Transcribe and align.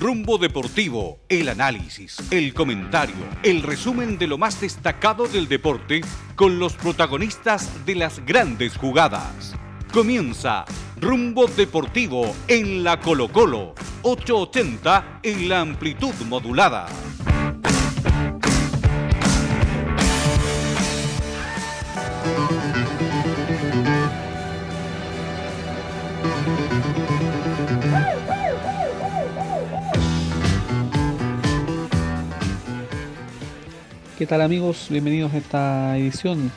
Rumbo 0.00 0.38
Deportivo, 0.38 1.18
el 1.28 1.48
análisis, 1.48 2.18
el 2.30 2.54
comentario, 2.54 3.16
el 3.42 3.64
resumen 3.64 4.16
de 4.16 4.28
lo 4.28 4.38
más 4.38 4.60
destacado 4.60 5.26
del 5.26 5.48
deporte 5.48 6.02
con 6.36 6.60
los 6.60 6.74
protagonistas 6.74 7.84
de 7.84 7.96
las 7.96 8.24
grandes 8.24 8.76
jugadas. 8.76 9.56
Comienza 9.92 10.66
Rumbo 11.00 11.48
Deportivo 11.48 12.32
en 12.46 12.84
la 12.84 13.00
Colo 13.00 13.26
Colo, 13.32 13.74
880 14.02 15.18
en 15.24 15.48
la 15.48 15.62
amplitud 15.62 16.14
modulada. 16.28 16.86
¿Qué 34.18 34.26
tal 34.26 34.40
amigos? 34.40 34.88
Bienvenidos 34.90 35.32
a 35.32 35.36
esta 35.36 35.96
edición 35.96 36.50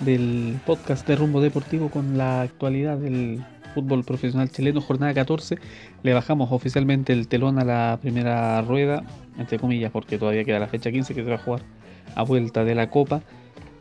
del 0.00 0.58
podcast 0.66 1.06
de 1.06 1.14
Rumbo 1.14 1.40
Deportivo 1.40 1.90
con 1.90 2.18
la 2.18 2.40
actualidad 2.40 2.98
del 2.98 3.44
fútbol 3.72 4.02
profesional 4.02 4.50
chileno, 4.50 4.80
jornada 4.80 5.14
14. 5.14 5.58
Le 6.02 6.12
bajamos 6.12 6.50
oficialmente 6.50 7.12
el 7.12 7.28
telón 7.28 7.60
a 7.60 7.64
la 7.64 8.00
primera 8.02 8.60
rueda, 8.62 9.04
entre 9.38 9.60
comillas, 9.60 9.92
porque 9.92 10.18
todavía 10.18 10.42
queda 10.42 10.58
la 10.58 10.66
fecha 10.66 10.90
15 10.90 11.14
que 11.14 11.22
se 11.22 11.30
va 11.30 11.36
a 11.36 11.38
jugar 11.38 11.62
a 12.16 12.24
vuelta 12.24 12.64
de 12.64 12.74
la 12.74 12.90
Copa. 12.90 13.22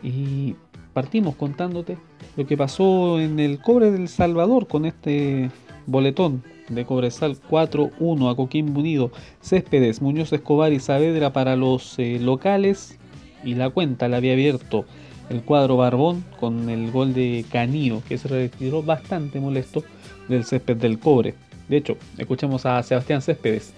Y 0.04 0.56
partimos 0.94 1.36
contándote 1.36 1.98
lo 2.36 2.46
que 2.46 2.56
pasó 2.56 3.20
en 3.20 3.40
el 3.40 3.60
Cobre 3.60 3.90
del 3.90 4.10
Salvador 4.10 4.68
con 4.68 4.86
este 4.86 5.50
boletón 5.88 6.44
de 6.70 6.86
Cobresal 6.86 7.36
4-1 7.50 8.32
a 8.32 8.36
Coquimbo 8.36 8.80
Unido, 8.80 9.12
Céspedes, 9.42 10.04
Muñoz 10.04 10.32
Escobar 10.34 10.72
y 10.72 10.80
Saavedra 10.80 11.34
para 11.34 11.56
los 11.56 11.98
eh, 11.98 12.20
locales, 12.22 13.00
y 13.44 13.56
la 13.56 13.70
cuenta 13.70 14.08
la 14.08 14.18
había 14.18 14.34
abierto 14.34 14.86
el 15.30 15.42
cuadro 15.42 15.78
Barbón 15.78 16.24
con 16.40 16.70
el 16.70 16.92
gol 16.92 17.14
de 17.14 17.46
Canío, 17.52 18.02
que 18.08 18.18
se 18.18 18.28
retiró 18.28 18.84
bastante 18.84 19.40
molesto 19.40 19.84
del 20.30 20.46
césped 20.46 20.78
del 20.78 21.00
cobre. 21.00 21.36
De 21.68 21.78
hecho, 21.78 21.98
escuchamos 22.18 22.66
a 22.66 22.82
Sebastián 22.84 23.22
Céspedes, 23.22 23.74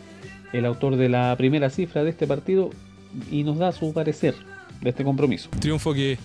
el 0.53 0.65
autor 0.65 0.95
de 0.95 1.09
la 1.09 1.35
primera 1.37 1.69
cifra 1.69 2.03
de 2.03 2.11
este 2.11 2.27
partido, 2.27 2.69
y 3.31 3.43
nos 3.43 3.57
da 3.57 3.71
su 3.71 3.93
parecer 3.93 4.35
de 4.81 4.91
este 4.91 5.03
compromiso. 5.03 5.49
Triunfo 5.59 5.93
que, 5.93 6.17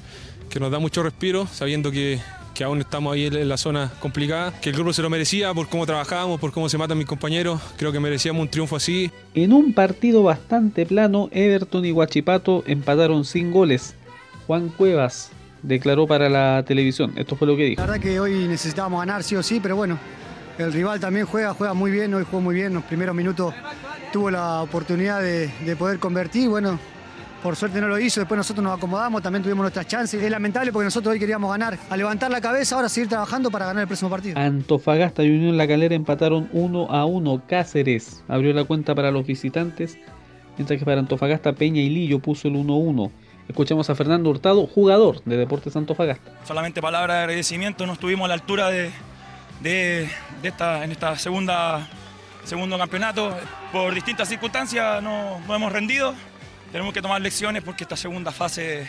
que 0.50 0.60
nos 0.60 0.70
da 0.70 0.78
mucho 0.78 1.02
respiro, 1.02 1.46
sabiendo 1.46 1.90
que, 1.90 2.18
que 2.54 2.64
aún 2.64 2.80
estamos 2.80 3.12
ahí 3.12 3.26
en 3.26 3.48
la 3.48 3.56
zona 3.56 3.90
complicada, 4.00 4.52
que 4.60 4.70
el 4.70 4.76
grupo 4.76 4.92
se 4.92 5.02
lo 5.02 5.10
merecía 5.10 5.52
por 5.52 5.68
cómo 5.68 5.84
trabajábamos, 5.84 6.40
por 6.40 6.52
cómo 6.52 6.68
se 6.68 6.78
matan 6.78 6.96
mis 6.96 7.06
compañeros, 7.06 7.60
creo 7.76 7.92
que 7.92 8.00
merecíamos 8.00 8.42
un 8.42 8.48
triunfo 8.48 8.76
así. 8.76 9.10
En 9.34 9.52
un 9.52 9.74
partido 9.74 10.22
bastante 10.22 10.86
plano, 10.86 11.28
Everton 11.32 11.84
y 11.84 11.90
Guachipato 11.90 12.62
empataron 12.66 13.24
sin 13.24 13.50
goles. 13.50 13.94
Juan 14.46 14.68
Cuevas 14.68 15.30
declaró 15.62 16.06
para 16.06 16.28
la 16.28 16.62
televisión, 16.66 17.12
esto 17.16 17.36
fue 17.36 17.48
lo 17.48 17.56
que 17.56 17.64
dijo. 17.64 17.80
La 17.80 17.86
verdad 17.86 18.02
que 18.02 18.20
hoy 18.20 18.46
necesitábamos 18.46 19.00
ganar 19.00 19.24
sí 19.24 19.34
o 19.34 19.42
sí, 19.42 19.58
pero 19.60 19.74
bueno, 19.76 19.98
el 20.58 20.72
rival 20.72 21.00
también 21.00 21.26
juega, 21.26 21.54
juega 21.54 21.74
muy 21.74 21.90
bien, 21.90 22.14
hoy 22.14 22.24
jugó 22.24 22.40
muy 22.40 22.54
bien, 22.54 22.74
los 22.74 22.84
primeros 22.84 23.14
minutos 23.14 23.52
tuvo 24.12 24.30
la 24.30 24.62
oportunidad 24.62 25.20
de, 25.20 25.50
de 25.64 25.76
poder 25.76 25.98
convertir, 25.98 26.48
bueno, 26.48 26.78
por 27.44 27.56
suerte 27.56 27.78
no 27.78 27.88
lo 27.88 27.98
hizo, 27.98 28.22
después 28.22 28.38
nosotros 28.38 28.64
nos 28.64 28.78
acomodamos, 28.78 29.20
también 29.20 29.42
tuvimos 29.42 29.64
nuestras 29.64 29.86
chances. 29.86 30.22
Es 30.22 30.30
lamentable 30.30 30.72
porque 30.72 30.86
nosotros 30.86 31.12
hoy 31.12 31.18
queríamos 31.18 31.50
ganar, 31.50 31.78
a 31.90 31.94
levantar 31.94 32.30
la 32.30 32.40
cabeza, 32.40 32.74
ahora 32.74 32.88
seguir 32.88 33.10
trabajando 33.10 33.50
para 33.50 33.66
ganar 33.66 33.82
el 33.82 33.86
próximo 33.86 34.08
partido. 34.08 34.40
Antofagasta 34.40 35.22
y 35.22 35.28
Unión 35.28 35.58
La 35.58 35.68
Calera 35.68 35.94
empataron 35.94 36.48
1 36.52 36.90
a 36.90 37.04
1. 37.04 37.42
Cáceres 37.46 38.24
abrió 38.28 38.54
la 38.54 38.64
cuenta 38.64 38.94
para 38.94 39.10
los 39.10 39.26
visitantes, 39.26 39.98
mientras 40.56 40.78
que 40.78 40.86
para 40.86 41.00
Antofagasta 41.00 41.52
Peña 41.52 41.82
y 41.82 41.90
Lillo 41.90 42.18
puso 42.18 42.48
el 42.48 42.54
1-1. 42.54 43.10
Escuchamos 43.46 43.90
a 43.90 43.94
Fernando 43.94 44.30
Hurtado, 44.30 44.66
jugador 44.66 45.22
de 45.24 45.36
Deportes 45.36 45.76
Antofagasta. 45.76 46.32
Solamente 46.46 46.80
palabras 46.80 47.14
de 47.14 47.22
agradecimiento, 47.24 47.84
no 47.84 47.92
estuvimos 47.92 48.24
a 48.24 48.28
la 48.28 48.34
altura 48.34 48.70
de, 48.70 48.90
de, 49.60 50.08
de 50.40 50.48
esta, 50.48 50.82
en 50.82 50.92
esta 50.92 51.18
segunda 51.18 51.86
segundo 52.44 52.78
campeonato. 52.78 53.36
Por 53.70 53.92
distintas 53.92 54.30
circunstancias 54.30 55.02
no, 55.02 55.40
no 55.46 55.54
hemos 55.54 55.70
rendido. 55.70 56.14
Tenemos 56.74 56.92
que 56.92 57.00
tomar 57.00 57.22
lecciones 57.22 57.62
porque 57.62 57.84
esta 57.84 57.96
segunda 57.96 58.32
fase 58.32 58.88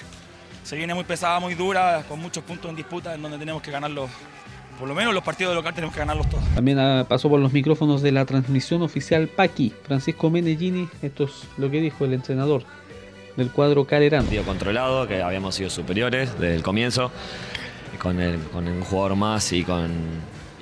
se 0.64 0.76
viene 0.76 0.96
muy 0.96 1.04
pesada, 1.04 1.40
muy 1.40 1.54
dura, 1.54 2.04
con 2.10 2.20
muchos 2.20 2.44
puntos 2.44 2.68
en 2.68 2.76
disputa, 2.76 3.14
en 3.14 3.22
donde 3.22 3.38
tenemos 3.38 3.62
que 3.62 3.70
ganarlos. 3.70 4.10
Por 4.80 4.88
lo 4.88 4.96
menos 4.96 5.14
los 5.14 5.22
partidos 5.24 5.52
de 5.52 5.56
local 5.58 5.76
tenemos 5.76 5.94
que 5.94 6.00
ganarlos 6.00 6.28
todos. 6.28 6.44
También 6.56 6.80
ah, 6.80 7.06
pasó 7.08 7.30
por 7.30 7.40
los 7.40 7.54
micrófonos 7.54 8.02
de 8.02 8.12
la 8.12 8.26
transmisión 8.26 8.82
oficial 8.82 9.28
Paqui, 9.28 9.72
Francisco 9.84 10.32
Menellini. 10.32 10.90
Esto 11.04 11.26
es 11.26 11.44
lo 11.60 11.70
que 11.70 11.80
dijo 11.80 12.06
el 12.06 12.14
entrenador 12.16 12.64
del 13.38 13.52
cuadro 13.52 13.86
Calerán. 13.86 14.24
Partido 14.24 14.46
controlado, 14.46 15.08
que 15.08 15.22
habíamos 15.22 15.54
sido 15.54 15.70
superiores 15.70 16.32
desde 16.40 16.56
el 16.56 16.64
comienzo, 16.64 17.12
con, 18.00 18.20
el, 18.20 18.40
con 18.46 18.68
un 18.68 18.82
jugador 18.82 19.16
más 19.16 19.54
y 19.54 19.64
con, 19.64 19.92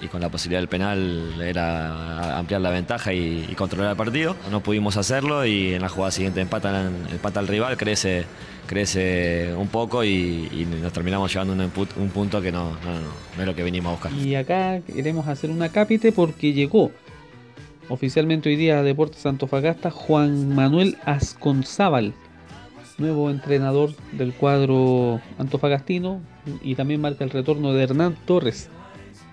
y 0.04 0.08
con 0.08 0.20
la 0.20 0.30
posibilidad 0.30 0.60
del 0.60 0.68
penal 0.68 1.42
era 1.42 2.38
ampliar 2.38 2.60
la 2.62 2.70
ventaja 2.70 3.14
y, 3.14 3.54
controlar 3.56 3.92
el 3.92 3.98
partido. 3.98 4.36
No 4.52 4.62
pudimos 4.62 4.98
hacerlo 4.98 5.46
y 5.46 5.74
en 5.74 5.82
la 5.82 5.90
jugada 5.90 6.12
siguiente 6.12 6.42
empatan, 6.42 6.94
empata 7.10 7.40
el 7.40 7.48
rival, 7.48 7.78
crece, 7.78 8.26
crece 8.68 9.54
un 9.58 9.68
poco 9.70 10.04
y, 10.04 10.68
nos 10.82 10.92
terminamos 10.92 11.32
llevando 11.32 11.54
un, 11.54 11.62
un 11.62 12.10
punto 12.10 12.42
que 12.42 12.52
no, 12.52 12.72
no, 12.72 12.94
no, 12.94 13.00
no, 13.38 13.42
es 13.42 13.48
lo 13.48 13.56
que 13.56 13.64
vinimos 13.64 13.90
a 13.90 13.92
buscar. 13.94 14.12
Y 14.14 14.36
acá 14.36 14.82
queremos 14.82 15.28
hacer 15.28 15.50
una 15.50 15.70
cápite 15.70 16.12
porque 16.12 16.52
llegó 16.52 16.92
oficialmente 17.88 18.50
hoy 18.50 18.58
día 18.58 18.80
a 18.80 18.84
Deportes 18.84 19.26
Antofagasta 19.26 19.90
Juan 19.90 20.54
Manuel 20.54 20.98
Asconzábal, 21.06 22.14
nuevo 22.98 23.30
entrenador 23.30 23.92
del 24.12 24.34
cuadro 24.34 25.22
antofagastino 25.38 26.20
y 26.62 26.76
también 26.76 27.00
marca 27.00 27.24
el 27.24 27.30
retorno 27.30 27.74
de 27.74 27.84
Hernán 27.84 28.18
Torres 28.26 28.70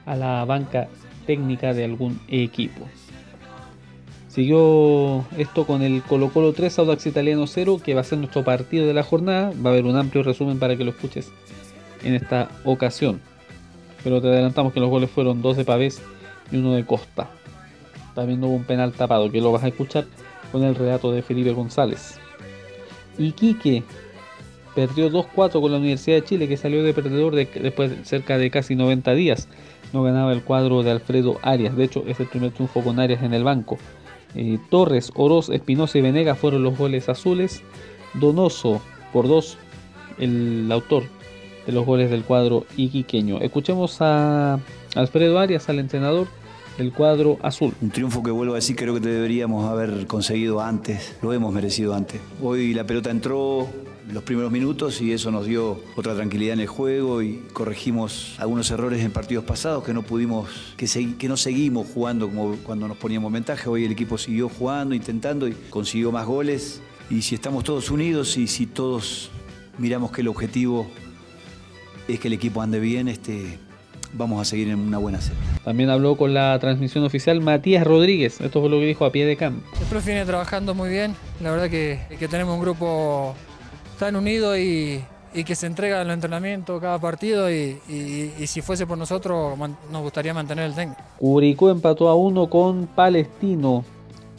a 0.07 0.17
la 0.17 0.45
banca 0.45 0.89
técnica 1.27 1.75
de 1.75 1.85
algún 1.85 2.21
equipo. 2.29 2.87
Siguió 4.29 5.25
esto 5.39 5.67
con 5.67 5.83
el 5.83 6.03
Colo 6.03 6.31
Colo 6.31 6.53
3, 6.53 6.79
Audax 6.79 7.07
Italiano 7.07 7.47
0, 7.49 7.81
que 7.85 7.95
va 7.95 8.03
a 8.03 8.05
ser 8.05 8.19
nuestro 8.19 8.45
partido 8.45 8.87
de 8.87 8.95
la 8.95 9.03
jornada. 9.03 9.53
Va 9.65 9.71
a 9.71 9.73
haber 9.73 9.87
un 9.87 9.97
amplio 9.97 10.23
resumen 10.23 10.61
para 10.61 10.77
que 10.77 10.85
lo 10.85 10.93
escuches 10.93 11.33
en 12.05 12.15
esta 12.15 12.49
ocasión. 12.65 13.21
Pero 14.05 14.21
te 14.21 14.29
adelantamos 14.29 14.73
que 14.73 14.81
los 14.81 14.89
goles 14.89 15.11
fueron 15.11 15.43
dos 15.43 15.57
de 15.57 15.65
Pavés 15.65 16.01
y 16.53 16.57
uno 16.59 16.75
de 16.75 16.87
Costa. 16.87 17.29
También 18.15 18.43
hubo 18.45 18.55
un 18.55 18.65
penal 18.65 18.93
tapado 18.93 19.31
que 19.33 19.41
lo 19.41 19.51
vas 19.51 19.65
a 19.65 19.69
escuchar 19.69 20.07
con 20.53 20.63
el 20.63 20.75
relato 20.75 21.13
de 21.13 21.23
Felipe 21.23 21.53
González. 21.53 22.19
Iquique 23.19 23.83
perdió 24.75 25.11
2-4 25.11 25.61
con 25.61 25.73
la 25.73 25.79
Universidad 25.79 26.17
de 26.17 26.25
Chile 26.25 26.49
que 26.49 26.57
salió 26.57 26.83
de 26.83 26.95
perdedor 26.95 27.35
de, 27.35 27.47
después 27.47 27.91
de 27.91 28.05
cerca 28.05 28.39
de 28.39 28.51
casi 28.51 28.77
90 28.77 29.13
días 29.15 29.49
no 29.93 30.03
ganaba 30.03 30.33
el 30.33 30.43
cuadro 30.43 30.83
de 30.83 30.91
Alfredo 30.91 31.39
Arias. 31.43 31.77
De 31.77 31.85
hecho, 31.85 32.05
es 32.07 32.21
el 32.21 32.27
primer 32.27 32.53
triunfo 32.53 32.83
con 32.83 32.99
Arias 33.01 33.23
en 33.23 33.35
el 33.35 33.45
banco. 33.45 33.79
Eh, 34.35 34.59
Torres, 34.71 35.11
Oroz, 35.15 35.49
Espinosa 35.51 35.99
y 35.99 36.03
Venega 36.03 36.35
fueron 36.35 36.63
los 36.63 36.79
goles 36.79 37.09
azules. 37.09 37.63
Donoso 38.15 38.81
por 39.13 39.29
dos, 39.29 39.59
el 40.19 40.69
autor 40.71 41.05
de 41.67 41.73
los 41.73 41.85
goles 41.85 42.11
del 42.11 42.25
cuadro 42.25 42.65
iquiqueño. 42.77 43.39
Escuchemos 43.41 44.01
a 44.01 44.59
Alfredo 44.95 45.39
Arias, 45.39 45.69
al 45.69 45.79
entrenador 45.79 46.27
del 46.79 46.93
cuadro 46.93 47.39
azul. 47.43 47.75
Un 47.81 47.91
triunfo 47.91 48.23
que 48.23 48.31
vuelvo 48.31 48.55
a 48.55 48.57
decir, 48.57 48.77
creo 48.77 48.95
que 48.95 49.01
deberíamos 49.01 49.69
haber 49.69 50.07
conseguido 50.07 50.61
antes, 50.61 51.17
lo 51.23 51.33
hemos 51.33 51.53
merecido 51.53 51.95
antes. 51.95 52.21
Hoy 52.43 52.75
la 52.75 52.85
pelota 52.85 53.11
entró, 53.11 53.69
los 54.13 54.23
primeros 54.23 54.51
minutos 54.51 55.01
y 55.01 55.13
eso 55.13 55.31
nos 55.31 55.47
dio 55.47 55.81
otra 55.97 56.15
tranquilidad 56.15 56.55
en 56.55 56.61
el 56.61 56.67
juego 56.67 57.23
y 57.23 57.43
corregimos 57.53 58.35
algunos 58.39 58.71
errores 58.71 59.05
en 59.05 59.13
partidos 59.13 59.45
pasados 59.45 59.85
que 59.85 59.95
no 59.95 60.03
pudimos, 60.03 60.49
que, 60.77 60.87
que 61.17 61.29
no 61.29 61.37
seguimos 61.37 61.87
jugando 61.93 62.29
como 62.29 62.57
cuando 62.57 62.89
nos 62.89 62.97
poníamos 62.97 63.33
ventaja. 63.33 63.71
Hoy 63.71 63.85
el 63.85 63.93
equipo 63.93 64.19
siguió 64.19 64.49
jugando, 64.49 64.95
intentando 64.95 65.47
y 65.49 65.53
consiguió 65.71 66.13
más 66.13 66.27
goles. 66.27 66.81
Y 67.09 67.23
si 67.23 67.35
estamos 67.35 67.65
todos 67.65 67.91
unidos 67.91 68.37
y 68.37 68.47
si 68.47 68.67
todos 68.67 69.31
miramos 69.79 70.13
que 70.13 70.21
el 70.21 70.29
objetivo 70.29 70.87
es 72.09 72.21
que 72.21 72.29
el 72.29 72.35
equipo 72.35 72.63
ande 72.63 72.81
bien, 72.81 73.09
este, 73.09 73.59
vamos 74.13 74.41
a 74.41 74.45
seguir 74.45 74.69
en 74.69 74.79
una 74.79 74.99
buena 74.99 75.21
serie. 75.21 75.39
También 75.65 75.91
habló 75.91 76.17
con 76.17 76.35
la 76.35 76.59
transmisión 76.59 77.05
oficial 77.05 77.41
Matías 77.41 77.85
Rodríguez. 77.87 78.41
Esto 78.41 78.61
fue 78.61 78.71
lo 78.71 78.79
que 78.79 78.87
dijo 78.87 79.05
a 79.05 79.13
pie 79.13 79.27
de 79.27 79.37
campo. 79.37 79.63
El 79.81 79.87
profe 79.87 80.11
viene 80.11 80.27
trabajando 80.27 80.75
muy 80.75 80.89
bien. 80.89 81.15
La 81.41 81.51
verdad 81.51 81.71
que, 81.71 82.01
que 82.19 82.29
tenemos 82.29 82.55
un 82.55 82.61
grupo 82.61 83.35
tan 84.01 84.17
unido 84.17 84.57
y, 84.57 85.05
y, 85.35 85.45
que 85.45 85.55
se 85.55 85.67
entrega 85.67 86.01
en 86.01 86.09
los 86.09 86.15
entrenamientos 86.15 86.81
cada 86.81 86.99
partido 86.99 87.51
y, 87.51 87.79
y, 87.87 88.33
y, 88.39 88.47
si 88.47 88.63
fuese 88.63 88.87
por 88.87 88.97
nosotros 88.97 89.59
nos 89.93 90.03
gustaría 90.03 90.33
mantener 90.33 90.65
el 90.65 90.75
técnico. 90.75 91.03
Curicó 91.19 91.71
empató 91.71 92.09
a 92.09 92.15
uno 92.15 92.49
con 92.49 92.87
Palestino. 92.87 93.85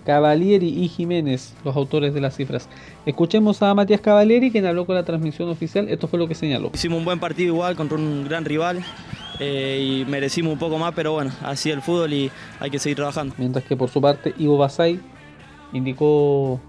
Cavalieri 0.04 0.68
y 0.68 0.88
Jiménez, 0.88 1.54
los 1.64 1.76
autores 1.76 2.12
de 2.16 2.22
las 2.22 2.36
cifras. 2.36 2.68
Escuchemos 3.06 3.62
a 3.62 3.72
Matías 3.76 4.02
Cavalieri, 4.02 4.50
quien 4.50 4.66
habló 4.66 4.88
con 4.88 4.96
la 4.96 5.04
transmisión 5.04 5.48
oficial. 5.50 5.90
Esto 5.90 6.08
fue 6.08 6.18
lo 6.18 6.28
que 6.28 6.34
señaló. 6.34 6.72
Hicimos 6.74 6.98
un 6.98 7.06
buen 7.06 7.20
partido 7.20 7.54
igual 7.54 7.76
contra 7.76 8.00
un 8.00 8.26
gran 8.28 8.44
rival. 8.44 8.84
Eh, 9.40 10.02
y 10.02 10.10
merecimos 10.10 10.54
un 10.54 10.58
poco 10.58 10.80
más, 10.80 10.94
pero 10.96 11.14
bueno, 11.14 11.32
así 11.44 11.70
el 11.70 11.84
fútbol 11.84 12.12
y 12.14 12.32
hay 12.60 12.72
que 12.72 12.80
seguir 12.80 12.96
trabajando. 12.96 13.36
Mientras 13.38 13.64
que 13.64 13.78
por 13.78 13.90
su 13.92 14.02
parte 14.02 14.34
Ivo 14.40 14.58
Basay 14.58 15.00
indicó 15.72 16.60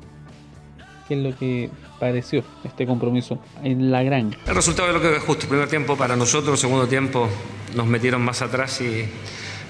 es 1.12 1.18
lo 1.18 1.36
que 1.36 1.70
pareció 1.98 2.42
este 2.64 2.86
compromiso 2.86 3.38
en 3.62 3.90
la 3.90 4.02
gran. 4.02 4.34
El 4.46 4.54
resultado 4.54 4.88
de 4.88 4.94
lo 4.94 5.00
que 5.00 5.16
es 5.16 5.22
justo. 5.22 5.46
Primer 5.46 5.68
tiempo 5.68 5.96
para 5.96 6.16
nosotros, 6.16 6.58
segundo 6.58 6.86
tiempo 6.86 7.28
nos 7.74 7.86
metieron 7.86 8.22
más 8.22 8.42
atrás 8.42 8.80
y, 8.80 9.08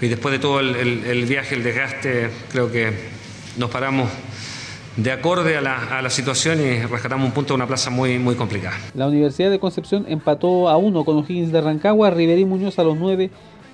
después 0.07 0.33
de 0.33 0.39
todo 0.39 0.61
el, 0.61 1.25
viaje, 1.27 1.55
el 1.55 1.63
desgaste, 1.63 2.31
creo 2.51 2.71
que 2.71 2.93
nos 3.57 3.71
paramos 3.71 4.09
de 4.97 5.11
acorde 5.11 5.57
a 5.57 5.61
la, 5.61 6.11
situación 6.11 6.61
y 6.61 6.83
rescatamos 6.83 7.27
un 7.27 7.33
punto 7.33 7.55
de 7.55 7.57
una 7.57 7.67
plaza 7.67 7.91
muy, 7.91 8.19
muy 8.19 8.35
complicada. 8.35 8.77
La 8.95 9.07
Universidad 9.07 9.51
de 9.51 9.59
Concepción 9.59 10.05
empató 10.09 10.69
a 10.69 10.77
uno 10.77 11.05
con 11.05 11.17
O'Higgins 11.17 11.53
de 11.53 11.61
Rancagua, 11.61 12.11
Riverí 12.11 12.45
Muñoz 12.45 12.79
a 12.79 12.85
los 12.85 12.97
9 12.97 13.31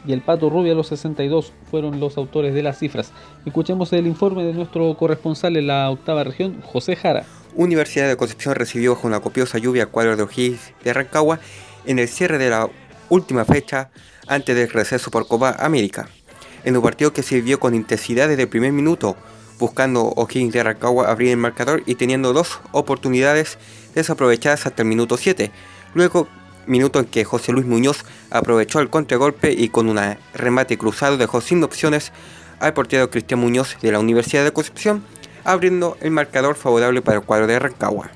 y 0.06 0.12
el 0.12 0.20
Pato 0.20 0.48
Rubio 0.48 0.72
a 0.72 0.76
los 0.76 0.88
62 0.88 1.52
fueron 1.70 2.00
los 2.00 2.16
autores 2.16 2.54
de 2.54 2.62
las 2.62 2.78
cifras. 2.78 3.12
Escuchemos 3.44 3.92
el 3.92 4.06
informe 4.06 4.44
de 4.44 4.52
nuestro 4.52 4.96
corresponsal 4.96 5.56
en 5.56 5.66
la 5.66 5.90
octava 5.90 6.24
región, 6.24 6.60
José 6.62 6.96
Jara. 6.96 7.24
Universidad 7.58 8.06
de 8.06 8.16
Concepción 8.16 8.54
recibió 8.54 8.94
con 8.94 9.10
una 9.10 9.18
copiosa 9.18 9.58
lluvia 9.58 9.86
cuadro 9.86 10.16
de 10.16 10.22
O'Higgins 10.22 10.60
de 10.84 10.92
Rancagua 10.92 11.40
en 11.86 11.98
el 11.98 12.06
cierre 12.06 12.38
de 12.38 12.50
la 12.50 12.70
última 13.08 13.44
fecha 13.44 13.90
antes 14.28 14.54
del 14.54 14.70
receso 14.70 15.10
por 15.10 15.26
Copa 15.26 15.56
América. 15.58 16.08
En 16.62 16.76
un 16.76 16.84
partido 16.84 17.12
que 17.12 17.24
se 17.24 17.34
vivió 17.34 17.58
con 17.58 17.74
intensidad 17.74 18.28
desde 18.28 18.42
el 18.42 18.48
primer 18.48 18.70
minuto, 18.70 19.16
buscando 19.58 20.02
O'Higgins 20.04 20.52
de 20.52 20.62
Rancagua 20.62 21.10
abrir 21.10 21.30
el 21.30 21.36
marcador 21.36 21.82
y 21.84 21.96
teniendo 21.96 22.32
dos 22.32 22.60
oportunidades 22.70 23.58
desaprovechadas 23.92 24.64
hasta 24.64 24.82
el 24.82 24.88
minuto 24.88 25.16
7. 25.16 25.50
Luego, 25.94 26.28
minuto 26.68 27.00
en 27.00 27.06
que 27.06 27.24
José 27.24 27.50
Luis 27.50 27.66
Muñoz 27.66 28.04
aprovechó 28.30 28.78
el 28.78 28.88
contragolpe 28.88 29.50
y 29.50 29.68
con 29.70 29.88
un 29.88 29.98
remate 30.32 30.78
cruzado 30.78 31.16
dejó 31.16 31.40
sin 31.40 31.64
opciones 31.64 32.12
al 32.60 32.72
portero 32.72 33.10
Cristian 33.10 33.40
Muñoz 33.40 33.76
de 33.82 33.90
la 33.90 33.98
Universidad 33.98 34.44
de 34.44 34.52
Concepción, 34.52 35.02
abriendo 35.52 35.96
el 36.00 36.10
marcador 36.10 36.56
favorable 36.56 37.02
para 37.02 37.18
el 37.18 37.24
cuadro 37.24 37.46
de 37.46 37.58
Rancagua. 37.58 38.10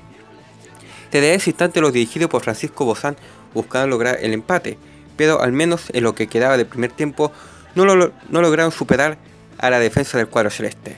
Desde 1.11 1.33
ese 1.33 1.49
instante 1.49 1.81
los 1.81 1.93
dirigidos 1.93 2.29
por 2.29 2.43
Francisco 2.43 2.85
Bozán 2.85 3.15
buscaban 3.53 3.89
lograr 3.89 4.17
el 4.21 4.33
empate, 4.33 4.77
pero 5.17 5.41
al 5.41 5.51
menos 5.51 5.85
en 5.93 6.03
lo 6.03 6.15
que 6.15 6.27
quedaba 6.27 6.57
del 6.57 6.67
primer 6.67 6.91
tiempo 6.91 7.31
no, 7.75 7.85
lograron 8.29 8.71
superar 8.71 9.17
a 9.57 9.69
la 9.69 9.79
defensa 9.79 10.17
del 10.17 10.27
cuadro 10.27 10.49
celeste. 10.49 10.95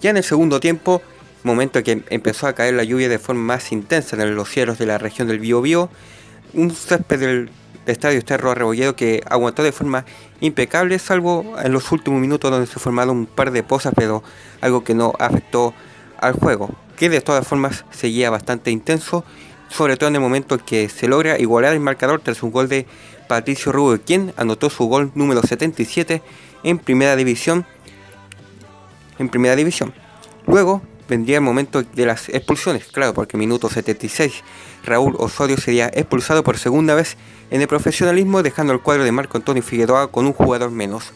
Ya 0.00 0.10
en 0.10 0.16
el 0.16 0.24
segundo 0.24 0.58
tiempo, 0.58 1.00
momento 1.44 1.78
en 1.78 1.84
que 1.84 2.02
empezó 2.10 2.48
a 2.48 2.54
caer 2.54 2.74
la 2.74 2.84
lluvia 2.84 3.08
de 3.08 3.18
forma 3.18 3.42
más 3.42 3.70
intensa 3.70 4.20
en 4.20 4.34
los 4.34 4.48
cielos 4.48 4.78
de 4.78 4.86
la 4.86 4.98
región 4.98 5.28
del 5.28 5.38
Biobío, 5.38 5.90
un 6.54 6.70
césped 6.72 7.20
del 7.20 7.50
estadio 7.86 8.18
Esterro 8.18 8.50
Arrebolledo 8.50 8.96
que 8.96 9.22
aguantó 9.28 9.62
de 9.62 9.72
forma 9.72 10.04
impecable, 10.40 10.98
salvo 10.98 11.56
en 11.62 11.72
los 11.72 11.90
últimos 11.92 12.20
minutos 12.20 12.50
donde 12.50 12.66
se 12.66 12.78
formaron 12.78 13.16
un 13.16 13.26
par 13.26 13.50
de 13.50 13.62
pozas, 13.62 13.92
pero 13.96 14.22
algo 14.60 14.84
que 14.84 14.94
no 14.94 15.12
afectó 15.18 15.74
al 16.18 16.34
juego, 16.34 16.70
que 16.96 17.08
de 17.08 17.20
todas 17.20 17.46
formas 17.46 17.84
seguía 17.90 18.30
bastante 18.30 18.70
intenso, 18.70 19.24
sobre 19.68 19.96
todo 19.96 20.08
en 20.08 20.16
el 20.16 20.20
momento 20.20 20.56
en 20.56 20.60
que 20.60 20.88
se 20.88 21.08
logra 21.08 21.38
igualar 21.38 21.72
el 21.72 21.80
marcador 21.80 22.20
tras 22.20 22.42
un 22.42 22.52
gol 22.52 22.68
de 22.68 22.86
Patricio 23.28 23.72
Rubio, 23.72 24.00
quien 24.04 24.32
anotó 24.36 24.70
su 24.70 24.84
gol 24.84 25.10
número 25.14 25.42
77 25.42 26.22
en 26.64 26.78
primera 26.78 27.16
división 27.16 27.66
en 29.18 29.28
primera 29.28 29.56
división. 29.56 29.92
Luego 30.46 30.82
vendría 31.12 31.36
el 31.36 31.42
momento 31.42 31.82
de 31.82 32.06
las 32.06 32.30
expulsiones, 32.30 32.86
claro, 32.86 33.12
porque 33.12 33.36
minuto 33.36 33.68
76 33.68 34.42
Raúl 34.82 35.14
Osorio 35.18 35.58
sería 35.58 35.90
expulsado 35.92 36.42
por 36.42 36.56
segunda 36.56 36.94
vez 36.94 37.18
en 37.50 37.60
el 37.60 37.68
profesionalismo, 37.68 38.42
dejando 38.42 38.72
el 38.72 38.80
cuadro 38.80 39.04
de 39.04 39.12
Marco 39.12 39.36
Antonio 39.36 39.62
Figueroa 39.62 40.10
con 40.10 40.24
un 40.24 40.32
jugador 40.32 40.70
menos. 40.70 41.12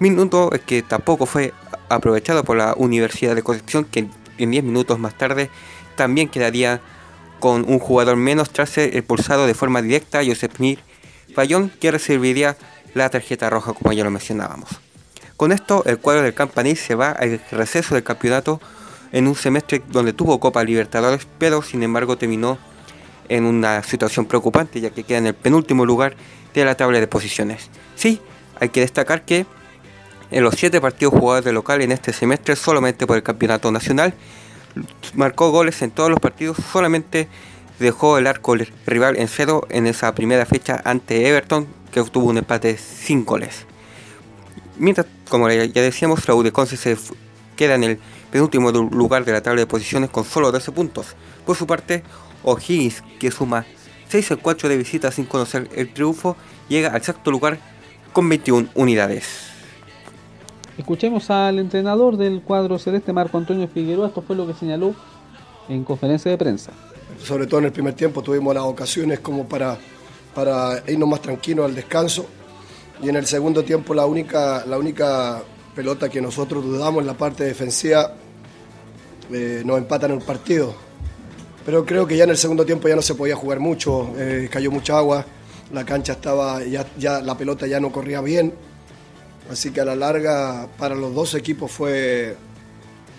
Minuto 0.00 0.50
que 0.66 0.82
tampoco 0.82 1.26
fue 1.26 1.54
aprovechado 1.88 2.42
por 2.42 2.56
la 2.56 2.74
Universidad 2.76 3.36
de 3.36 3.44
Concepción, 3.44 3.84
que 3.84 4.08
en 4.38 4.50
10 4.50 4.64
minutos 4.64 4.98
más 4.98 5.16
tarde 5.16 5.50
también 5.94 6.28
quedaría 6.28 6.80
con 7.38 7.64
un 7.68 7.78
jugador 7.78 8.16
menos 8.16 8.50
tras 8.50 8.70
ser 8.70 8.96
expulsado 8.96 9.46
de 9.46 9.54
forma 9.54 9.82
directa 9.82 10.18
a 10.18 10.24
Josep 10.24 10.58
Mir 10.58 10.80
Fallón, 11.32 11.70
que 11.80 11.92
recibiría 11.92 12.56
la 12.94 13.08
tarjeta 13.08 13.48
roja 13.50 13.72
como 13.72 13.92
ya 13.92 14.02
lo 14.02 14.10
mencionábamos. 14.10 14.70
Con 15.36 15.52
esto, 15.52 15.84
el 15.86 15.98
cuadro 15.98 16.22
del 16.22 16.34
Campanil 16.34 16.76
se 16.76 16.96
va 16.96 17.12
al 17.12 17.40
receso 17.52 17.94
del 17.94 18.02
campeonato 18.02 18.60
en 19.12 19.28
un 19.28 19.34
semestre 19.34 19.82
donde 19.88 20.12
tuvo 20.12 20.40
Copa 20.40 20.64
Libertadores, 20.64 21.26
pero 21.38 21.62
sin 21.62 21.82
embargo 21.82 22.16
terminó 22.16 22.58
en 23.28 23.44
una 23.44 23.82
situación 23.82 24.26
preocupante, 24.26 24.80
ya 24.80 24.90
que 24.90 25.04
queda 25.04 25.18
en 25.18 25.26
el 25.26 25.34
penúltimo 25.34 25.86
lugar 25.86 26.16
de 26.54 26.64
la 26.64 26.74
tabla 26.74 26.98
de 26.98 27.06
posiciones. 27.06 27.70
Sí, 27.94 28.20
hay 28.58 28.70
que 28.70 28.80
destacar 28.80 29.24
que 29.24 29.46
en 30.30 30.42
los 30.42 30.54
siete 30.54 30.80
partidos 30.80 31.14
jugados 31.14 31.44
de 31.44 31.52
local 31.52 31.82
en 31.82 31.92
este 31.92 32.12
semestre, 32.12 32.56
solamente 32.56 33.06
por 33.06 33.16
el 33.16 33.22
campeonato 33.22 33.70
nacional, 33.70 34.14
marcó 35.14 35.50
goles 35.50 35.82
en 35.82 35.90
todos 35.90 36.10
los 36.10 36.20
partidos, 36.20 36.56
solamente 36.72 37.28
dejó 37.78 38.16
el 38.18 38.26
arco 38.26 38.56
rival 38.86 39.16
en 39.18 39.28
cero 39.28 39.66
en 39.70 39.86
esa 39.86 40.14
primera 40.14 40.46
fecha 40.46 40.80
ante 40.84 41.28
Everton, 41.28 41.66
que 41.92 42.00
obtuvo 42.00 42.26
un 42.26 42.38
empate 42.38 42.78
sin 42.78 43.24
goles. 43.24 43.66
Mientras, 44.78 45.06
como 45.28 45.50
ya 45.50 45.82
decíamos, 45.82 46.26
la 46.26 46.34
de 46.34 46.52
Conce 46.52 46.76
se 46.76 46.96
queda 47.56 47.74
en 47.74 47.84
el 47.84 47.98
penúltimo 48.32 48.72
lugar 48.72 49.24
de 49.24 49.32
la 49.32 49.42
tabla 49.42 49.60
de 49.60 49.66
posiciones 49.66 50.10
con 50.10 50.24
solo 50.24 50.50
12 50.50 50.72
puntos. 50.72 51.14
Por 51.46 51.54
su 51.54 51.66
parte, 51.66 52.02
O'Higgins, 52.42 53.04
que 53.20 53.30
suma 53.30 53.66
6 54.08 54.32
a 54.32 54.36
4 54.36 54.68
de 54.68 54.76
visitas 54.76 55.14
sin 55.14 55.26
conocer 55.26 55.68
el 55.76 55.92
triunfo, 55.92 56.36
llega 56.68 56.88
al 56.88 57.02
sexto 57.02 57.30
lugar 57.30 57.58
con 58.12 58.28
21 58.28 58.70
unidades. 58.74 59.50
Escuchemos 60.78 61.30
al 61.30 61.58
entrenador 61.58 62.16
del 62.16 62.40
cuadro 62.40 62.78
celeste, 62.78 63.12
Marco 63.12 63.36
Antonio 63.36 63.68
Figueroa. 63.68 64.08
Esto 64.08 64.22
fue 64.22 64.34
lo 64.34 64.46
que 64.46 64.54
señaló 64.54 64.94
en 65.68 65.84
conferencia 65.84 66.30
de 66.30 66.38
prensa. 66.38 66.72
Sobre 67.22 67.46
todo 67.46 67.60
en 67.60 67.66
el 67.66 67.72
primer 67.72 67.92
tiempo 67.92 68.22
tuvimos 68.22 68.54
las 68.54 68.64
ocasiones 68.64 69.20
como 69.20 69.46
para, 69.46 69.76
para 70.34 70.82
irnos 70.88 71.08
más 71.08 71.20
tranquilos 71.20 71.66
al 71.66 71.74
descanso 71.74 72.26
y 73.02 73.10
en 73.10 73.16
el 73.16 73.26
segundo 73.26 73.62
tiempo 73.62 73.92
la 73.92 74.06
única, 74.06 74.64
la 74.64 74.78
única 74.78 75.42
pelota 75.74 76.08
que 76.08 76.22
nosotros 76.22 76.64
dudamos 76.64 77.02
en 77.02 77.06
la 77.06 77.14
parte 77.14 77.44
defensiva 77.44 78.14
eh, 79.32 79.62
nos 79.64 79.78
empatan 79.78 80.12
el 80.12 80.20
partido. 80.20 80.74
Pero 81.64 81.84
creo 81.86 82.06
que 82.06 82.16
ya 82.16 82.24
en 82.24 82.30
el 82.30 82.36
segundo 82.36 82.64
tiempo 82.64 82.88
ya 82.88 82.96
no 82.96 83.02
se 83.02 83.14
podía 83.14 83.36
jugar 83.36 83.60
mucho, 83.60 84.14
eh, 84.18 84.48
cayó 84.50 84.70
mucha 84.70 84.98
agua, 84.98 85.24
la 85.72 85.84
cancha 85.84 86.14
estaba, 86.14 86.64
ya, 86.64 86.86
ya 86.98 87.20
la 87.20 87.36
pelota 87.36 87.66
ya 87.66 87.78
no 87.78 87.92
corría 87.92 88.20
bien. 88.20 88.52
Así 89.50 89.70
que 89.70 89.80
a 89.80 89.84
la 89.84 89.94
larga 89.94 90.68
para 90.78 90.94
los 90.94 91.14
dos 91.14 91.34
equipos 91.34 91.70
fue 91.70 92.36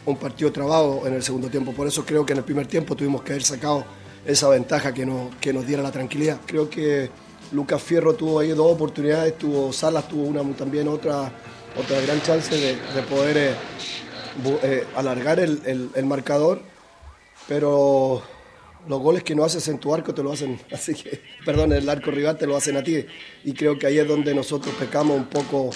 un 0.05 0.17
partido 0.17 0.51
trabado 0.51 1.07
en 1.07 1.13
el 1.13 1.23
segundo 1.23 1.49
tiempo. 1.49 1.71
Por 1.73 1.87
eso 1.87 2.05
creo 2.05 2.25
que 2.25 2.33
en 2.33 2.39
el 2.39 2.45
primer 2.45 2.67
tiempo 2.67 2.95
tuvimos 2.95 3.21
que 3.23 3.33
haber 3.33 3.43
sacado 3.43 3.85
esa 4.25 4.49
ventaja 4.49 4.93
que 4.93 5.05
nos, 5.05 5.35
que 5.35 5.53
nos 5.53 5.65
diera 5.65 5.83
la 5.83 5.91
tranquilidad. 5.91 6.39
Creo 6.45 6.69
que 6.69 7.09
Lucas 7.51 7.81
Fierro 7.81 8.13
tuvo 8.13 8.39
ahí 8.39 8.49
dos 8.49 8.71
oportunidades, 8.71 9.37
tuvo 9.37 9.71
Salas 9.71 10.07
tuvo 10.07 10.23
una 10.23 10.43
también 10.55 10.87
otra, 10.87 11.31
otra 11.79 12.01
gran 12.01 12.21
chance 12.21 12.55
de, 12.55 12.75
poder 13.03 13.37
eh, 13.37 13.55
eh, 14.63 14.85
alargar 14.95 15.39
el, 15.39 16.05
marcador, 16.05 16.61
pero 17.47 18.21
los 18.87 18.99
goles 18.99 19.23
que 19.23 19.35
no 19.35 19.43
haces 19.43 19.67
en 19.67 19.79
tu 19.79 19.93
arco 19.93 20.13
te 20.13 20.23
lo 20.23 20.31
hacen, 20.31 20.59
así 20.71 20.93
que, 20.93 21.21
perdón, 21.45 21.73
el 21.73 21.87
arco 21.87 22.11
rival 22.11 22.37
te 22.37 22.47
lo 22.47 22.55
hacen 22.55 22.77
a 22.77 22.83
ti. 22.83 23.05
Y 23.43 23.53
creo 23.53 23.77
que 23.77 23.87
ahí 23.87 23.99
es 23.99 24.07
donde 24.07 24.33
nosotros 24.33 24.73
pecamos 24.75 25.17
un 25.17 25.25
poco 25.25 25.69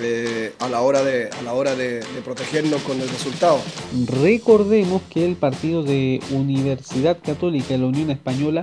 eh, 0.00 0.52
a 0.60 0.68
la 0.68 0.82
hora, 0.82 1.02
de, 1.02 1.28
a 1.28 1.42
la 1.42 1.54
hora 1.54 1.74
de, 1.74 2.00
de, 2.00 2.22
protegernos 2.24 2.82
con 2.82 3.00
el 3.00 3.08
resultado. 3.08 3.60
Recordemos 4.06 5.02
que 5.10 5.24
el 5.24 5.36
partido 5.36 5.82
de 5.82 6.20
Universidad 6.30 7.18
Católica 7.22 7.74
y 7.74 7.78
la 7.78 7.86
Unión 7.86 8.10
Española 8.10 8.62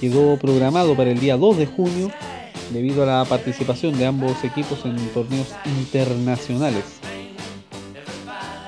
quedó 0.00 0.38
programado 0.38 0.96
para 0.96 1.10
el 1.10 1.20
día 1.20 1.36
2 1.36 1.58
de 1.58 1.66
junio 1.66 2.10
debido 2.72 3.02
a 3.02 3.06
la 3.06 3.24
participación 3.24 3.98
de 3.98 4.06
ambos 4.06 4.42
equipos 4.44 4.84
en 4.84 4.96
torneos 5.08 5.48
internacionales. 5.64 6.99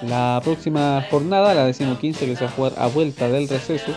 La 0.03 0.41
próxima 0.43 1.05
jornada, 1.11 1.55
la 1.55 1.67
decimoquince 1.67 2.27
que 2.27 2.37
se 2.37 2.45
va 2.45 2.51
a 2.51 2.55
jugar 2.55 2.73
a 2.77 2.87
vuelta 2.89 3.29
del 3.29 3.49
receso, 3.49 3.93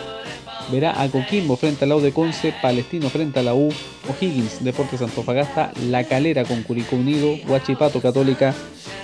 verá 0.70 1.00
a 1.00 1.08
Coquimbo 1.08 1.56
frente 1.56 1.84
al 1.84 1.90
lado 1.90 2.00
de 2.00 2.12
Conce, 2.12 2.54
Palestino 2.62 3.10
frente 3.10 3.40
a 3.40 3.42
la 3.42 3.54
U, 3.54 3.72
O'Higgins, 4.08 4.62
Deportes 4.62 5.02
Antofagasta, 5.02 5.72
La 5.88 6.04
Calera 6.04 6.44
con 6.44 6.62
Curicó 6.62 6.96
Unido, 6.96 7.34
Huachipato 7.48 8.00
Católica, 8.00 8.54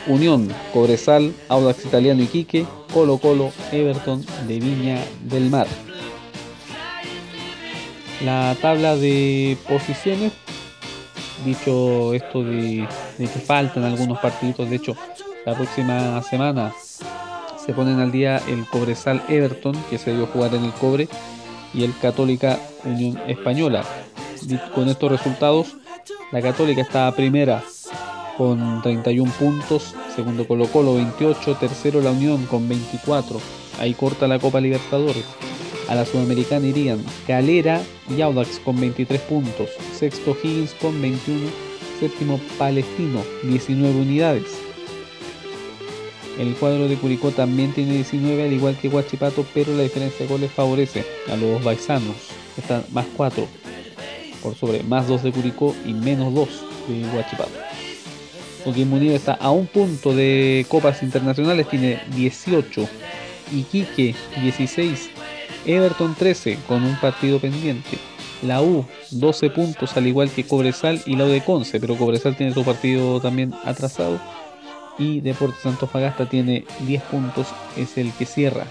Unión, 0.06 0.49
Cobresal, 0.73 1.32
Audax 1.49 1.85
Italiano 1.85 2.23
Iquique, 2.23 2.66
Colo 2.92 3.18
Colo, 3.18 3.52
Everton 3.73 4.25
de 4.47 4.61
Viña 4.61 4.99
del 5.25 5.50
Mar 5.50 5.66
la 8.25 8.56
tabla 8.61 8.97
de 8.97 9.56
posiciones. 9.68 10.32
Dicho 11.44 12.14
esto 12.14 12.44
de, 12.44 12.87
que 13.18 13.26
faltan 13.26 13.85
algunos 13.85 14.18
partidos, 14.21 14.71
de 14.71 14.76
hecho, 14.76 14.97
la 15.44 15.54
próxima 15.54 16.23
semana 16.23 16.73
se 17.64 17.73
ponen 17.73 18.00
al 18.00 18.12
día 18.12 18.40
el 18.49 18.66
Cobresal 18.66 19.23
Everton, 19.28 19.76
que 19.88 19.99
se 19.99 20.14
dio 20.14 20.26
jugar 20.26 20.54
en 20.54 20.64
el 20.64 20.73
Cobre, 20.73 21.09
y 21.75 21.85
el 21.85 21.97
Católica 21.99 22.59
Unión 22.85 23.19
Española. 23.28 23.85
Con 24.75 24.88
estos 24.88 25.11
resultados, 25.11 25.76
la 26.33 26.42
Católica 26.42 26.83
está 26.83 27.11
primera 27.12 27.62
con 28.37 28.83
31 28.83 29.31
puntos, 29.38 29.95
segundo 30.14 30.47
Colo 30.47 30.66
Colo 30.66 30.95
28, 30.95 31.57
tercero 31.61 32.00
La 32.00 32.11
Unión 32.11 32.47
con 32.47 32.69
24, 32.69 33.40
ahí 33.78 33.95
corta 33.95 34.26
la 34.26 34.38
Copa 34.38 34.61
Libertadores. 34.61 35.25
A 35.88 35.95
la 35.95 36.07
Sudamericana 36.07 36.66
irían 36.66 37.04
Calera 37.26 37.81
y 38.09 38.23
Audax 38.23 38.59
con 38.61 38.81
23 38.81 39.21
puntos, 39.23 39.69
sexto 39.95 40.37
Higgins 40.42 40.75
con 40.75 41.00
21, 41.00 41.40
séptimo 42.00 42.40
Palestino 42.59 43.23
19 43.42 44.00
unidades. 44.00 44.71
El 46.38 46.54
cuadro 46.54 46.88
de 46.88 46.96
Curicó 46.96 47.30
también 47.30 47.72
tiene 47.72 47.94
19 47.94 48.44
al 48.44 48.52
igual 48.52 48.76
que 48.76 48.88
Guachipato, 48.88 49.44
pero 49.52 49.74
la 49.76 49.82
diferencia 49.82 50.26
de 50.26 50.32
goles 50.32 50.50
favorece 50.50 51.04
a 51.30 51.36
los 51.36 51.62
baisanos, 51.62 52.16
están 52.56 52.84
más 52.92 53.06
4 53.16 53.46
por 54.42 54.56
sobre 54.56 54.82
más 54.82 55.06
2 55.06 55.22
de 55.22 55.32
Curicó 55.32 55.74
y 55.86 55.92
menos 55.92 56.34
2 56.34 56.48
de 56.88 57.08
Guachipato. 57.12 57.50
Coquimbo 58.64 58.96
Unido 58.96 59.14
está 59.14 59.34
a 59.34 59.50
un 59.50 59.66
punto 59.66 60.14
de 60.14 60.64
copas 60.68 61.02
internacionales, 61.02 61.68
tiene 61.68 62.00
18. 62.16 62.88
Iquique 63.52 64.14
16. 64.40 65.10
Everton 65.66 66.14
13 66.14 66.58
con 66.66 66.82
un 66.84 66.96
partido 67.00 67.38
pendiente. 67.38 67.98
La 68.42 68.62
U 68.62 68.84
12 69.10 69.50
puntos 69.50 69.96
al 69.96 70.06
igual 70.06 70.30
que 70.30 70.44
Cobresal 70.44 71.00
y 71.06 71.16
la 71.16 71.24
U 71.24 71.28
de 71.28 71.42
Conce, 71.42 71.78
pero 71.80 71.96
Cobresal 71.96 72.36
tiene 72.36 72.54
su 72.54 72.64
partido 72.64 73.20
también 73.20 73.52
atrasado. 73.64 74.20
Y 74.99 75.20
Deportes 75.20 75.64
Antofagasta 75.64 76.28
tiene 76.28 76.64
10 76.80 77.02
puntos, 77.04 77.49
es 77.76 77.96
el 77.96 78.12
que 78.12 78.26
cierra 78.26 78.66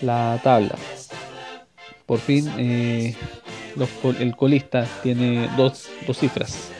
la 0.00 0.40
tabla. 0.42 0.76
Por 2.06 2.18
fin 2.18 2.50
eh, 2.56 3.14
el 4.20 4.36
colista 4.36 4.86
tiene 5.02 5.48
dos, 5.56 5.88
dos 6.06 6.18
cifras, 6.18 6.70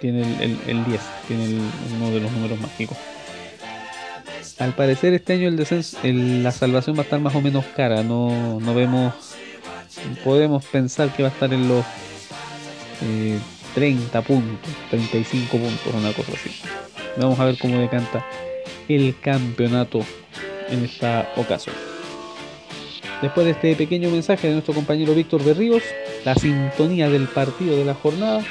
tiene 0.00 0.22
el, 0.42 0.58
el, 0.66 0.84
10, 0.84 1.00
tiene 1.28 1.44
el, 1.44 1.60
uno 1.96 2.10
de 2.10 2.20
los 2.20 2.32
números 2.32 2.60
mágicos. 2.60 2.96
Al 4.58 4.74
parecer 4.74 5.14
este 5.14 5.34
año 5.34 5.48
el 5.48 5.56
descenso, 5.56 5.98
la 6.02 6.52
salvación 6.52 6.96
va 6.96 7.00
a 7.00 7.02
estar 7.04 7.20
más 7.20 7.34
o 7.34 7.40
menos 7.40 7.64
cara, 7.76 8.02
no, 8.02 8.60
no 8.60 8.74
vemos, 8.74 9.14
podemos 10.24 10.64
pensar 10.64 11.10
que 11.10 11.22
va 11.22 11.28
a 11.28 11.32
estar 11.32 11.52
en 11.52 11.68
los 11.68 11.84
eh, 13.02 13.38
30 13.74 14.22
puntos, 14.22 14.70
35 14.90 15.56
puntos, 15.56 15.94
una 15.94 16.12
cosa 16.12 16.32
así. 16.32 16.50
Vamos 17.16 17.38
a 17.38 17.44
ver 17.44 17.58
cómo 17.58 17.78
decanta 17.78 18.24
el 18.88 19.14
campeonato 19.20 20.00
en 20.68 20.84
esta 20.84 21.32
ocasión. 21.36 21.74
Después 23.20 23.46
de 23.46 23.52
este 23.52 23.76
pequeño 23.76 24.10
mensaje 24.10 24.48
de 24.48 24.54
nuestro 24.54 24.74
compañero 24.74 25.14
Víctor 25.14 25.44
Berríos, 25.44 25.82
la 26.24 26.34
sintonía 26.34 27.08
del 27.08 27.28
partido 27.28 27.76
de 27.76 27.84
la 27.84 27.94
jornada 27.94 28.42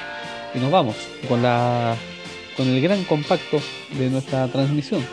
y 0.53 0.60
nos 0.60 0.72
vamos 0.72 0.96
con 1.27 1.41
la 1.41 1.96
con 2.56 2.68
el 2.68 2.82
gran 2.82 3.03
compacto 3.06 3.60
de 3.98 4.10
nuestra 4.10 4.48
transmisión 4.48 5.06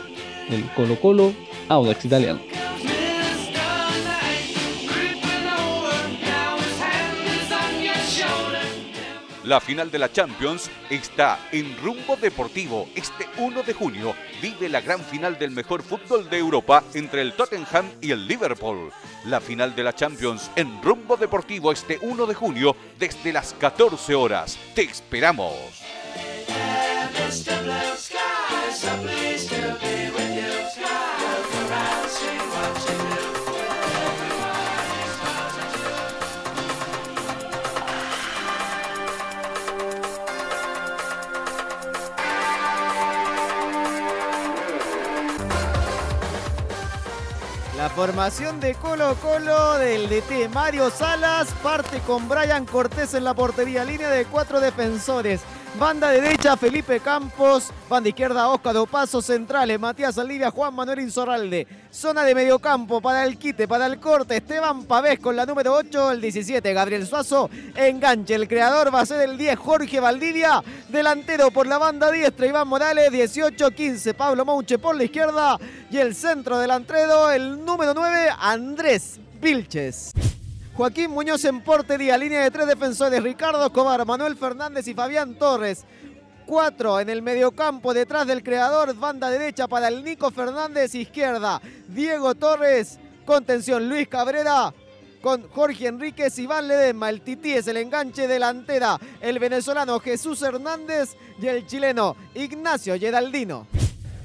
del 0.49 0.63
Colo 0.75 0.99
Colo 0.99 1.33
Audax 1.69 2.05
Italiano. 2.05 2.39
La 9.49 9.59
final 9.59 9.89
de 9.89 9.97
la 9.97 10.11
Champions 10.11 10.69
está 10.91 11.39
en 11.51 11.75
rumbo 11.81 12.15
deportivo. 12.15 12.87
Este 12.93 13.25
1 13.39 13.63
de 13.63 13.73
junio 13.73 14.13
vive 14.43 14.69
la 14.69 14.79
gran 14.79 15.03
final 15.03 15.39
del 15.39 15.49
mejor 15.49 15.81
fútbol 15.81 16.29
de 16.29 16.37
Europa 16.37 16.83
entre 16.93 17.23
el 17.23 17.33
Tottenham 17.33 17.89
y 17.99 18.11
el 18.11 18.27
Liverpool. 18.27 18.91
La 19.25 19.41
final 19.41 19.75
de 19.75 19.83
la 19.83 19.95
Champions 19.95 20.51
en 20.55 20.79
rumbo 20.83 21.17
deportivo 21.17 21.71
este 21.71 21.97
1 21.99 22.27
de 22.27 22.35
junio 22.35 22.75
desde 22.99 23.33
las 23.33 23.55
14 23.55 24.13
horas. 24.13 24.55
Te 24.75 24.83
esperamos. 24.83 25.55
Formación 47.99 48.61
de 48.61 48.75
Colo 48.75 49.13
Colo 49.15 49.77
del 49.77 50.07
DT 50.07 50.47
Mario 50.53 50.89
Salas 50.89 51.49
parte 51.61 51.99
con 52.07 52.29
Brian 52.29 52.65
Cortés 52.65 53.13
en 53.13 53.25
la 53.25 53.33
portería, 53.33 53.83
línea 53.83 54.09
de 54.09 54.23
cuatro 54.23 54.61
defensores. 54.61 55.41
Banda 55.77 56.09
derecha 56.09 56.57
Felipe 56.57 56.99
Campos, 56.99 57.71
banda 57.87 58.09
izquierda 58.09 58.49
Oscar 58.49 58.75
Paso 58.89 59.21
centrales 59.21 59.79
Matías 59.79 60.17
Alivia, 60.17 60.49
Juan 60.49 60.73
Manuel 60.73 60.99
Insorralde. 60.99 61.67
Zona 61.91 62.23
de 62.23 62.35
mediocampo 62.35 63.01
para 63.01 63.23
el 63.23 63.37
quite, 63.37 63.67
para 63.67 63.85
el 63.85 63.99
corte, 63.99 64.37
Esteban 64.37 64.85
Pavés 64.85 65.19
con 65.19 65.35
la 65.35 65.45
número 65.45 65.73
8, 65.73 66.11
el 66.11 66.21
17, 66.21 66.73
Gabriel 66.73 67.05
Suazo, 67.05 67.49
enganche, 67.75 68.35
el 68.35 68.47
creador 68.47 68.93
va 68.93 69.01
a 69.01 69.05
ser 69.05 69.21
el 69.21 69.37
10, 69.37 69.57
Jorge 69.57 69.99
Valdivia, 69.99 70.63
delantero 70.89 71.51
por 71.51 71.67
la 71.67 71.77
banda 71.77 72.11
diestra, 72.11 72.47
Iván 72.47 72.67
Morales, 72.67 73.11
18, 73.11 73.71
15, 73.71 74.13
Pablo 74.15 74.45
Mouche 74.45 74.79
por 74.79 74.95
la 74.95 75.03
izquierda. 75.03 75.57
Y 75.91 75.97
el 75.97 76.15
centro 76.15 76.57
delantero, 76.57 77.31
el 77.31 77.63
número 77.63 77.93
9, 77.93 78.29
Andrés 78.39 79.19
Vilches. 79.41 80.11
Joaquín 80.79 81.11
Muñoz 81.11 81.43
en 81.43 81.59
portería, 81.59 82.17
línea 82.17 82.41
de 82.41 82.51
tres 82.51 82.65
defensores, 82.65 83.21
Ricardo 83.21 83.65
Escobar, 83.65 84.05
Manuel 84.05 84.37
Fernández 84.37 84.87
y 84.87 84.93
Fabián 84.93 85.35
Torres. 85.35 85.83
Cuatro 86.45 87.01
en 87.01 87.09
el 87.09 87.21
mediocampo 87.21 87.93
detrás 87.93 88.25
del 88.25 88.41
creador, 88.41 88.95
banda 88.95 89.29
derecha 89.29 89.67
para 89.67 89.89
el 89.89 90.01
Nico 90.05 90.31
Fernández, 90.31 90.95
izquierda 90.95 91.61
Diego 91.89 92.33
Torres, 92.33 92.97
contención 93.25 93.89
Luis 93.89 94.07
Cabrera, 94.07 94.73
con 95.21 95.49
Jorge 95.49 95.87
Enríquez, 95.87 96.39
Iván 96.39 96.69
Ledema, 96.69 97.09
el 97.09 97.23
Tití 97.23 97.51
es 97.51 97.67
el 97.67 97.75
enganche 97.75 98.25
delantera, 98.25 98.97
el 99.19 99.37
venezolano 99.37 99.99
Jesús 99.99 100.41
Hernández 100.43 101.17
y 101.41 101.47
el 101.47 101.67
chileno 101.67 102.15
Ignacio 102.35 102.97
Geraldino. 102.97 103.67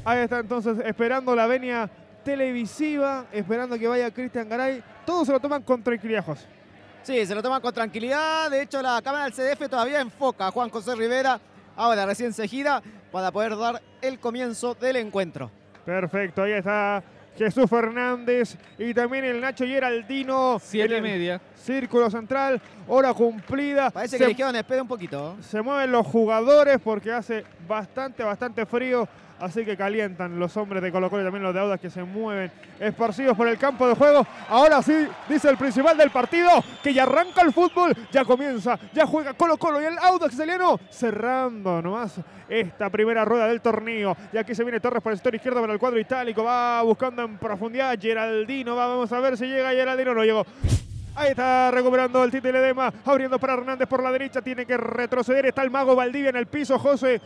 Ahí 0.05 0.21
está 0.21 0.39
entonces 0.39 0.77
esperando 0.87 1.35
la 1.35 1.49
venia 1.49 1.91
televisiva, 2.25 3.27
esperando 3.33 3.77
que 3.77 3.89
vaya 3.89 4.15
Cristian 4.15 4.49
Garay. 4.49 4.94
Todos 5.05 5.27
se 5.27 5.33
lo 5.33 5.41
toman 5.41 5.63
con 5.63 5.83
tranquilidad, 5.83 6.25
José. 6.25 6.47
Sí, 7.03 7.27
se 7.27 7.35
lo 7.35 7.43
toman 7.43 7.61
con 7.61 7.75
tranquilidad. 7.75 8.51
De 8.51 8.63
hecho, 8.63 8.81
la 8.81 9.01
cámara 9.03 9.25
del 9.25 9.33
CDF 9.35 9.69
todavía 9.69 10.01
enfoca 10.01 10.47
a 10.47 10.51
Juan 10.51 10.71
José 10.71 10.95
Rivera. 10.95 11.39
Ahora 11.77 12.07
recién 12.07 12.33
se 12.33 12.49
gira 12.49 12.83
para 13.13 13.31
poder 13.31 13.57
dar 13.57 13.83
el 14.01 14.19
comienzo 14.19 14.75
del 14.75 14.97
encuentro. 14.97 15.51
Perfecto, 15.85 16.43
ahí 16.43 16.53
está 16.53 17.03
Jesús 17.37 17.69
Fernández 17.69 18.57
y 18.79 18.95
también 18.95 19.25
el 19.25 19.41
Nacho 19.41 19.65
Geraldino. 19.65 20.59
Siete 20.63 20.97
y 20.97 21.01
media. 21.01 21.41
Círculo 21.55 22.11
central, 22.11 22.61
hora 22.87 23.13
cumplida. 23.13 23.91
Parece 23.91 24.19
que 24.19 24.29
le 24.29 24.35
quedan 24.35 24.57
espera 24.57 24.83
un 24.83 24.89
poquito. 24.89 25.37
Se 25.41 25.61
mueven 25.61 25.91
los 25.91 26.07
jugadores 26.07 26.79
porque 26.83 27.13
hace 27.13 27.45
bastante, 27.67 28.23
bastante 28.23 28.65
frío. 28.65 29.09
Así 29.45 29.63
que 29.63 29.77
calientan 29.77 30.39
los 30.39 30.57
hombres 30.57 30.83
de 30.83 30.91
Colo 30.91 31.11
Colo 31.11 31.21
y 31.21 31.25
también 31.27 31.43
los 31.43 31.53
de 31.53 31.61
Audas 31.61 31.79
que 31.79 31.91
se 31.91 32.03
mueven 32.03 32.51
esparcidos 32.81 33.37
por 33.37 33.47
el 33.47 33.59
campo 33.59 33.87
de 33.87 33.95
juego. 33.95 34.27
Ahora 34.49 34.81
sí, 34.81 35.07
dice 35.29 35.51
el 35.51 35.59
principal 35.59 35.99
del 35.99 36.09
partido, 36.09 36.49
que 36.83 36.95
ya 36.95 37.03
arranca 37.03 37.43
el 37.43 37.53
fútbol, 37.53 37.95
ya 38.11 38.25
comienza, 38.25 38.79
ya 38.95 39.07
juega 39.07 39.35
Colo 39.35 39.59
Colo 39.59 39.83
y 39.83 39.85
el 39.85 39.99
Audax 39.99 40.33
italiano 40.33 40.81
cerrando 40.89 41.83
nomás 41.83 42.21
esta 42.49 42.89
primera 42.89 43.27
rueda 43.27 43.47
del 43.47 43.61
torneo. 43.61 44.17
Y 44.33 44.39
aquí 44.39 44.55
se 44.55 44.65
viene 44.65 44.81
Torres 44.81 45.03
por 45.03 45.13
el 45.13 45.19
sector 45.19 45.35
izquierdo 45.35 45.61
para 45.61 45.75
el 45.75 45.79
cuadro 45.79 46.01
itálico, 46.01 46.43
va 46.43 46.81
buscando 46.81 47.23
en 47.23 47.37
profundidad 47.37 48.01
Geraldino, 48.01 48.75
va, 48.75 48.87
vamos 48.87 49.13
a 49.13 49.21
ver 49.21 49.37
si 49.37 49.45
llega 49.45 49.73
Geraldino, 49.73 50.15
no 50.15 50.25
llegó. 50.25 50.47
Ahí 51.17 51.33
está 51.33 51.71
recuperando 51.71 52.25
el 52.25 52.31
Tite 52.31 52.51
Ledema, 52.51 52.91
abriendo 53.05 53.39
para 53.39 53.53
Hernández 53.53 53.87
por 53.87 54.03
la 54.03 54.11
derecha, 54.11 54.41
tiene 54.41 54.65
que 54.65 54.79
retroceder, 54.79 55.45
está 55.45 55.63
el 55.63 55.71
mago 55.71 55.95
Valdivia 55.95 56.31
en 56.31 56.37
el 56.37 56.47
piso, 56.47 56.79
José. 56.79 57.21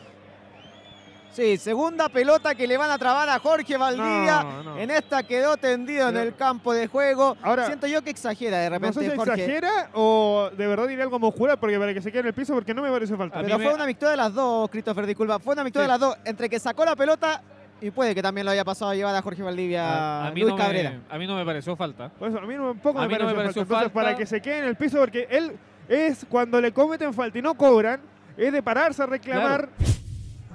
Sí, 1.33 1.57
segunda 1.57 2.09
pelota 2.09 2.55
que 2.55 2.67
le 2.67 2.77
van 2.77 2.91
a 2.91 2.99
trabar 2.99 3.29
a 3.29 3.39
Jorge 3.39 3.77
Valdivia. 3.77 4.45
En 4.79 4.91
esta 4.91 5.23
quedó 5.23 5.57
tendido 5.57 6.09
en 6.09 6.17
el 6.17 6.35
campo 6.35 6.73
de 6.73 6.87
juego. 6.87 7.37
Ahora, 7.43 7.67
Siento 7.67 7.87
yo 7.87 8.03
que 8.03 8.11
exagera 8.11 8.59
de 8.59 8.71
repente. 8.71 8.99
No 8.99 9.03
sé 9.05 9.11
si 9.11 9.17
Jorge. 9.17 9.45
exagera 9.45 9.91
o 9.95 10.51
de 10.57 10.67
verdad 10.67 10.89
diría 10.89 11.05
algo 11.05 11.19
muscular 11.19 11.59
porque 11.59 11.79
para 11.79 11.95
que 11.95 12.03
se 12.03 12.11
quede 12.11 12.21
en 12.21 12.27
el 12.29 12.35
piso 12.35 12.55
porque 12.55 12.75
no 12.75 12.83
me 12.83 12.91
parece 12.91 13.17
falta. 13.17 13.41
Pero 13.41 13.59
fue 13.59 13.75
una 13.75 13.87
victoria 13.87 14.13
de 14.13 14.17
las 14.17 14.35
dos, 14.35 14.69
Christopher, 14.71 15.07
disculpa. 15.07 15.39
Fue 15.39 15.55
una 15.55 15.63
victoria 15.63 15.85
de 15.85 15.93
las 15.93 16.01
dos. 16.01 16.17
Entre 16.25 16.49
que 16.49 16.59
sacó 16.59 16.85
la 16.85 16.97
pelota 16.97 17.43
y 17.81 17.91
puede 17.91 18.15
que 18.15 18.23
también 18.23 18.45
lo 18.45 18.51
haya 18.51 18.65
pasado 18.65 18.91
a 18.91 18.95
llevar 18.95 19.15
a 19.15 19.23
Jorge 19.23 19.43
Valdivia 19.43 20.27
a, 20.27 20.31
mí 20.33 20.41
Luis 20.41 20.53
no 20.53 20.57
Cabrera. 20.59 20.91
Me, 20.91 21.15
a 21.15 21.19
mí 21.19 21.27
no 21.27 21.37
me 21.37 21.45
pareció 21.45 21.77
falta. 21.77 22.11
Pues 22.19 22.35
a 22.35 22.41
mí 22.41 22.55
tampoco 22.55 22.99
a 22.99 23.03
me, 23.03 23.09
mí 23.09 23.15
pareció, 23.15 23.31
no 23.31 23.37
me 23.37 23.43
pareció 23.43 23.63
falta. 23.63 23.75
falta. 23.75 23.87
Entonces, 23.87 23.93
para 23.93 24.17
que 24.17 24.27
se 24.27 24.41
quede 24.41 24.59
en 24.59 24.65
el 24.65 24.77
piso 24.77 24.99
porque 24.99 25.29
él 25.31 25.57
es 25.89 26.27
cuando 26.29 26.61
le 26.61 26.73
cometen 26.73 27.15
falta 27.15 27.39
y 27.39 27.43
no 27.43 27.55
cobran, 27.55 28.01
es 28.37 28.53
de 28.53 28.63
pararse 28.63 29.03
a 29.03 29.07
reclamar. 29.07 29.69
Claro. 29.69 29.99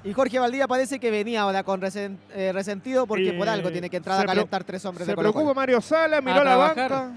Y 0.04 0.12
Jorge 0.14 0.38
Valdivia 0.40 0.68
parece 0.68 1.00
que 1.00 1.10
venía 1.12 1.42
ahora 1.42 1.64
con 1.64 1.82
eh, 1.84 2.52
resentido 2.54 3.08
porque 3.08 3.34
por 3.34 3.48
algo 3.48 3.72
tiene 3.72 3.90
que 3.90 3.98
entrar 3.98 4.20
a 4.20 4.26
calentar 4.26 4.64
tres 4.64 4.84
hombres 4.86 5.06
se 5.06 5.12
de 5.12 5.16
Colo 5.16 5.32
preocupa 5.32 5.54
Mario 5.54 5.80
Sala, 5.82 6.20
miró 6.20 6.42
a 6.42 6.44
la 6.44 6.50
trabajar, 6.52 6.92
banca, 6.92 7.12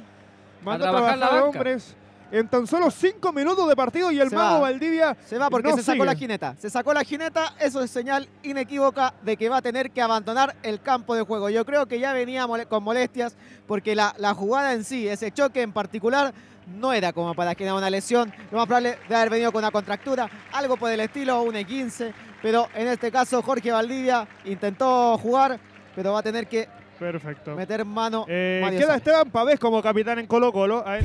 mandó 0.64 0.85
a 0.87 0.90
trabajar 0.90 1.19
trabajar 1.19 1.38
a 1.40 1.45
hombres. 1.47 1.97
en 2.31 2.49
tan 2.49 2.66
solo 2.69 2.90
cinco 2.93 3.33
minutos 3.33 3.69
de 3.69 3.75
partido 3.75 4.12
y 4.12 4.21
el 4.21 4.31
Se 4.31 4.37
mago 4.37 4.55
va. 4.55 4.61
Valdivia 4.61 5.16
Se 5.26 5.37
va 5.37 5.50
porque 5.50 5.69
no 5.71 5.76
se 5.76 5.83
sacó 5.83 5.95
sigue. 5.97 6.07
la 6.07 6.14
jineta. 6.14 6.55
Se 6.59 6.71
sacó 6.71 6.95
la 6.95 7.02
jineta, 7.02 7.55
eso 7.59 7.83
es 7.83 7.90
señal 7.90 8.28
inequívoca 8.45 9.14
de 9.23 9.37
que 9.37 9.49
va 9.49 9.57
a 9.57 9.62
tener 9.62 9.90
que 9.90 10.00
abandonar 10.00 10.55
el 10.62 10.81
campo 10.81 11.16
de 11.16 11.23
juego. 11.23 11.50
Yo 11.50 11.64
creo 11.66 11.87
que 11.87 11.99
ya 11.99 12.12
venía 12.12 12.47
mole- 12.47 12.66
con 12.66 12.85
molestias 12.85 13.35
porque 13.66 13.97
la, 13.97 14.14
la 14.19 14.33
jugada 14.35 14.73
en 14.75 14.85
sí, 14.85 15.09
ese 15.09 15.33
choque 15.33 15.62
en 15.62 15.73
particular, 15.73 16.33
no 16.66 16.92
era 16.92 17.12
como 17.12 17.35
para 17.35 17.54
que 17.54 17.70
una 17.73 17.90
lesión. 17.90 18.32
Lo 18.50 18.58
más 18.58 18.66
probable 18.66 18.99
de 19.08 19.14
haber 19.14 19.30
venido 19.30 19.52
con 19.52 19.62
una 19.62 19.70
contractura, 19.70 20.28
algo 20.52 20.76
por 20.76 20.90
el 20.90 21.00
estilo, 21.00 21.42
un 21.42 21.54
E15. 21.54 22.12
Pero 22.42 22.68
en 22.75 22.88
este 22.88 23.11
caso, 23.11 23.42
Jorge 23.42 23.73
Valdivia 23.73 24.26
intentó 24.44 25.16
jugar, 25.18 25.58
pero 25.94 26.12
va 26.12 26.20
a 26.20 26.23
tener 26.23 26.46
que 26.46 26.68
Perfecto. 26.99 27.54
meter 27.56 27.85
mano. 27.85 28.25
Eh, 28.28 28.61
Mario 28.62 28.80
queda. 28.80 28.96
Esteban 28.96 29.30
Pavés 29.30 29.58
como 29.58 29.82
capitán 29.82 30.18
en 30.18 30.26
Colo 30.26 30.52
Colo. 30.52 30.82
A 30.87 30.92
ver, 30.92 31.04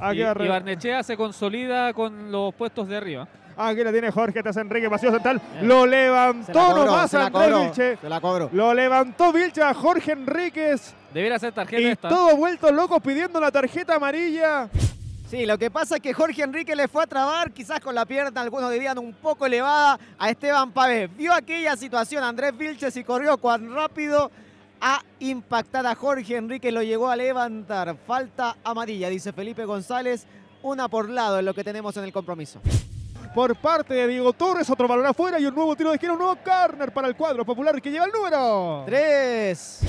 aquí 0.00 0.18
Y, 0.20 0.22
y 0.22 0.48
Barnechea 0.48 1.02
se 1.02 1.16
consolida 1.16 1.92
con 1.92 2.30
los 2.30 2.54
puestos 2.54 2.88
de 2.88 2.96
arriba. 2.96 3.26
Aquí 3.58 3.82
la 3.82 3.90
tiene 3.90 4.10
Jorge 4.10 4.42
Enrique, 4.60 4.90
pasillo 4.90 5.12
central. 5.12 5.40
Bien. 5.54 5.66
Lo 5.66 5.86
levantó 5.86 6.52
cobró, 6.52 6.84
nomás 6.84 7.14
Andrés 7.14 7.30
cobró, 7.32 7.60
Vilche. 7.62 7.96
se 7.96 8.08
la 8.10 8.20
cobró. 8.20 8.50
Lo 8.52 8.74
levantó 8.74 9.32
Vilche 9.32 9.62
a 9.62 9.72
Jorge 9.72 10.12
Enríquez. 10.12 10.94
Debiera 11.14 11.38
ser 11.38 11.54
tarjeta 11.54 11.80
Y 11.80 11.86
esta. 11.86 12.10
todos 12.10 12.36
vueltos 12.36 12.70
locos 12.72 13.00
pidiendo 13.02 13.40
la 13.40 13.50
tarjeta 13.50 13.94
amarilla. 13.94 14.68
Sí, 15.28 15.44
lo 15.44 15.58
que 15.58 15.72
pasa 15.72 15.96
es 15.96 16.02
que 16.02 16.14
Jorge 16.14 16.42
Enrique 16.42 16.76
le 16.76 16.86
fue 16.86 17.02
a 17.02 17.06
trabar, 17.06 17.50
quizás 17.50 17.80
con 17.80 17.96
la 17.96 18.06
pierna, 18.06 18.40
algunos 18.40 18.70
dirían 18.70 18.96
un 18.96 19.12
poco 19.12 19.46
elevada, 19.46 19.98
a 20.16 20.30
Esteban 20.30 20.70
Pavés. 20.70 21.14
Vio 21.16 21.34
aquella 21.34 21.76
situación 21.76 22.22
Andrés 22.22 22.56
Vilches 22.56 22.96
y 22.96 23.02
corrió 23.02 23.36
cuán 23.36 23.74
rápido 23.74 24.30
a 24.80 25.02
impactar 25.18 25.84
a 25.84 25.96
Jorge 25.96 26.36
Enrique, 26.36 26.70
lo 26.70 26.80
llegó 26.80 27.08
a 27.08 27.16
levantar. 27.16 27.96
Falta 28.06 28.56
amarilla, 28.62 29.08
dice 29.08 29.32
Felipe 29.32 29.64
González, 29.64 30.28
una 30.62 30.86
por 30.86 31.10
lado 31.10 31.40
en 31.40 31.44
lo 31.44 31.54
que 31.54 31.64
tenemos 31.64 31.96
en 31.96 32.04
el 32.04 32.12
compromiso. 32.12 32.60
Por 33.34 33.56
parte 33.56 33.94
de 33.94 34.06
Diego 34.06 34.32
Torres, 34.32 34.70
otro 34.70 34.86
balón 34.86 35.06
afuera 35.06 35.40
y 35.40 35.46
un 35.46 35.56
nuevo 35.56 35.74
tiro 35.74 35.90
de 35.90 35.96
esquina, 35.96 36.12
un 36.12 36.20
nuevo 36.20 36.36
corner 36.36 36.92
para 36.92 37.08
el 37.08 37.16
cuadro 37.16 37.44
popular 37.44 37.82
que 37.82 37.90
lleva 37.90 38.04
el 38.06 38.12
número. 38.12 38.84
Tres. 38.86 39.80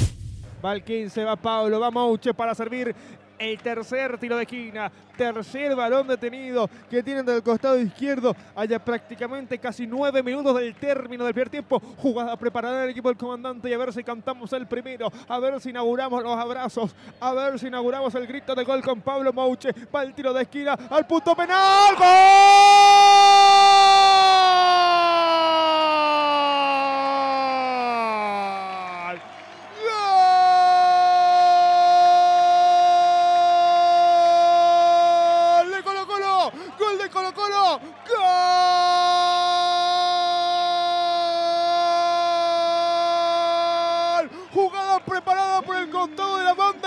Va 0.65 0.73
el 0.73 0.83
15, 0.83 1.23
va 1.23 1.35
Pablo, 1.35 1.79
va 1.79 1.91
Mouche 1.91 2.33
para 2.33 2.55
servir 2.55 2.95
el 3.37 3.57
tercer 3.59 4.17
tiro 4.17 4.37
de 4.37 4.43
esquina. 4.43 4.91
Tercer 5.17 5.75
balón 5.75 6.07
detenido 6.07 6.69
que 6.89 7.01
tienen 7.01 7.25
del 7.25 7.41
costado 7.41 7.79
izquierdo. 7.79 8.35
Haya 8.55 8.77
prácticamente 8.77 9.57
casi 9.57 9.87
nueve 9.87 10.21
minutos 10.21 10.55
del 10.55 10.75
término 10.75 11.25
del 11.25 11.33
primer 11.33 11.49
tiempo. 11.49 11.79
Jugada 11.79 12.37
preparada 12.37 12.81
del 12.81 12.91
equipo 12.91 13.09
del 13.09 13.17
comandante 13.17 13.69
y 13.69 13.73
a 13.73 13.77
ver 13.77 13.91
si 13.93 14.03
cantamos 14.03 14.53
el 14.53 14.67
primero. 14.67 15.11
A 15.27 15.39
ver 15.39 15.59
si 15.59 15.71
inauguramos 15.71 16.23
los 16.23 16.37
abrazos. 16.37 16.95
A 17.19 17.33
ver 17.33 17.57
si 17.59 17.67
inauguramos 17.67 18.13
el 18.15 18.27
grito 18.27 18.53
de 18.53 18.63
gol 18.63 18.81
con 18.81 19.01
Pablo 19.01 19.33
Mouche. 19.33 19.71
Va 19.93 20.03
el 20.03 20.13
tiro 20.13 20.33
de 20.33 20.43
esquina 20.43 20.77
al 20.89 21.07
punto 21.07 21.35
penal. 21.35 21.95
¡Gol! 21.97 23.76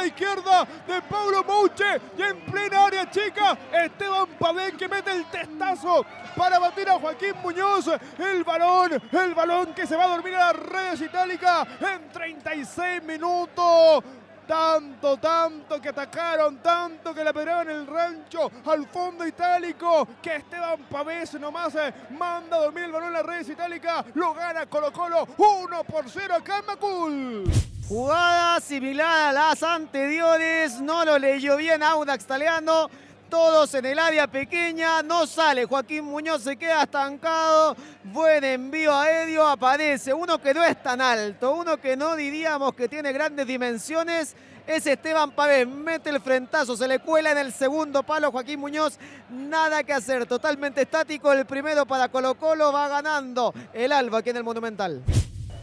Banda 0.01 0.07
izquierda 0.07 0.67
de 0.87 1.03
Pablo 1.03 1.45
Mouche 1.45 2.01
y 2.17 2.23
en 2.23 2.41
plena 2.47 2.87
área 2.87 3.11
chica 3.11 3.57
Esteban 3.73 4.29
Pavén 4.39 4.77
que 4.77 4.89
mete 4.89 5.11
el 5.11 5.25
testazo 5.27 6.05
para 6.37 6.59
batir 6.59 6.89
a 6.89 6.99
Joaquín 6.99 7.35
Muñoz. 7.43 7.89
El 8.19 8.45
balón, 8.45 8.93
el 9.13 9.35
balón 9.35 9.75
que 9.75 9.87
se 9.87 9.97
va 9.97 10.05
a 10.05 10.09
dormir 10.09 10.35
a 10.35 10.53
las 10.53 10.57
redes 10.57 11.01
itálicas 11.03 11.67
en 11.81 12.11
36 12.11 13.03
minutos. 13.03 14.05
Tanto, 14.47 15.17
tanto 15.19 15.81
que 15.81 15.91
atacaron, 15.91 16.61
tanto 16.61 17.15
que 17.15 17.23
le 17.23 17.33
pegaron 17.33 17.71
el 17.71 17.87
rancho 17.87 18.51
al 18.67 18.85
fondo 18.89 19.25
itálico, 19.25 20.09
que 20.21 20.37
Esteban 20.37 20.81
Pavés 20.91 21.35
nomás 21.35 21.73
eh, 21.77 21.95
manda 22.19 22.57
a 22.57 22.61
dormir 22.63 22.85
el 22.85 22.91
balón 22.91 23.09
en 23.09 23.13
las 23.13 23.27
redes 23.27 23.49
itálicas, 23.51 24.07
lo 24.15 24.35
gana 24.35 24.67
Colo 24.67 24.93
Colo 24.93 25.25
1 25.37 25.85
por 25.85 26.11
0 26.11 26.35
acá 26.35 26.59
en 26.59 26.67
Macul. 26.67 27.80
Jugada 27.91 28.61
similar 28.61 29.31
a 29.31 29.33
las 29.33 29.65
anteriores, 29.65 30.81
no 30.81 31.05
lo 31.05 31.19
leyó 31.19 31.57
bien 31.57 31.83
Audax 31.83 32.25
Taleano. 32.25 32.89
Todos 33.29 33.75
en 33.75 33.85
el 33.85 33.99
área 33.99 34.29
pequeña, 34.29 35.03
no 35.03 35.27
sale. 35.27 35.65
Joaquín 35.65 36.05
Muñoz 36.05 36.45
se 36.45 36.57
queda 36.57 36.85
estancado. 36.85 37.75
Buen 38.05 38.45
envío 38.45 38.95
aéreo, 38.95 39.45
aparece 39.45 40.15
uno 40.15 40.39
que 40.39 40.55
no 40.55 40.63
es 40.63 40.81
tan 40.81 41.01
alto, 41.01 41.53
uno 41.53 41.79
que 41.79 41.97
no 41.97 42.15
diríamos 42.15 42.75
que 42.75 42.89
tiene 42.89 43.13
grandes 43.13 43.45
dimensiones. 43.49 44.37
Es 44.69 44.87
Esteban 44.87 45.33
Pavés, 45.33 45.67
mete 45.67 46.11
el 46.11 46.21
frentazo, 46.21 46.77
se 46.77 46.87
le 46.87 47.01
cuela 47.01 47.33
en 47.33 47.39
el 47.39 47.53
segundo 47.53 48.05
palo 48.05 48.31
Joaquín 48.31 48.61
Muñoz. 48.61 49.01
Nada 49.31 49.83
que 49.83 49.95
hacer, 49.95 50.27
totalmente 50.27 50.83
estático. 50.83 51.33
El 51.33 51.45
primero 51.45 51.85
para 51.87 52.09
Colo 52.09 52.37
Colo 52.37 52.73
va 52.73 52.87
ganando 52.87 53.53
el 53.73 53.91
Alba 53.91 54.19
aquí 54.19 54.31
en 54.31 54.37
el 54.37 54.45
Monumental. 54.45 55.03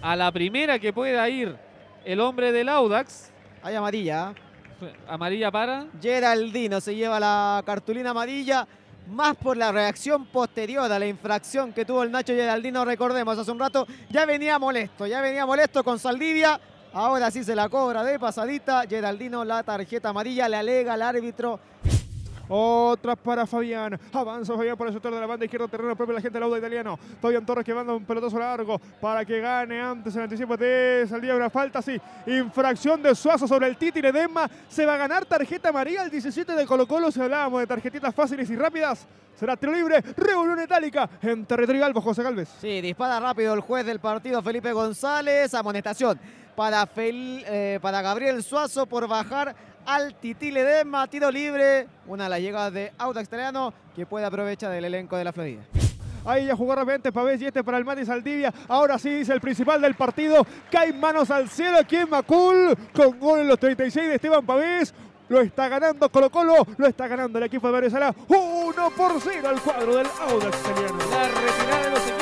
A 0.01 0.17
la 0.17 0.29
primera 0.29 0.77
que 0.77 0.91
pueda 0.91 1.27
ir 1.29 1.66
el 2.07 2.21
hombre 2.21 2.53
del 2.53 2.69
Audax. 2.69 3.31
Hay 3.61 3.75
amarilla. 3.75 4.33
Amarilla 5.09 5.51
para. 5.51 5.87
Geraldino 6.01 6.79
se 6.79 6.95
lleva 6.95 7.19
la 7.19 7.61
cartulina 7.65 8.11
amarilla, 8.11 8.65
más 9.09 9.35
por 9.35 9.57
la 9.57 9.73
reacción 9.73 10.25
posterior 10.25 10.89
a 10.89 10.99
la 10.99 11.05
infracción 11.05 11.73
que 11.73 11.83
tuvo 11.83 12.03
el 12.03 12.11
Nacho 12.11 12.33
Geraldino, 12.33 12.85
recordemos, 12.85 13.37
hace 13.37 13.51
un 13.51 13.59
rato 13.59 13.85
ya 14.09 14.25
venía 14.25 14.57
molesto, 14.57 15.05
ya 15.05 15.19
venía 15.19 15.45
molesto 15.45 15.83
con 15.83 15.99
Saldivia, 15.99 16.59
ahora 16.93 17.29
sí 17.29 17.43
se 17.43 17.55
la 17.55 17.67
cobra 17.67 18.03
de 18.03 18.17
pasadita, 18.19 18.83
Geraldino 18.87 19.43
la 19.43 19.63
tarjeta 19.63 20.09
amarilla, 20.09 20.47
le 20.47 20.55
alega 20.55 20.93
al 20.93 21.01
árbitro. 21.01 21.59
Otra 22.49 23.15
para 23.15 23.45
Fabián. 23.45 23.99
Avanza 24.13 24.55
Fabián 24.55 24.77
por 24.77 24.87
el 24.87 24.93
sector 24.93 25.13
de 25.13 25.19
la 25.19 25.25
banda 25.25 25.45
izquierda, 25.45 25.67
terreno 25.67 25.95
propio 25.95 26.13
de 26.13 26.19
la 26.19 26.21
gente 26.21 26.35
del 26.35 26.43
Auda 26.43 26.57
italiano. 26.57 26.97
Fabián 27.21 27.45
Torres 27.45 27.65
que 27.65 27.73
manda 27.73 27.93
un 27.93 28.05
pelotazo 28.05 28.39
largo 28.39 28.79
para 29.01 29.25
que 29.25 29.39
gane 29.39 29.81
antes 29.81 30.15
el 30.15 30.21
anticipo 30.23 30.55
de 30.55 31.05
Saldía. 31.09 31.35
Una 31.35 31.49
falta, 31.49 31.81
sí. 31.81 31.99
Infracción 32.25 33.01
de 33.03 33.13
Suazo 33.15 33.47
sobre 33.47 33.67
el 33.67 33.75
Titi 33.77 34.01
Ledesma. 34.01 34.49
Se 34.69 34.85
va 34.85 34.93
a 34.95 34.97
ganar 34.97 35.25
tarjeta 35.25 35.69
amarilla 35.69 36.03
el 36.03 36.09
17 36.11 36.53
de 36.53 36.65
Colo 36.65 36.87
Colo. 36.87 37.11
Si 37.11 37.19
hablábamos 37.21 37.59
de 37.59 37.67
tarjetitas 37.67 38.13
fáciles 38.15 38.49
y 38.49 38.55
rápidas. 38.55 39.05
Será 39.35 39.55
tiro 39.55 39.71
libre, 39.71 40.01
revolución 40.15 40.63
itálica 40.63 41.07
en 41.21 41.45
territorio 41.45 41.85
albo, 41.85 42.01
José 42.01 42.23
Galvez. 42.23 42.49
Sí, 42.59 42.81
dispara 42.81 43.19
rápido 43.19 43.53
el 43.53 43.59
juez 43.59 43.85
del 43.85 43.99
partido 43.99 44.41
Felipe 44.41 44.73
González, 44.73 45.53
amonestación 45.53 46.19
para, 46.55 46.87
Fel- 46.87 47.43
eh, 47.45 47.77
para 47.79 48.01
Gabriel 48.01 48.41
Suazo 48.41 48.87
por 48.87 49.07
bajar 49.07 49.55
al 49.87 50.15
Titi 50.15 50.51
Ledesma, 50.51 51.07
tiro 51.07 51.31
libre, 51.31 51.87
una 52.07 52.25
de 52.25 52.29
las 52.29 52.39
llegadas 52.41 52.73
de 52.73 52.91
Audax 52.97 53.27
Italiano 53.27 53.73
que 53.95 54.05
puede 54.05 54.25
aprovechar 54.25 54.69
del 54.69 54.83
elenco 54.83 55.15
de 55.15 55.23
la 55.23 55.31
Florida. 55.31 55.61
Ahí 56.25 56.45
ya 56.45 56.57
jugó 56.57 56.75
rápidamente 56.75 57.13
Pavés 57.13 57.41
y 57.41 57.45
este 57.45 57.63
para 57.63 57.77
el 57.77 57.85
Mati 57.85 58.05
Saldivia. 58.05 58.53
Ahora 58.67 58.99
sí 58.99 59.09
dice 59.09 59.31
el 59.31 59.39
principal 59.39 59.81
del 59.81 59.95
partido. 59.95 60.45
Cae 60.69 60.91
manos 60.91 61.31
al 61.31 61.47
cielo 61.47 61.77
aquí 61.79 61.95
en 61.95 62.09
Macul. 62.09 62.75
Con 62.93 63.17
gol 63.17 63.39
en 63.39 63.47
los 63.47 63.57
36 63.57 64.09
de 64.09 64.15
Esteban 64.15 64.45
Pavés. 64.45 64.93
Lo 65.29 65.39
está 65.39 65.69
ganando 65.69 66.09
Colo 66.09 66.29
Colo. 66.29 66.67
Lo 66.75 66.85
está 66.85 67.07
ganando 67.07 67.37
el 67.37 67.45
equipo 67.45 67.67
de 67.67 67.73
Mario 67.73 67.89
Sala. 67.89 68.13
1 68.27 68.89
por 68.97 69.21
0 69.21 69.47
al 69.47 69.61
cuadro 69.61 69.95
del 69.95 70.07
Audax 70.07 70.59
italiano. 70.59 70.97
La 71.11 71.27
retirada 71.29 71.83
de 71.83 71.89
los 71.91 72.16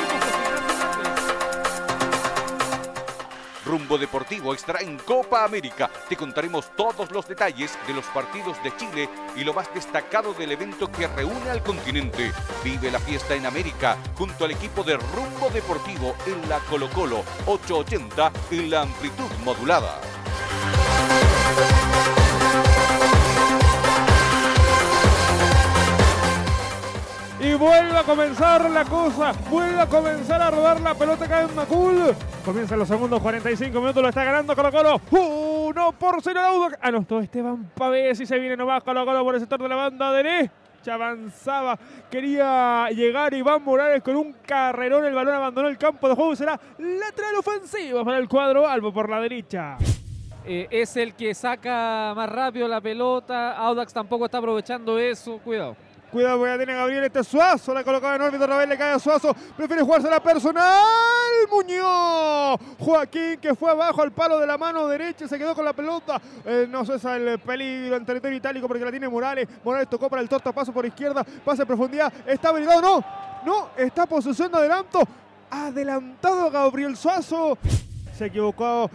Rumbo 3.65 3.97
Deportivo 3.97 4.53
estará 4.53 4.81
en 4.81 4.97
Copa 4.97 5.43
América. 5.43 5.89
Te 6.07 6.15
contaremos 6.15 6.75
todos 6.75 7.11
los 7.11 7.27
detalles 7.27 7.77
de 7.87 7.93
los 7.93 8.05
partidos 8.05 8.61
de 8.63 8.75
Chile 8.77 9.09
y 9.35 9.43
lo 9.43 9.53
más 9.53 9.73
destacado 9.73 10.33
del 10.33 10.51
evento 10.51 10.91
que 10.91 11.07
reúne 11.07 11.49
al 11.49 11.63
continente. 11.63 12.31
Vive 12.63 12.91
la 12.91 12.99
fiesta 12.99 13.35
en 13.35 13.45
América 13.45 13.97
junto 14.15 14.45
al 14.45 14.51
equipo 14.51 14.83
de 14.83 14.97
Rumbo 14.97 15.49
Deportivo 15.53 16.15
en 16.25 16.47
la 16.47 16.59
Colo 16.59 16.89
Colo 16.89 17.23
880 17.47 18.31
en 18.51 18.69
la 18.69 18.81
amplitud 18.81 19.29
modulada. 19.43 19.99
Y 27.45 27.53
vuelve 27.53 27.95
a 27.95 28.01
comenzar 28.01 28.71
la 28.71 28.83
cosa. 28.85 29.31
Vuelve 29.51 29.79
a 29.79 29.85
comenzar 29.85 30.41
a 30.41 30.49
rodar 30.49 30.81
la 30.81 30.95
pelota 30.95 31.25
acá 31.25 31.43
en 31.43 31.53
Macul. 31.53 32.15
Comienzan 32.43 32.79
los 32.79 32.87
segundos 32.87 33.21
45 33.21 33.79
minutos. 33.79 34.01
Lo 34.01 34.09
está 34.09 34.23
ganando 34.23 34.55
Colo 34.55 34.71
Colo. 34.71 35.01
1 35.11 35.91
por 35.91 36.23
0 36.23 36.39
el 36.39 36.45
Audax. 36.45 36.77
Anotó 36.81 37.19
Esteban 37.19 37.69
Pavés 37.75 38.19
y 38.19 38.25
se 38.25 38.39
viene 38.39 38.57
nomás 38.57 38.83
Colo 38.83 39.05
Colo 39.05 39.23
por 39.23 39.35
el 39.35 39.41
sector 39.41 39.61
de 39.61 39.69
la 39.69 39.75
banda 39.75 40.11
derecha. 40.11 40.51
Avanzaba, 40.91 41.77
quería 42.11 42.89
llegar 42.89 43.33
Iván 43.33 43.63
Morales 43.63 44.01
con 44.01 44.15
un 44.15 44.33
carrerón. 44.33 45.05
El 45.05 45.13
balón 45.13 45.35
abandonó 45.35 45.67
el 45.67 45.77
campo 45.77 46.09
de 46.09 46.15
juego 46.15 46.35
será 46.35 46.59
lateral 46.79 47.35
ofensivo 47.37 48.03
para 48.03 48.17
el 48.17 48.27
cuadro 48.27 48.67
Albo 48.67 48.91
por 48.91 49.07
la 49.07 49.19
derecha. 49.19 49.77
Eh, 50.47 50.67
es 50.71 50.97
el 50.97 51.13
que 51.13 51.35
saca 51.35 52.13
más 52.15 52.27
rápido 52.27 52.67
la 52.67 52.81
pelota. 52.81 53.55
Audax 53.55 53.93
tampoco 53.93 54.25
está 54.25 54.39
aprovechando 54.39 54.97
eso. 54.97 55.37
Cuidado. 55.43 55.75
Cuidado, 56.15 56.39
porque 56.39 56.55
tiene 56.55 56.73
Gabriel 56.75 57.03
este 57.03 57.25
Suazo. 57.25 57.73
La 57.73 57.83
colocaba 57.83 58.15
en 58.15 58.21
órbita 58.21 58.45
otra 58.45 58.57
vez, 58.59 58.69
le 58.69 58.77
cae 58.77 58.93
a 58.93 58.99
Suazo. 58.99 59.35
Prefiere 59.57 59.81
jugarse 59.81 60.09
la 60.09 60.23
personal. 60.23 60.63
Muñoz. 61.51 62.57
Joaquín 62.79 63.37
que 63.41 63.53
fue 63.53 63.69
abajo 63.69 64.01
al 64.01 64.13
palo 64.13 64.39
de 64.39 64.47
la 64.47 64.57
mano 64.57 64.87
derecha. 64.87 65.27
Se 65.27 65.37
quedó 65.37 65.53
con 65.53 65.65
la 65.65 65.73
pelota. 65.73 66.21
Eh, 66.45 66.67
no 66.69 66.85
cesa 66.85 67.17
el 67.17 67.37
peligro 67.39 67.97
en 67.97 68.05
territorio 68.05 68.37
itálico 68.37 68.65
porque 68.65 68.85
la 68.85 68.91
tiene 68.91 69.09
Morales. 69.09 69.45
Morales 69.61 69.89
tocó 69.89 70.09
para 70.09 70.21
el 70.21 70.29
torta. 70.29 70.53
Paso 70.53 70.71
por 70.71 70.85
izquierda. 70.85 71.21
Pase 71.43 71.63
en 71.63 71.67
profundidad. 71.67 72.13
Está 72.25 72.47
habilitado. 72.47 72.81
No. 72.81 73.03
No. 73.45 73.69
Está 73.75 74.05
posesión 74.05 74.49
de 74.53 74.57
adelanto. 74.57 75.01
Adelantado 75.51 76.49
Gabriel 76.49 76.95
Suazo. 76.95 77.57
Se 78.17 78.27
equivocó 78.27 78.89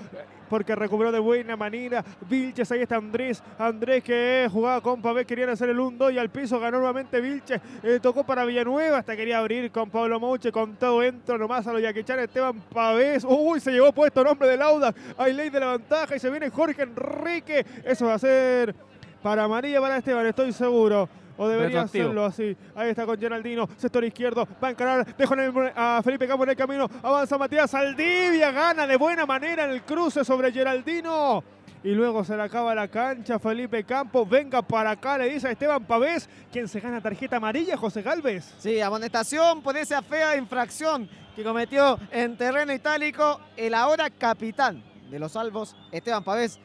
porque 0.51 0.75
recuperó 0.75 1.13
de 1.13 1.21
buena 1.21 1.57
manera. 1.57 2.05
Vilches, 2.29 2.71
ahí 2.73 2.83
está 2.83 2.97
Andrés. 2.97 3.43
Andrés 3.59 4.05
que 4.05 4.49
jugaba 4.53 4.81
con 4.83 5.01
Pavés, 5.01 5.25
querían 5.25 5.49
hacer 5.49 5.71
el 5.71 5.79
1-2 5.79 6.13
y 6.13 6.19
al 6.19 6.29
piso 6.29 6.59
ganó 6.61 6.79
nuevamente 6.79 7.21
Vilches. 7.21 7.61
Eh, 7.83 8.01
tocó 8.03 8.25
para 8.25 8.45
Villanueva, 8.45 8.99
hasta 8.99 9.17
quería 9.17 9.39
abrir 9.39 9.71
con 9.71 9.89
Pablo 9.89 10.19
Mouche. 10.19 10.51
Con 10.51 10.75
todo 10.75 11.03
entra 11.03 11.39
nomás 11.39 11.67
a 11.67 11.73
lo 11.73 11.79
Yaquechán 11.79 12.19
Esteban 12.19 12.61
Pavés. 12.73 13.25
Uy, 13.27 13.61
se 13.61 13.71
llevó 13.71 13.93
puesto 13.93 14.25
nombre 14.25 14.49
del 14.49 14.61
Auda. 14.61 14.93
Hay 15.17 15.33
ley 15.33 15.49
de 15.49 15.61
la 15.61 15.73
ventaja 15.73 16.17
y 16.17 16.19
se 16.19 16.29
viene 16.29 16.51
Jorge 16.51 16.83
Enrique. 16.83 17.65
Eso 17.85 18.07
va 18.07 18.15
a 18.15 18.19
ser 18.19 18.75
para 19.23 19.47
María, 19.47 19.81
para 19.81 19.99
Esteban, 19.99 20.27
estoy 20.27 20.53
seguro. 20.53 21.09
O 21.43 21.49
debería 21.49 21.81
hacerlo 21.81 22.27
así. 22.27 22.55
Ahí 22.75 22.91
está 22.91 23.07
con 23.07 23.19
Geraldino, 23.19 23.67
sector 23.79 24.05
izquierdo. 24.05 24.47
Va 24.63 24.69
a 24.69 24.71
encarar. 24.73 25.17
Dejo 25.17 25.35
a 25.75 26.03
Felipe 26.05 26.29
Campos 26.29 26.45
en 26.45 26.51
el 26.51 26.57
camino. 26.57 26.87
Avanza 27.03 27.39
Matías 27.39 27.71
Saldivia. 27.71 28.53
Gana 28.53 28.87
de 28.87 28.99
buena 28.99 29.25
manera 29.25 29.65
el 29.65 29.81
cruce 29.81 30.23
sobre 30.23 30.53
Geraldino. 30.53 31.43
Y 31.83 31.93
luego 31.93 32.25
se 32.25 32.37
le 32.37 32.43
acaba 32.43 32.75
la 32.75 32.89
cancha 32.89 33.39
Felipe 33.39 33.85
Campos. 33.85 34.29
Venga 34.29 34.61
para 34.61 34.91
acá, 34.91 35.17
le 35.17 35.31
dice 35.33 35.49
a 35.49 35.53
Esteban 35.53 35.83
Pavés, 35.87 36.29
quien 36.53 36.69
se 36.69 36.79
gana 36.79 37.01
tarjeta 37.01 37.37
amarilla, 37.37 37.75
José 37.75 38.03
Galvez. 38.03 38.55
Sí, 38.59 38.79
amonestación 38.83 39.63
por 39.63 39.79
esa 39.79 40.03
fea 40.03 40.37
infracción 40.37 41.09
que 41.35 41.43
cometió 41.43 41.99
en 42.11 42.37
terreno 42.37 42.75
itálico 42.75 43.41
el 43.57 43.73
ahora 43.73 44.11
capitán 44.11 44.85
de 45.11 45.19
los 45.19 45.33
salvos, 45.33 45.75
Esteban 45.91 46.23
Pavés, 46.23 46.61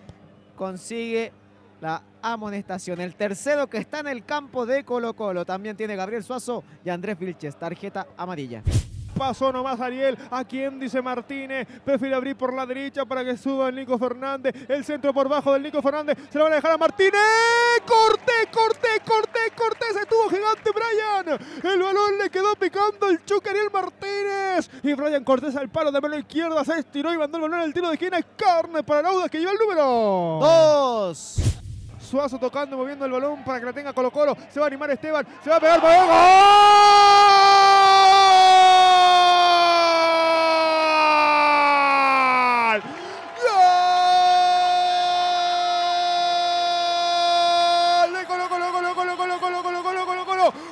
consigue 0.58 1.32
la 1.80 2.02
amonestación. 2.34 3.02
El 3.02 3.16
tercero 3.16 3.68
que 3.68 3.78
está 3.78 4.00
en 4.00 4.08
el 4.08 4.26
campo 4.26 4.66
de 4.66 4.84
Colo 4.84 5.16
Colo. 5.16 5.46
También 5.46 5.76
tiene 5.76 5.96
Gabriel 5.96 6.24
Suazo 6.24 6.64
y 6.84 6.90
Andrés 6.90 7.18
Vilches. 7.18 7.58
Tarjeta 7.58 8.08
amarilla. 8.18 8.64
Pasó 9.18 9.52
nomás 9.52 9.80
Ariel. 9.80 10.18
¿A 10.30 10.44
quién 10.44 10.80
dice 10.80 11.02
Martínez? 11.02 11.68
Prefiere 11.84 12.16
abrir 12.16 12.36
por 12.36 12.54
la 12.54 12.66
derecha 12.66 13.06
para 13.06 13.24
que 13.24 13.38
suba 13.38 13.70
el 13.70 13.76
Nico 13.76 13.98
Fernández. 13.98 14.54
El 14.68 14.84
centro 14.84 15.14
por 15.14 15.30
bajo 15.30 15.54
del 15.54 15.64
Nico 15.64 15.82
Fernández. 15.82 16.18
Se 16.30 16.38
lo 16.38 16.44
van 16.44 16.54
a 16.54 16.56
dejar 16.58 16.74
a 16.74 16.78
Martínez. 16.78 17.14
¡Corte, 17.86 18.34
corte, 18.52 18.88
corte, 19.06 19.40
corte! 19.56 19.86
Se 19.94 20.00
estuvo 20.00 20.30
gigante 20.30 20.70
Brian. 20.72 21.40
El 21.64 21.82
balón 21.82 22.18
le 22.18 22.30
quedó 22.30 22.56
picando 22.56 23.10
el 23.10 23.24
Chuck 23.24 23.48
Ariel 23.48 23.70
Martínez. 23.72 24.70
Y 24.84 24.94
Brian 24.94 25.24
Cortés 25.24 25.56
al 25.56 25.70
palo 25.70 25.92
de 25.92 26.02
mano 26.02 26.18
izquierda. 26.18 26.66
Se 26.66 26.80
estiró 26.80 27.14
y 27.14 27.18
mandó 27.18 27.38
el 27.38 27.44
balón 27.44 27.62
al 27.62 27.74
tiro 27.74 27.88
de 27.88 27.94
esquina. 27.94 28.22
Carne 28.36 28.84
para 28.84 29.02
Lauda 29.04 29.30
que 29.30 29.40
lleva 29.40 29.54
el 29.54 29.58
número. 29.58 30.40
Dos. 30.42 31.64
Suazo 32.06 32.38
tocando, 32.40 32.78
moviendo 32.78 33.06
el 33.06 33.12
balón 33.12 33.44
para 33.44 33.60
que 33.60 33.66
la 33.66 33.74
tenga 33.74 33.92
Colo 33.92 34.12
Colo. 34.12 34.38
Se 34.50 34.60
va 34.60 34.66
a 34.66 34.68
animar 34.68 34.92
Esteban. 34.92 35.26
Se 35.44 35.50
va 35.50 35.58
a 35.58 35.60
pegar 35.60 35.82
para 35.82 36.06
¡Gol! 36.06 37.26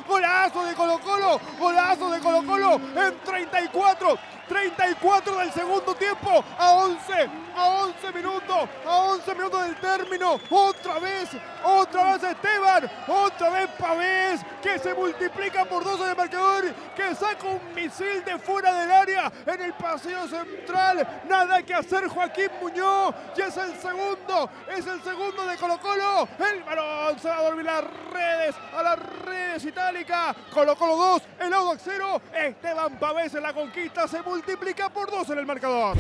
Golazo 0.08 0.66
de 0.66 0.74
Colo 0.76 1.00
Colo, 1.00 1.40
golazo 1.60 2.12
de 2.12 2.20
Colo 2.20 2.46
Colo 2.46 2.76
en 2.76 3.20
34, 3.26 4.18
34 4.48 5.38
del 5.38 5.52
segundo 5.52 5.96
tiempo, 5.96 6.44
a 6.58 6.72
11, 6.72 7.30
a 7.56 7.68
11 7.68 8.12
minutos, 8.14 8.70
a 8.86 8.96
11 8.98 9.36
minutos 9.36 9.64
del 9.64 9.76
término, 9.78 10.40
otra 10.50 11.00
vez, 11.00 11.30
otra 11.64 12.14
vez 12.14 12.24
Esteban, 12.24 12.92
otra 13.08 13.50
vez 13.50 13.70
Pavés, 13.78 14.42
que 14.62 14.80
se 14.80 14.94
multiplica 14.94 15.66
por 15.66 15.84
dos 15.84 16.00
en 16.02 16.10
el 16.10 16.16
marcador, 16.16 16.74
que 16.96 17.16
saca 17.16 17.48
un 17.48 17.74
misil 17.74 18.24
de 18.26 18.38
fuera 18.40 18.74
del 18.74 18.92
área 18.92 19.32
en 19.46 19.62
el 19.62 19.74
paseo 19.74 20.28
central, 20.28 21.22
nada 21.28 21.62
que 21.64 21.74
hacer 21.74 22.08
Joaquín 22.08 22.50
Muñoz, 22.62 23.14
y 23.38 23.42
es 23.42 23.58
el 23.58 23.76
segundo, 23.80 24.50
es 24.70 24.86
el 24.86 25.02
segundo 25.04 25.46
de 25.46 25.58
Colo 25.58 25.80
Colo, 25.80 26.28
el 26.40 26.64
balón 26.64 27.20
se 27.20 27.30
va 27.30 27.38
a 27.38 27.44
dormir 27.44 27.66
las 27.66 27.84
redes, 28.12 28.56
a 28.76 28.84
las 28.84 29.00
redes 29.00 29.66
itálicas, 29.66 30.36
Colo 30.52 30.76
Colo 30.76 30.96
2, 30.96 31.22
el 31.40 31.54
Audax 31.54 31.82
0, 31.86 32.22
Esteban 32.34 33.00
Pavés 33.00 33.34
en 33.36 33.44
la 33.44 33.54
conquista 33.54 34.08
se 34.08 34.22
multiplica 34.34 34.90
por 34.90 35.12
dos 35.12 35.30
en 35.30 35.38
el 35.38 35.46
marcador. 35.46 35.96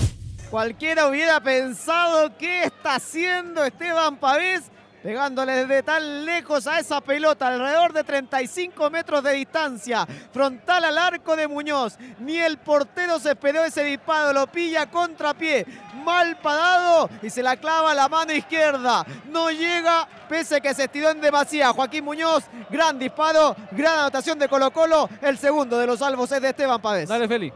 Cualquiera 0.49 1.07
hubiera 1.07 1.39
pensado 1.39 2.35
qué 2.35 2.63
está 2.63 2.95
haciendo 2.95 3.63
Esteban 3.63 4.17
Pavés 4.17 4.71
pegándole 5.03 5.65
desde 5.65 5.83
tan 5.83 6.25
lejos 6.25 6.65
a 6.65 6.79
esa 6.79 7.01
pelota, 7.01 7.49
alrededor 7.49 7.91
de 7.91 8.05
35 8.05 8.89
metros 8.89 9.21
de 9.21 9.33
distancia, 9.33 10.07
frontal 10.31 10.85
al 10.85 10.97
arco 10.97 11.35
de 11.35 11.47
Muñoz. 11.47 11.97
Ni 12.19 12.37
el 12.37 12.57
portero 12.57 13.19
se 13.19 13.31
esperó 13.31 13.65
ese 13.65 13.83
disparo, 13.83 14.31
lo 14.31 14.47
pilla 14.47 14.89
contrapié, 14.89 15.65
mal 16.05 16.37
parado 16.37 17.09
y 17.21 17.29
se 17.29 17.43
la 17.43 17.57
clava 17.57 17.91
a 17.91 17.95
la 17.95 18.07
mano 18.07 18.31
izquierda. 18.31 19.05
No 19.29 19.51
llega, 19.51 20.07
pese 20.29 20.55
a 20.55 20.61
que 20.61 20.73
se 20.73 20.85
estiró 20.85 21.09
en 21.09 21.19
demasía. 21.19 21.73
Joaquín 21.73 22.05
Muñoz, 22.05 22.45
gran 22.69 22.97
disparo, 22.97 23.57
gran 23.71 23.99
anotación 23.99 24.39
de 24.39 24.47
Colo 24.47 24.71
Colo. 24.71 25.09
El 25.21 25.37
segundo 25.37 25.77
de 25.77 25.85
los 25.85 25.99
salvos 25.99 26.31
es 26.31 26.41
de 26.41 26.47
Esteban 26.47 26.81
Pavés. 26.81 27.09
Dale, 27.09 27.27
Feli. 27.27 27.51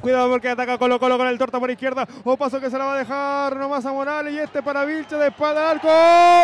Cuidado 0.00 0.30
porque 0.30 0.48
ataca 0.48 0.78
Colo 0.78 0.98
Colo 0.98 1.18
con 1.18 1.26
el 1.26 1.38
torta 1.38 1.58
por 1.58 1.70
izquierda. 1.70 2.06
O 2.24 2.36
paso 2.36 2.60
que 2.60 2.70
se 2.70 2.78
la 2.78 2.84
va 2.84 2.94
a 2.94 2.98
dejar 2.98 3.56
nomás 3.56 3.84
a 3.86 3.92
Morales. 3.92 4.34
Y 4.34 4.38
este 4.38 4.62
para 4.62 4.84
Vilche 4.84 5.16
de 5.16 5.28
espada 5.28 5.70
arco. 5.70 5.88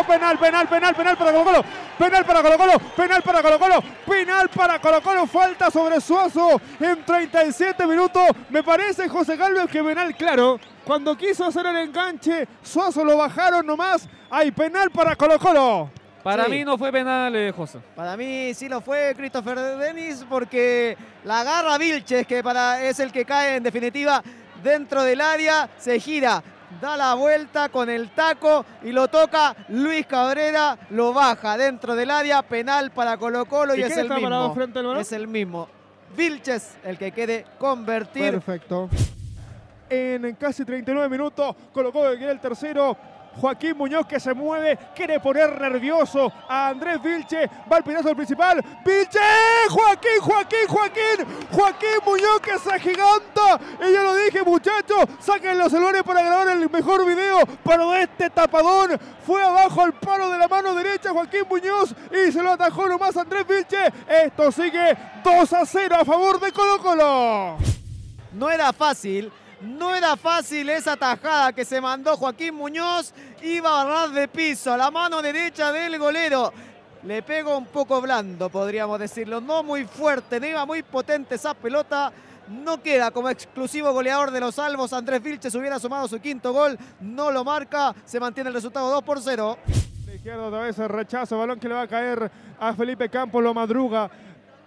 Penal, 0.07 0.37
penal, 0.37 0.67
penal, 0.67 0.95
penal 0.95 1.17
para 1.17 1.31
Colo 1.31 1.43
Colo. 1.43 1.63
Penal 1.97 2.25
para 2.25 2.41
Colo 2.41 2.57
Colo. 2.57 2.79
Penal 2.95 3.21
para 3.21 3.41
Colo 3.41 3.59
Colo. 3.59 3.83
Penal 4.05 4.49
para 4.49 4.79
Colo 4.79 5.01
Colo. 5.01 5.27
Falta 5.27 5.71
sobre 5.71 6.01
Suazo 6.01 6.61
en 6.79 7.03
37 7.05 7.85
minutos. 7.87 8.29
Me 8.49 8.63
parece 8.63 9.07
José 9.07 9.37
Galvez 9.37 9.69
que 9.69 9.83
penal 9.83 10.15
claro. 10.15 10.59
Cuando 10.83 11.15
quiso 11.15 11.45
hacer 11.45 11.65
el 11.65 11.77
enganche, 11.77 12.47
Suazo 12.61 13.05
lo 13.05 13.17
bajaron 13.17 13.65
nomás. 13.65 14.07
Hay 14.29 14.51
penal 14.51 14.91
para 14.91 15.15
Colo 15.15 15.39
Colo. 15.39 16.02
Para 16.23 16.47
mí 16.47 16.63
no 16.63 16.77
fue 16.77 16.91
penal, 16.91 17.35
eh, 17.35 17.51
José. 17.51 17.79
Para 17.95 18.15
mí 18.15 18.53
sí 18.53 18.69
lo 18.69 18.79
fue 18.79 19.13
Christopher 19.15 19.59
Denis 19.59 20.25
porque 20.29 20.97
la 21.25 21.41
agarra 21.41 21.77
Vilches, 21.77 22.25
que 22.25 22.41
para, 22.41 22.81
es 22.81 22.99
el 23.01 23.11
que 23.11 23.25
cae 23.25 23.57
en 23.57 23.63
definitiva 23.63 24.23
dentro 24.63 25.03
del 25.03 25.19
área, 25.19 25.69
se 25.77 25.99
gira, 25.99 26.41
da 26.79 26.95
la 26.95 27.13
vuelta 27.15 27.67
con 27.67 27.89
el 27.89 28.09
taco 28.11 28.65
y 28.83 28.93
lo 28.93 29.09
toca 29.09 29.53
Luis 29.67 30.05
Cabrera, 30.05 30.77
lo 30.91 31.13
baja 31.13 31.57
dentro 31.57 31.93
del 31.93 32.09
área, 32.09 32.41
penal 32.41 32.91
para 32.91 33.17
Colo 33.17 33.45
Colo 33.45 33.75
y, 33.75 33.81
es 33.81 33.97
el 33.97 34.09
mismo. 34.09 34.53
Frente 34.53 34.79
al 34.79 34.85
balón? 34.85 35.01
Es 35.01 35.11
el 35.11 35.27
mismo. 35.27 35.67
Vilches, 36.15 36.77
el 36.85 36.97
que 36.97 37.11
quede 37.11 37.45
convertir. 37.57 38.31
Perfecto. 38.31 38.89
En 39.89 40.35
casi 40.35 40.63
39 40.63 41.09
minutos, 41.09 41.55
colocó 41.73 42.03
que 42.17 42.29
el 42.29 42.39
tercero. 42.39 42.97
Joaquín 43.39 43.77
Muñoz 43.77 44.05
que 44.05 44.19
se 44.19 44.33
mueve, 44.33 44.77
quiere 44.95 45.19
poner 45.19 45.59
nervioso 45.59 46.31
a 46.47 46.69
Andrés 46.69 47.01
Vilche, 47.01 47.49
va 47.71 47.77
al 47.77 47.83
pinazo 47.83 48.07
del 48.07 48.15
principal, 48.15 48.63
Vilche, 48.85 49.19
Joaquín, 49.69 50.19
Joaquín, 50.21 50.67
Joaquín, 50.67 51.47
Joaquín 51.51 51.89
Muñoz 52.05 52.39
que 52.41 52.59
se 52.59 52.73
agiganta, 52.73 53.59
y 53.79 53.93
ya 53.93 54.03
lo 54.03 54.15
dije 54.15 54.43
muchachos, 54.43 55.05
saquen 55.19 55.57
los 55.57 55.71
celulares 55.71 56.03
para 56.03 56.23
grabar 56.23 56.49
el 56.49 56.69
mejor 56.69 57.05
video, 57.05 57.39
pero 57.63 57.93
este 57.93 58.29
tapadón 58.29 58.99
fue 59.25 59.43
abajo 59.43 59.81
al 59.81 59.93
palo 59.93 60.29
de 60.29 60.37
la 60.37 60.47
mano 60.47 60.73
derecha 60.73 61.11
Joaquín 61.11 61.43
Muñoz 61.49 61.93
y 62.11 62.31
se 62.31 62.41
lo 62.41 62.51
atajó 62.51 62.87
nomás 62.87 63.15
Andrés 63.17 63.45
Vilche, 63.47 63.91
esto 64.07 64.51
sigue 64.51 64.97
2 65.23 65.53
a 65.53 65.65
0 65.65 65.95
a 65.99 66.05
favor 66.05 66.39
de 66.39 66.51
Colo 66.51 66.81
Colo. 66.81 67.57
No 68.33 68.49
era 68.49 68.73
fácil, 68.73 69.31
no 69.63 69.95
era 69.95 70.17
fácil 70.17 70.69
esa 70.69 70.97
tajada 70.97 71.53
que 71.53 71.63
se 71.63 71.79
mandó 71.79 72.17
Joaquín 72.17 72.53
Muñoz. 72.55 73.13
Iba 73.41 73.81
a 73.81 73.85
barrar 73.85 74.09
de 74.11 74.27
piso 74.27 74.73
a 74.73 74.77
la 74.77 74.91
mano 74.91 75.21
derecha 75.21 75.71
del 75.71 75.97
golero. 75.97 76.51
Le 77.03 77.21
pegó 77.21 77.57
un 77.57 77.65
poco 77.65 78.01
blando, 78.01 78.49
podríamos 78.49 78.99
decirlo. 78.99 79.41
No 79.41 79.63
muy 79.63 79.85
fuerte, 79.85 80.39
no 80.39 80.47
iba 80.47 80.65
muy 80.65 80.83
potente 80.83 81.35
esa 81.35 81.53
pelota. 81.53 82.11
No 82.47 82.81
queda 82.81 83.11
como 83.11 83.29
exclusivo 83.29 83.91
goleador 83.93 84.31
de 84.31 84.41
los 84.41 84.55
salvos. 84.55 84.91
Andrés 84.91 85.23
Vilches 85.23 85.55
hubiera 85.55 85.79
sumado 85.79 86.07
su 86.07 86.19
quinto 86.19 86.51
gol. 86.51 86.77
No 86.99 87.31
lo 87.31 87.45
marca. 87.45 87.95
Se 88.03 88.19
mantiene 88.19 88.49
el 88.49 88.53
resultado 88.53 88.89
2 88.91 89.03
por 89.03 89.21
0. 89.21 89.57
De 90.05 90.15
izquierda 90.15 90.43
otra 90.45 90.59
vez 90.59 90.77
el 90.77 90.89
rechazo. 90.89 91.37
Balón 91.37 91.59
que 91.59 91.69
le 91.69 91.75
va 91.75 91.83
a 91.83 91.87
caer 91.87 92.29
a 92.59 92.73
Felipe 92.73 93.07
Campos. 93.09 93.41
Lo 93.41 93.53
madruga 93.53 94.09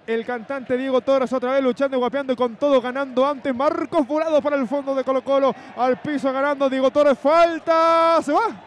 el 0.07 0.25
cantante 0.25 0.77
Diego 0.77 1.01
Torres 1.01 1.33
otra 1.33 1.53
vez 1.53 1.63
luchando 1.63 1.97
y 1.97 2.01
guapeando 2.01 2.37
con 2.37 2.57
todo, 2.57 2.81
ganando 2.81 3.27
antes. 3.27 3.55
Marcos 3.55 4.07
Volado 4.07 4.41
para 4.41 4.57
el 4.57 4.69
fondo 4.69 4.95
de 4.95 5.05
Colo 5.05 5.23
Colo. 5.23 5.55
Al 5.77 5.99
piso 5.99 6.33
ganando 6.33 6.71
Diego 6.71 6.91
Torres. 6.91 7.19
Falta. 7.19 8.19
Se 8.23 8.33
va. 8.33 8.63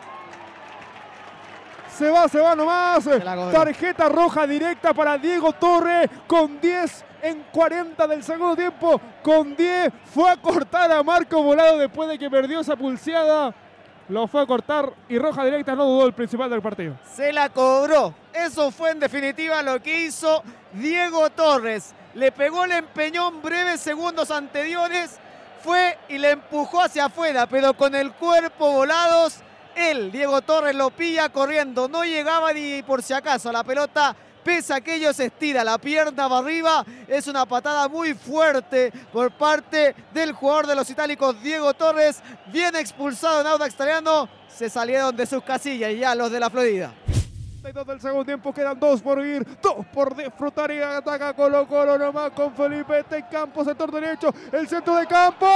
se 1.90 2.10
va, 2.10 2.28
se 2.28 2.40
va 2.40 2.56
nomás. 2.56 3.08
Tarjeta 3.52 4.10
roja 4.10 4.46
directa 4.46 4.94
para 4.94 5.18
Diego 5.18 5.54
Torre 5.54 6.10
con 6.28 6.60
10 6.60 7.06
en 7.22 7.46
40 7.52 8.08
del 8.08 8.24
segundo 8.24 8.56
tiempo. 8.56 9.00
Con 9.24 9.56
10 9.56 9.94
fue 10.06 10.30
a 10.30 10.38
cortar 10.38 10.92
a 10.92 11.04
Marco 11.04 11.42
Volado 11.42 11.78
después 11.78 12.10
de 12.10 12.20
que 12.20 12.30
perdió 12.30 12.60
esa 12.60 12.76
pulseada. 12.76 13.54
Lo 14.10 14.28
fue 14.28 14.42
a 14.42 14.48
cortar 14.48 14.92
y 15.08 15.20
roja 15.20 15.46
directa 15.46 15.76
no 15.76 15.86
dudó 15.86 16.08
el 16.08 16.14
principal 16.14 16.50
del 16.50 16.64
partido. 16.64 16.96
Se 17.16 17.32
la 17.32 17.50
cobró. 17.50 18.16
Eso 18.34 18.72
fue 18.72 18.90
en 18.90 19.00
definitiva 19.00 19.62
lo 19.62 19.80
que 19.82 20.06
hizo 20.06 20.42
Diego 20.74 21.30
Torres. 21.30 21.94
Le 22.16 22.32
pegó 22.32 22.66
el 22.66 22.72
empeñón 22.72 23.42
breves 23.44 23.80
segundos 23.80 24.32
anteriores. 24.32 25.20
Fue 25.62 25.96
y 26.08 26.18
le 26.18 26.32
empujó 26.32 26.82
hacia 26.82 27.06
afuera, 27.06 27.46
pero 27.46 27.76
con 27.76 27.94
el 27.94 28.12
cuerpo 28.14 28.72
volados. 28.72 29.42
Él, 29.76 30.12
Diego 30.12 30.42
Torres, 30.42 30.76
lo 30.76 30.90
pilla 30.90 31.30
corriendo. 31.30 31.88
No 31.88 32.04
llegaba 32.04 32.52
ni 32.52 32.82
por 32.82 33.04
si 33.04 33.14
acaso. 33.14 33.52
La 33.52 33.64
pelota 33.64 34.16
pese 34.44 34.74
a 34.74 34.82
que 34.82 34.96
ellos 34.96 35.20
estira 35.20 35.64
la 35.64 35.78
pierna 35.78 36.30
para 36.30 36.38
arriba. 36.38 36.86
Es 37.08 37.28
una 37.28 37.46
patada 37.46 37.88
muy 37.88 38.14
fuerte 38.14 38.92
por 39.12 39.32
parte 39.32 39.96
del 40.14 40.34
jugador 40.34 40.68
de 40.68 40.76
los 40.76 40.90
itálicos, 40.90 41.42
Diego 41.42 41.74
Torres. 41.74 42.22
Bien 42.48 42.76
expulsado 42.76 43.42
en 43.42 43.48
Audax 43.48 43.74
Italiano. 43.74 44.30
Se 44.48 44.70
salieron 44.70 45.16
de 45.16 45.26
sus 45.26 45.44
casillas 45.44 45.94
ya 45.98 46.16
los 46.16 46.32
de 46.32 46.40
la 46.40 46.50
Florida. 46.50 46.94
del 47.62 48.02
segundo 48.02 48.26
tiempo 48.26 48.54
quedan 48.54 48.80
dos 48.80 49.02
por 49.02 49.24
ir, 49.24 49.46
dos 49.62 49.86
por 49.94 50.16
disfrutar 50.16 50.72
y 50.72 50.82
ataca 50.82 51.34
Colo 51.34 51.68
Colo 51.68 51.98
nomás 51.98 52.32
con 52.32 52.54
Felipe 52.56 53.00
este 53.00 53.26
campo, 53.30 53.64
sector 53.64 53.92
derecho, 53.92 54.34
el 54.52 54.68
centro 54.68 54.96
de 54.96 55.06
campo. 55.08 55.48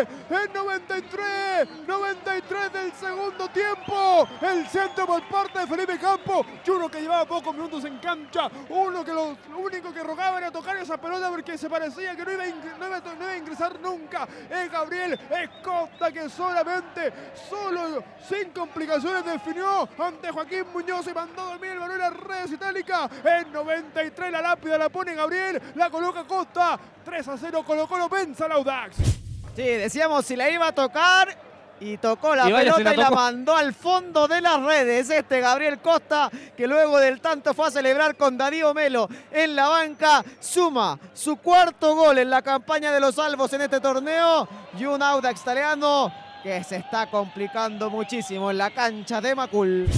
En 0.00 0.52
93, 0.52 1.68
93 1.86 2.72
del 2.72 2.92
segundo 2.92 3.48
tiempo. 3.48 4.28
El 4.40 4.66
centro 4.68 5.06
por 5.06 5.22
parte 5.28 5.60
de 5.60 5.66
Felipe 5.66 5.98
Campo. 5.98 6.44
Y 6.64 6.70
uno 6.70 6.88
que 6.88 7.00
llevaba 7.00 7.24
pocos 7.24 7.54
minutos 7.54 7.84
en 7.84 7.98
cancha. 7.98 8.48
Uno 8.68 9.04
que 9.04 9.12
lo, 9.12 9.36
único 9.56 9.92
que 9.92 10.02
rogaba 10.02 10.38
era 10.38 10.50
tocar 10.50 10.76
esa 10.76 10.96
pelota 10.96 11.30
porque 11.30 11.58
se 11.58 11.68
parecía 11.68 12.14
que 12.14 12.24
no 12.24 12.32
iba, 12.32 12.44
a, 12.44 13.36
ingresar 13.36 13.80
nunca. 13.80 14.28
Es 14.50 14.70
Gabriel 14.70 15.18
Escota 15.30 16.12
que 16.12 16.28
solamente, 16.28 17.12
solo 17.48 18.02
sin 18.28 18.50
complicaciones 18.50 19.24
definió 19.24 19.88
ante 19.98 20.30
Joaquín 20.30 20.64
Muñoz 20.72 21.06
y 21.06 21.14
mandó 21.14 21.46
dormir 21.46 21.70
el 21.70 21.78
balón 21.78 22.00
a 22.00 22.10
redes 22.10 22.52
itálicas. 22.52 23.10
En 23.24 23.52
93 23.52 24.32
la 24.32 24.42
lápida 24.42 24.78
la 24.78 24.88
pone 24.88 25.14
Gabriel, 25.14 25.60
la 25.74 25.90
coloca 25.90 26.24
Costa. 26.24 26.78
3 27.04 27.28
a 27.28 27.36
0 27.38 27.62
colocó 27.66 27.96
lo 27.96 28.08
pensa 28.08 28.46
el 28.46 28.52
Audax. 28.52 29.27
Sí, 29.58 29.64
decíamos 29.64 30.24
si 30.24 30.36
la 30.36 30.48
iba 30.48 30.68
a 30.68 30.72
tocar 30.72 31.36
y 31.80 31.96
tocó 31.96 32.36
la 32.36 32.44
pelota 32.44 32.94
y 32.94 32.96
la 32.96 33.10
mandó 33.10 33.56
al 33.56 33.74
fondo 33.74 34.28
de 34.28 34.40
las 34.40 34.62
redes. 34.62 35.10
Este 35.10 35.40
Gabriel 35.40 35.80
Costa, 35.80 36.30
que 36.56 36.68
luego 36.68 36.96
del 36.98 37.20
tanto 37.20 37.52
fue 37.54 37.66
a 37.66 37.70
celebrar 37.72 38.14
con 38.14 38.38
Darío 38.38 38.72
Melo 38.72 39.08
en 39.32 39.56
la 39.56 39.66
banca, 39.66 40.24
suma 40.38 40.96
su 41.12 41.38
cuarto 41.38 41.96
gol 41.96 42.18
en 42.18 42.30
la 42.30 42.40
campaña 42.40 42.92
de 42.92 43.00
los 43.00 43.16
salvos 43.16 43.52
en 43.52 43.62
este 43.62 43.80
torneo 43.80 44.48
y 44.78 44.84
un 44.84 45.02
Audax 45.02 45.40
italiano 45.40 46.14
que 46.44 46.62
se 46.62 46.76
está 46.76 47.10
complicando 47.10 47.90
muchísimo 47.90 48.52
en 48.52 48.58
la 48.58 48.70
cancha 48.70 49.20
de 49.20 49.34
Macul. 49.34 49.88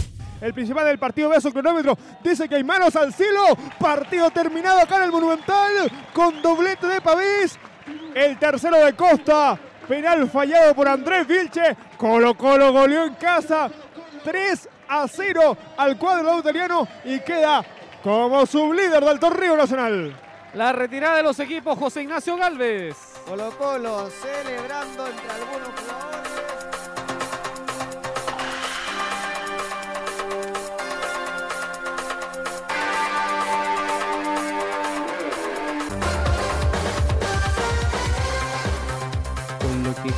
El 0.40 0.54
principal 0.54 0.86
del 0.86 0.98
partido 0.98 1.28
ve 1.28 1.38
su 1.38 1.52
cronómetro. 1.52 1.98
Dice 2.24 2.48
que 2.48 2.54
hay 2.54 2.64
manos 2.64 2.96
al 2.96 3.12
cielo. 3.12 3.42
Partido 3.78 4.30
terminado 4.30 4.80
acá 4.80 4.96
en 4.96 5.02
el 5.02 5.12
Monumental. 5.12 5.92
Con 6.14 6.40
doblete 6.40 6.86
de 6.86 7.02
Pavís. 7.02 7.58
El 8.14 8.38
tercero 8.38 8.84
de 8.84 8.94
Costa. 8.94 9.58
Penal 9.88 10.28
fallado 10.30 10.74
por 10.74 10.88
Andrés 10.88 11.26
Vilche. 11.26 11.76
Colo 11.96 12.34
Colo 12.34 12.72
goleó 12.72 13.04
en 13.04 13.14
casa. 13.14 13.70
3 14.24 14.68
a 14.88 15.06
0 15.08 15.56
al 15.76 15.96
cuadro 15.96 16.40
italiano 16.40 16.86
y 17.04 17.20
queda 17.20 17.64
como 18.02 18.44
sublíder 18.46 19.04
del 19.04 19.18
torneo 19.18 19.56
nacional. 19.56 20.14
La 20.54 20.72
retirada 20.72 21.16
de 21.16 21.22
los 21.22 21.38
equipos 21.38 21.78
José 21.78 22.02
Ignacio 22.02 22.36
Galvez. 22.36 22.96
Colo 23.26 23.50
Colo 23.56 24.10
celebrando 24.10 25.06
entre 25.06 25.30
algunos 25.30 25.68
jugadores. 25.80 26.19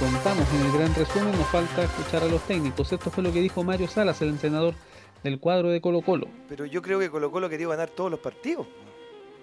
Contamos 0.02 0.52
en 0.52 0.66
el 0.66 0.72
gran 0.72 0.92
resumen, 0.96 1.30
nos 1.38 1.46
falta 1.46 1.84
escuchar 1.84 2.24
a 2.24 2.26
los 2.26 2.42
técnicos. 2.42 2.92
Esto 2.92 3.08
fue 3.08 3.22
lo 3.22 3.32
que 3.32 3.40
dijo 3.40 3.62
Mario 3.62 3.86
Salas, 3.86 4.20
el 4.20 4.30
entrenador 4.30 4.74
del 5.22 5.38
cuadro 5.38 5.68
de 5.68 5.80
Colo 5.80 6.00
Colo. 6.00 6.26
Pero 6.48 6.66
yo 6.66 6.82
creo 6.82 6.98
que 6.98 7.08
Colo 7.08 7.30
Colo 7.30 7.48
quería 7.48 7.68
ganar 7.68 7.88
todos 7.88 8.10
los 8.10 8.18
partidos, 8.18 8.66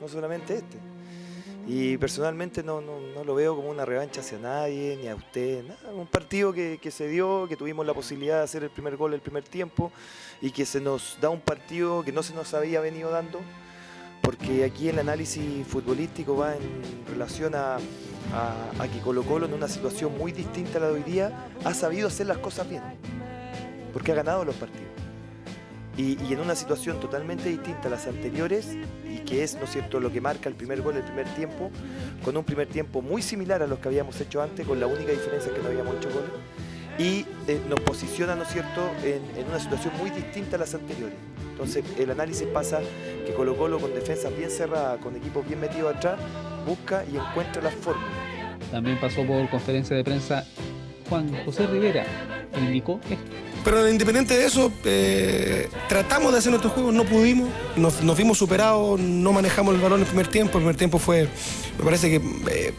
no 0.01 0.09
solamente 0.09 0.55
este. 0.55 0.77
Y 1.65 1.95
personalmente 1.95 2.61
no, 2.61 2.81
no, 2.81 3.23
lo 3.23 3.35
veo 3.35 3.55
como 3.55 3.69
una 3.69 3.85
revancha 3.85 4.19
hacia 4.19 4.37
nadie, 4.37 4.97
ni 5.01 5.07
a 5.07 5.15
usted, 5.15 5.63
nada. 5.63 5.93
Un 5.93 6.07
partido 6.07 6.51
que, 6.51 6.77
que, 6.81 6.91
se 6.91 7.07
dio, 7.07 7.45
que 7.47 7.55
tuvimos 7.55 7.85
la 7.85 7.93
posibilidad 7.93 8.39
de 8.39 8.43
hacer 8.43 8.63
el 8.63 8.69
primer 8.69 8.97
gol 8.97 9.13
el 9.13 9.21
primer 9.21 9.45
tiempo 9.45 9.93
y 10.41 10.51
que 10.51 10.65
se 10.65 10.81
nos 10.81 11.17
da 11.21 11.29
un 11.29 11.39
partido 11.39 12.03
que 12.03 12.11
no 12.11 12.21
se 12.21 12.33
nos 12.33 12.53
había 12.53 12.81
venido 12.81 13.11
dando, 13.11 13.39
porque 14.21 14.63
aquí 14.63 14.89
el 14.89 14.99
análisis 14.99 15.65
futbolístico 15.67 16.37
va 16.37 16.55
en 16.55 16.61
relación 17.07 17.53
a, 17.55 17.77
que 18.93 18.99
Colo 18.99 19.23
Colo 19.23 19.45
en 19.45 19.53
una 19.53 19.67
situación 19.67 20.17
muy 20.17 20.31
distinta 20.31 20.77
a 20.77 20.81
la 20.81 20.87
de 20.87 20.93
hoy 20.93 21.03
día 21.03 21.47
ha 21.63 21.73
sabido 21.73 22.07
hacer 22.07 22.27
las 22.27 22.37
cosas 22.37 22.69
bien, 22.69 22.83
porque 23.93 24.11
ha 24.11 24.15
ganado 24.15 24.45
los 24.45 24.55
partidos. 24.55 24.87
Y, 25.97 26.17
en 26.31 26.39
una 26.39 26.55
situación 26.55 26.99
totalmente 27.01 27.49
distinta 27.49 27.87
a 27.87 27.91
las 27.91 28.07
anteriores, 28.07 28.67
y 29.05 29.17
que 29.25 29.43
es, 29.43 29.55
¿no 29.59 29.67
cierto?, 29.67 29.99
lo 29.99 30.11
que 30.11 30.21
marca 30.21 30.47
el 30.47 30.55
primer 30.55 30.81
gol, 30.81 30.95
el 30.95 31.03
primer 31.03 31.27
tiempo, 31.35 31.71
con 32.23 32.37
un 32.37 32.45
primer 32.45 32.67
tiempo 32.67 33.01
muy 33.01 33.21
similar 33.21 33.61
a 33.61 33.67
los 33.67 33.79
que 33.79 33.89
habíamos 33.89 34.19
hecho 34.21 34.41
antes, 34.41 34.65
con 34.65 34.79
la 34.79 34.87
única 34.87 35.11
diferencia 35.11 35.53
que 35.53 35.61
no 35.61 35.67
habíamos 35.67 35.97
hecho 35.97 36.09
goles, 36.09 36.29
y 36.99 37.25
eh, 37.47 37.59
nos 37.67 37.79
posiciona, 37.79 38.35
¿no 38.35 38.43
es 38.43 38.49
cierto?, 38.49 38.91
en, 39.03 39.23
en 39.39 39.47
una 39.47 39.59
situación 39.59 39.93
muy 39.97 40.11
distinta 40.11 40.57
a 40.57 40.59
las 40.59 40.75
anteriores. 40.75 41.15
Entonces 41.51 41.83
el 41.97 42.11
análisis 42.11 42.47
pasa 42.47 42.81
que 43.25 43.33
Colo 43.33 43.57
Colo 43.57 43.79
con 43.79 43.93
defensa 43.93 44.29
bien 44.29 44.51
cerrada, 44.51 44.97
con 44.97 45.15
equipos 45.15 45.47
bien 45.47 45.59
metidos 45.59 45.95
atrás, 45.95 46.19
busca 46.65 47.03
y 47.11 47.17
encuentra 47.17 47.61
las 47.61 47.73
fórmulas. 47.73 48.11
También 48.71 48.99
pasó 48.99 49.25
por 49.25 49.49
conferencia 49.49 49.95
de 49.95 50.03
prensa 50.03 50.45
Juan 51.09 51.31
José 51.43 51.65
Rivera, 51.67 52.05
indicó 52.57 52.99
esto. 53.09 53.31
Pero 53.63 53.89
independiente 53.89 54.37
de 54.37 54.45
eso, 54.45 54.71
eh, 54.85 55.67
tratamos 55.89 56.31
de 56.31 56.37
hacer 56.37 56.51
nuestro 56.51 56.69
juego, 56.69 56.91
no 56.91 57.03
pudimos, 57.03 57.49
nos, 57.75 58.01
nos, 58.03 58.17
vimos 58.17 58.37
superados, 58.37 58.99
no 58.99 59.33
manejamos 59.33 59.75
el 59.75 59.81
balón 59.81 59.99
en 59.99 60.03
el 60.03 60.07
primer 60.07 60.27
tiempo, 60.27 60.59
el 60.59 60.63
primer 60.63 60.77
tiempo 60.77 60.97
fue, 60.97 61.27
me 61.77 61.83
parece 61.83 62.09
que 62.09 62.15
eh, 62.51 62.73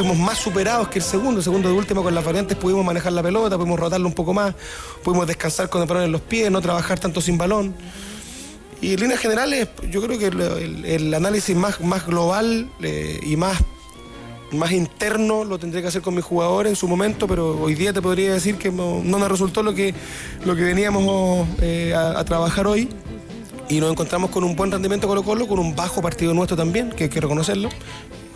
fuimos 0.00 0.16
más 0.16 0.38
superados 0.38 0.88
que 0.88 0.98
el 0.98 1.04
segundo, 1.04 1.40
el 1.40 1.44
segundo 1.44 1.68
de 1.68 1.74
último 1.74 2.02
con 2.02 2.14
las 2.14 2.24
variantes 2.24 2.56
pudimos 2.56 2.82
manejar 2.82 3.12
la 3.12 3.22
pelota, 3.22 3.58
pudimos 3.58 3.78
rotarlo 3.78 4.08
un 4.08 4.14
poco 4.14 4.32
más, 4.32 4.54
pudimos 5.04 5.26
descansar 5.26 5.68
con 5.68 5.82
el 5.82 5.86
balón 5.86 6.04
en 6.04 6.12
los 6.12 6.22
pies, 6.22 6.50
no 6.50 6.62
trabajar 6.62 6.98
tanto 6.98 7.20
sin 7.20 7.36
balón. 7.36 7.74
Y 8.80 8.94
en 8.94 9.00
líneas 9.00 9.20
generales, 9.20 9.68
yo 9.90 10.00
creo 10.00 10.18
que 10.18 10.28
el, 10.94 11.12
análisis 11.12 11.54
más, 11.54 11.82
más 11.82 12.06
global 12.06 12.70
eh, 12.80 13.20
y 13.22 13.36
más, 13.36 13.58
más 14.52 14.72
interno 14.72 15.44
lo 15.44 15.58
tendría 15.58 15.82
que 15.82 15.88
hacer 15.88 16.00
con 16.00 16.14
mis 16.14 16.24
jugadores 16.24 16.70
en 16.70 16.76
su 16.76 16.88
momento, 16.88 17.28
pero 17.28 17.60
hoy 17.60 17.74
día 17.74 17.92
te 17.92 18.00
podría 18.00 18.32
decir 18.32 18.56
que 18.56 18.70
no, 18.70 19.02
nos 19.04 19.28
resultó 19.28 19.62
lo 19.62 19.74
que, 19.74 19.94
lo 20.46 20.56
que 20.56 20.62
veníamos 20.62 21.46
eh, 21.60 21.94
a, 21.94 22.24
trabajar 22.24 22.66
hoy. 22.66 22.88
Y 23.68 23.80
nos 23.80 23.90
encontramos 23.92 24.30
con 24.30 24.44
un 24.44 24.56
buen 24.56 24.72
rendimiento 24.72 25.06
Colo 25.06 25.22
Colo, 25.22 25.46
con 25.46 25.58
un 25.58 25.76
bajo 25.76 26.00
partido 26.00 26.32
nuestro 26.32 26.56
también, 26.56 26.88
que 26.88 27.04
hay 27.04 27.10
que 27.10 27.20
reconocerlo 27.20 27.68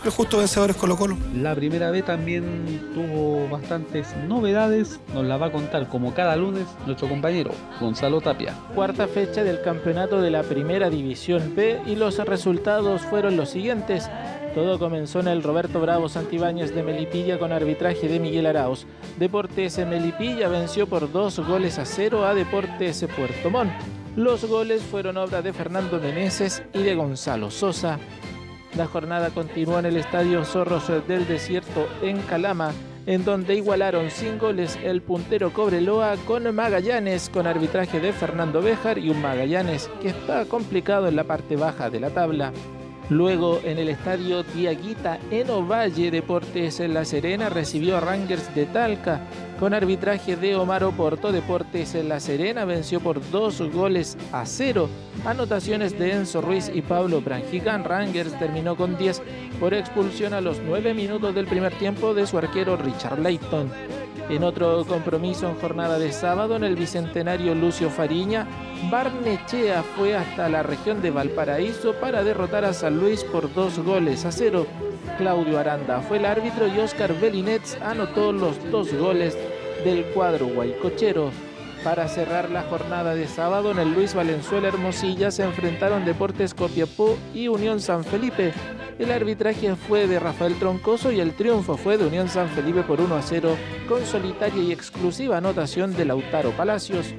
el 0.05 0.11
justo 0.11 0.37
vencedor 0.37 0.75
Colo 0.75 0.95
Colo. 0.95 1.17
La 1.35 1.55
primera 1.55 1.89
vez 1.89 2.05
también 2.05 2.91
tuvo 2.93 3.47
bastantes 3.49 4.15
novedades, 4.27 4.99
nos 5.13 5.25
la 5.25 5.37
va 5.37 5.47
a 5.47 5.51
contar 5.51 5.87
como 5.87 6.13
cada 6.13 6.35
lunes 6.35 6.65
nuestro 6.85 7.09
compañero 7.09 7.51
Gonzalo 7.79 8.21
Tapia. 8.21 8.53
Cuarta 8.75 9.07
fecha 9.07 9.43
del 9.43 9.61
campeonato 9.61 10.21
de 10.21 10.29
la 10.29 10.43
primera 10.43 10.89
división 10.89 11.53
B 11.55 11.81
y 11.87 11.95
los 11.95 12.17
resultados 12.19 13.01
fueron 13.01 13.35
los 13.35 13.49
siguientes. 13.49 14.09
Todo 14.53 14.77
comenzó 14.79 15.19
en 15.19 15.27
el 15.27 15.43
Roberto 15.43 15.81
Bravo 15.81 16.07
Santibáñez 16.07 16.73
de 16.73 16.83
Melipilla 16.83 17.39
con 17.39 17.51
arbitraje 17.51 18.07
de 18.07 18.19
Miguel 18.19 18.45
Arauz. 18.45 18.85
Deportes 19.17 19.77
Melipilla 19.79 20.47
venció 20.47 20.87
por 20.87 21.11
dos 21.11 21.39
goles 21.39 21.79
a 21.79 21.85
cero 21.85 22.25
a 22.25 22.33
Deportes 22.33 23.05
Puerto 23.17 23.49
Montt. 23.49 23.71
Los 24.15 24.45
goles 24.45 24.81
fueron 24.81 25.17
obra 25.17 25.41
de 25.41 25.51
Fernando 25.51 25.99
Meneses 25.99 26.63
y 26.73 26.83
de 26.83 26.95
Gonzalo 26.95 27.51
Sosa. 27.51 27.99
La 28.77 28.87
jornada 28.87 29.29
continuó 29.29 29.79
en 29.79 29.85
el 29.85 29.95
Estadio 29.95 30.43
Zorros 30.43 30.91
del 31.07 31.25
Desierto 31.27 31.87
en 32.01 32.21
Calama, 32.23 32.73
en 33.05 33.23
donde 33.23 33.55
igualaron 33.55 34.11
sin 34.11 34.37
goles 34.37 34.77
el 34.83 35.01
puntero 35.01 35.53
Cobreloa 35.53 36.17
con 36.27 36.53
Magallanes, 36.53 37.29
con 37.29 37.47
arbitraje 37.47 38.01
de 38.01 38.11
Fernando 38.11 38.61
Béjar 38.61 38.97
y 38.97 39.09
un 39.09 39.21
Magallanes 39.21 39.89
que 40.01 40.09
está 40.09 40.43
complicado 40.45 41.07
en 41.07 41.15
la 41.15 41.23
parte 41.23 41.55
baja 41.55 41.89
de 41.89 42.01
la 42.01 42.09
tabla. 42.09 42.51
Luego 43.09 43.59
en 43.63 43.77
el 43.77 43.89
estadio 43.89 44.43
Tiaguita 44.43 45.19
en 45.29 45.49
Ovalle 45.51 46.09
Deportes 46.09 46.79
en 46.79 46.95
La 46.95 47.05
Serena 47.05 47.49
recibió 47.49 47.97
a 47.97 47.99
Rangers 47.99 48.53
de 48.55 48.65
Talca 48.65 49.21
con 49.59 49.75
arbitraje 49.75 50.35
de 50.35 50.55
Omar 50.55 50.83
Oporto. 50.83 51.31
Deportes 51.31 51.93
en 51.93 52.09
La 52.09 52.19
Serena 52.19 52.65
venció 52.65 52.99
por 52.99 53.21
dos 53.29 53.61
goles 53.71 54.17
a 54.31 54.45
cero. 54.45 54.89
Anotaciones 55.23 55.97
de 55.97 56.13
Enzo 56.13 56.41
Ruiz 56.41 56.71
y 56.73 56.81
Pablo 56.81 57.21
Branjigan. 57.21 57.83
Rangers 57.83 58.37
terminó 58.39 58.75
con 58.75 58.97
10 58.97 59.21
por 59.59 59.73
expulsión 59.75 60.33
a 60.33 60.41
los 60.41 60.59
9 60.65 60.93
minutos 60.95 61.35
del 61.35 61.45
primer 61.45 61.73
tiempo 61.77 62.15
de 62.15 62.25
su 62.25 62.37
arquero 62.39 62.75
Richard 62.75 63.19
Layton. 63.19 64.04
En 64.27 64.43
otro 64.43 64.83
compromiso 64.85 65.47
en 65.47 65.55
jornada 65.55 65.99
de 65.99 66.11
sábado 66.11 66.55
en 66.55 66.63
el 66.63 66.75
Bicentenario 66.75 67.53
Lucio 67.53 67.91
Fariña, 67.91 68.47
Barnechea 68.89 69.83
fue 69.95 70.15
hasta 70.15 70.49
la 70.49 70.63
región 70.63 70.99
de 71.01 71.11
Valparaíso 71.11 71.93
para 71.93 72.23
derrotar 72.23 72.65
a 72.65 72.73
San 72.73 72.97
Luis 72.97 73.23
por 73.23 73.53
dos 73.53 73.77
goles 73.77 74.25
a 74.25 74.31
cero. 74.31 74.65
Claudio 75.19 75.59
Aranda 75.59 76.01
fue 76.01 76.17
el 76.17 76.25
árbitro 76.25 76.67
y 76.67 76.79
Oscar 76.79 77.13
Belinets 77.19 77.77
anotó 77.81 78.31
los 78.31 78.55
dos 78.71 78.91
goles 78.95 79.37
del 79.83 80.05
cuadro 80.05 80.47
guaycochero. 80.47 81.29
Para 81.83 82.07
cerrar 82.07 82.49
la 82.49 82.63
jornada 82.63 83.13
de 83.13 83.27
sábado 83.27 83.69
en 83.69 83.77
el 83.77 83.93
Luis 83.93 84.15
Valenzuela 84.15 84.69
Hermosilla 84.69 85.29
se 85.29 85.43
enfrentaron 85.43 86.03
Deportes 86.03 86.55
Copiapó 86.55 87.15
y 87.35 87.47
Unión 87.47 87.79
San 87.79 88.03
Felipe. 88.03 88.53
El 88.97 89.11
arbitraje 89.11 89.75
fue 89.75 90.07
de 90.07 90.19
Rafael 90.19 90.57
Troncoso 90.57 91.11
y 91.11 91.19
el 91.19 91.33
triunfo 91.33 91.75
fue 91.75 91.97
de 91.97 92.07
Unión 92.07 92.29
San 92.29 92.47
Felipe 92.49 92.81
por 92.83 93.01
1 93.01 93.15
a 93.15 93.21
0 93.21 93.57
con 93.89 94.05
solitaria 94.05 94.63
y 94.63 94.71
exclusiva 94.71 95.37
anotación 95.37 95.93
de 95.93 96.05
Lautaro 96.05 96.51
Palacios. 96.51 97.13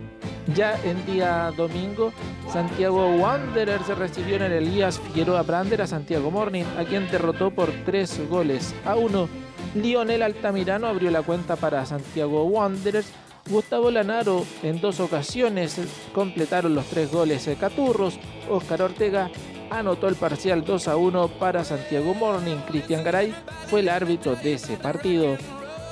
Ya 0.55 0.81
en 0.85 1.05
día 1.05 1.53
domingo, 1.55 2.13
Santiago 2.51 3.17
Wanderers 3.17 3.89
recibió 3.99 4.37
en 4.37 4.43
el 4.43 4.53
Elías 4.53 4.99
Figueroa 4.99 5.43
Brander 5.43 5.83
a 5.83 5.87
Santiago 5.87 6.31
Morning, 6.31 6.65
a 6.79 6.85
quien 6.85 7.11
derrotó 7.11 7.51
por 7.51 7.71
3 7.85 8.29
goles 8.31 8.75
a 8.87 8.97
1. 8.97 9.29
Lionel 9.75 10.23
Altamirano 10.23 10.87
abrió 10.87 11.11
la 11.11 11.23
cuenta 11.23 11.57
para 11.57 11.85
Santiago 11.85 12.45
Wanderers 12.45 13.13
Gustavo 13.49 13.93
Lanaro 13.93 14.45
en 14.65 14.81
dos 14.81 14.99
ocasiones 14.99 15.81
completaron 16.13 16.75
los 16.75 16.87
tres 16.87 17.13
goles 17.13 17.47
de 17.47 17.55
Caturros. 17.55 18.19
Oscar 18.51 18.83
Ortega 18.83 19.31
anotó 19.71 20.09
el 20.09 20.15
parcial 20.15 20.65
2 20.65 20.89
a 20.89 20.97
1 20.97 21.29
para 21.39 21.65
Santiago 21.65 22.15
Morning. 22.15 22.57
Cristian 22.69 23.05
Garay 23.05 23.35
fue 23.69 23.81
el 23.81 23.89
árbitro 23.89 24.37
de 24.37 24.55
ese 24.55 24.77
partido. 24.77 25.37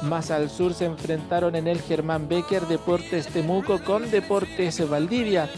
Más 0.03 0.31
al 0.31 0.51
sur 0.51 0.75
se 0.75 0.85
enfrentaron 0.85 1.57
en 1.57 1.67
el 1.67 1.81
Germán 1.81 2.29
Becker 2.29 2.63
Deportes 2.63 3.27
Temuco 3.29 3.83
con 3.83 4.11
Deportes 4.11 4.89
Valdivia. 4.89 5.49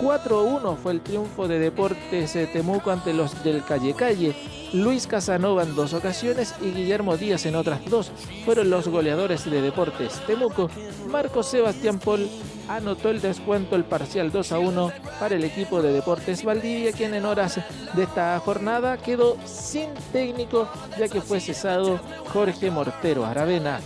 4-1 0.00 0.76
fue 0.76 0.92
el 0.92 1.00
triunfo 1.00 1.48
de 1.48 1.58
Deportes 1.58 2.32
Temuco 2.52 2.90
ante 2.90 3.12
los 3.12 3.42
del 3.44 3.64
Calle 3.64 3.94
Calle. 3.94 4.34
Luis 4.72 5.06
Casanova 5.06 5.62
en 5.62 5.76
dos 5.76 5.92
ocasiones 5.94 6.54
y 6.60 6.70
Guillermo 6.72 7.16
Díaz 7.16 7.46
en 7.46 7.54
otras 7.54 7.84
dos 7.84 8.10
fueron 8.44 8.70
los 8.70 8.88
goleadores 8.88 9.48
de 9.48 9.62
Deportes 9.62 10.20
Temuco. 10.26 10.68
Marco 11.10 11.42
Sebastián 11.42 12.00
Paul 12.00 12.28
anotó 12.68 13.10
el 13.10 13.20
descuento, 13.20 13.76
el 13.76 13.84
parcial 13.84 14.32
2 14.32 14.52
a 14.52 14.58
1 14.58 14.92
para 15.20 15.36
el 15.36 15.44
equipo 15.44 15.80
de 15.80 15.92
Deportes 15.92 16.44
Valdivia, 16.44 16.92
quien 16.92 17.14
en 17.14 17.24
horas 17.24 17.60
de 17.92 18.02
esta 18.02 18.38
jornada 18.40 18.96
quedó 18.96 19.36
sin 19.44 19.94
técnico 20.12 20.68
ya 20.98 21.08
que 21.08 21.20
fue 21.20 21.40
cesado 21.40 22.00
Jorge 22.32 22.70
Mortero 22.70 23.24
Aravena. 23.24 23.80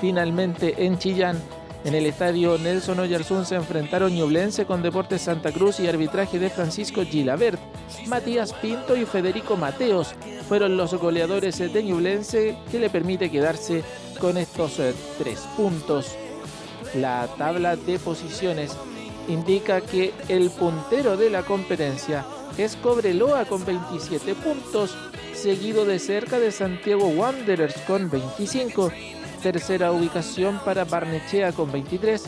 Finalmente 0.00 0.86
en 0.86 0.98
Chillán 0.98 1.42
en 1.84 1.94
el 1.94 2.06
estadio 2.06 2.58
Nelson 2.58 3.00
Oyarzún 3.00 3.46
se 3.46 3.54
enfrentaron 3.54 4.14
Ñublense 4.14 4.66
con 4.66 4.82
Deportes 4.82 5.22
Santa 5.22 5.50
Cruz 5.50 5.80
y 5.80 5.88
arbitraje 5.88 6.38
de 6.38 6.50
Francisco 6.50 7.02
Gilabert. 7.04 7.58
Matías 8.06 8.52
Pinto 8.52 8.96
y 8.96 9.06
Federico 9.06 9.56
Mateos 9.56 10.14
fueron 10.48 10.76
los 10.76 10.92
goleadores 10.94 11.58
de 11.58 11.82
Ñublense 11.82 12.56
que 12.70 12.78
le 12.78 12.90
permite 12.90 13.30
quedarse 13.30 13.82
con 14.20 14.36
estos 14.36 14.78
eh, 14.78 14.94
tres 15.18 15.40
puntos. 15.56 16.14
La 16.94 17.28
tabla 17.38 17.76
de 17.76 17.98
posiciones 17.98 18.76
indica 19.28 19.80
que 19.80 20.12
el 20.28 20.50
puntero 20.50 21.16
de 21.16 21.30
la 21.30 21.42
competencia 21.44 22.26
es 22.58 22.76
Cobreloa 22.76 23.44
con 23.46 23.64
27 23.64 24.34
puntos, 24.34 24.96
seguido 25.32 25.84
de 25.84 25.98
cerca 25.98 26.38
de 26.38 26.52
Santiago 26.52 27.06
Wanderers 27.08 27.76
con 27.86 28.10
25 28.10 28.92
Tercera 29.42 29.90
ubicación 29.90 30.60
para 30.66 30.84
Barnechea 30.84 31.52
con 31.52 31.72
23. 31.72 32.24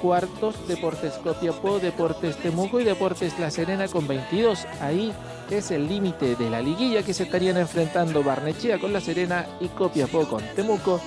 Cuartos, 0.00 0.56
Deportes 0.66 1.12
Copiapó, 1.22 1.78
Deportes 1.78 2.36
Temuco 2.38 2.80
y 2.80 2.84
Deportes 2.84 3.38
La 3.38 3.50
Serena 3.50 3.88
con 3.88 4.06
22. 4.06 4.66
Ahí 4.80 5.12
es 5.50 5.70
el 5.70 5.86
límite 5.86 6.34
de 6.34 6.48
la 6.48 6.62
liguilla 6.62 7.02
que 7.02 7.12
se 7.12 7.24
estarían 7.24 7.58
enfrentando 7.58 8.22
Barnechea 8.22 8.78
con 8.78 8.94
La 8.94 9.02
Serena 9.02 9.46
y 9.60 9.68
Copiapó 9.68 10.26
con 10.26 10.42
Temuco. 10.54 10.98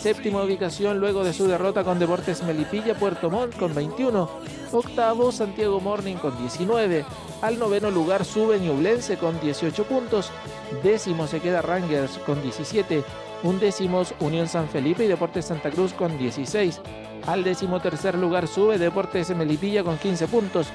Séptima 0.00 0.42
ubicación 0.42 0.98
luego 0.98 1.24
de 1.24 1.34
su 1.34 1.46
derrota 1.46 1.84
con 1.84 1.98
Deportes 1.98 2.42
Melipilla, 2.42 2.94
Puerto 2.94 3.28
Montt 3.28 3.54
con 3.56 3.74
21. 3.74 4.30
Octavo, 4.72 5.30
Santiago 5.30 5.78
Morning 5.80 6.16
con 6.16 6.38
19. 6.38 7.04
Al 7.42 7.58
noveno 7.58 7.90
lugar 7.90 8.24
sube 8.24 8.58
Ñublense 8.58 9.18
con 9.18 9.38
18 9.40 9.84
puntos. 9.84 10.30
Décimo 10.82 11.26
se 11.26 11.40
queda 11.40 11.60
Rangers 11.60 12.18
con 12.18 12.42
17 12.42 13.04
undécimos 13.42 14.14
Unión 14.20 14.48
San 14.48 14.68
Felipe 14.68 15.04
y 15.04 15.08
Deportes 15.08 15.46
Santa 15.46 15.70
Cruz 15.70 15.92
con 15.92 16.16
16. 16.18 16.80
Al 17.26 17.42
décimo 17.42 17.80
tercer 17.80 18.16
lugar 18.16 18.46
sube 18.46 18.78
Deportes 18.78 19.34
Melipilla 19.34 19.82
con 19.82 19.98
15 19.98 20.28
puntos. 20.28 20.68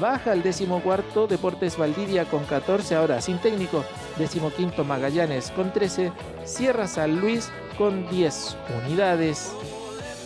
Baja 0.00 0.32
al 0.32 0.42
décimo 0.42 0.80
cuarto 0.82 1.26
Deportes 1.26 1.78
Valdivia 1.78 2.26
con 2.26 2.44
14, 2.44 2.94
ahora 2.94 3.20
sin 3.20 3.38
técnico. 3.38 3.84
Décimo 4.18 4.50
quinto 4.50 4.84
Magallanes 4.84 5.50
con 5.50 5.72
13. 5.72 6.12
Sierra 6.44 6.86
San 6.86 7.20
Luis 7.20 7.50
con 7.78 8.08
10 8.10 8.56
unidades. 8.84 9.52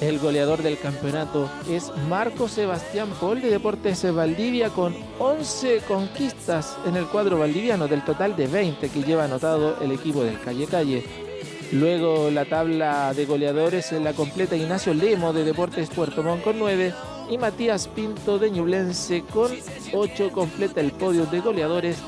El 0.00 0.20
goleador 0.20 0.62
del 0.62 0.78
campeonato 0.78 1.48
es 1.68 1.92
Marco 2.08 2.48
Sebastián 2.48 3.08
Paul 3.20 3.40
de 3.40 3.50
Deportes 3.50 4.12
Valdivia 4.12 4.70
con 4.70 4.94
11 5.18 5.80
conquistas 5.88 6.76
en 6.86 6.96
el 6.96 7.06
cuadro 7.06 7.38
valdiviano 7.38 7.88
del 7.88 8.04
total 8.04 8.36
de 8.36 8.46
20 8.46 8.88
que 8.90 9.02
lleva 9.02 9.24
anotado 9.24 9.76
el 9.80 9.90
equipo 9.90 10.22
del 10.22 10.40
Calle 10.40 10.66
Calle. 10.66 11.27
Luego 11.72 12.30
la 12.30 12.46
tabla 12.46 13.12
de 13.12 13.26
goleadores 13.26 13.92
la 13.92 14.14
completa 14.14 14.56
Ignacio 14.56 14.94
Lemo 14.94 15.34
de 15.34 15.44
Deportes 15.44 15.90
Puerto 15.90 16.22
Montt 16.22 16.42
con 16.42 16.58
9 16.58 16.94
y 17.28 17.36
Matías 17.36 17.88
Pinto 17.88 18.38
de 18.38 18.50
Ñublense 18.50 19.22
con 19.22 19.52
8 19.92 20.30
completa 20.32 20.80
el 20.80 20.92
podio 20.92 21.26
de 21.26 21.40
goleadores 21.40 21.98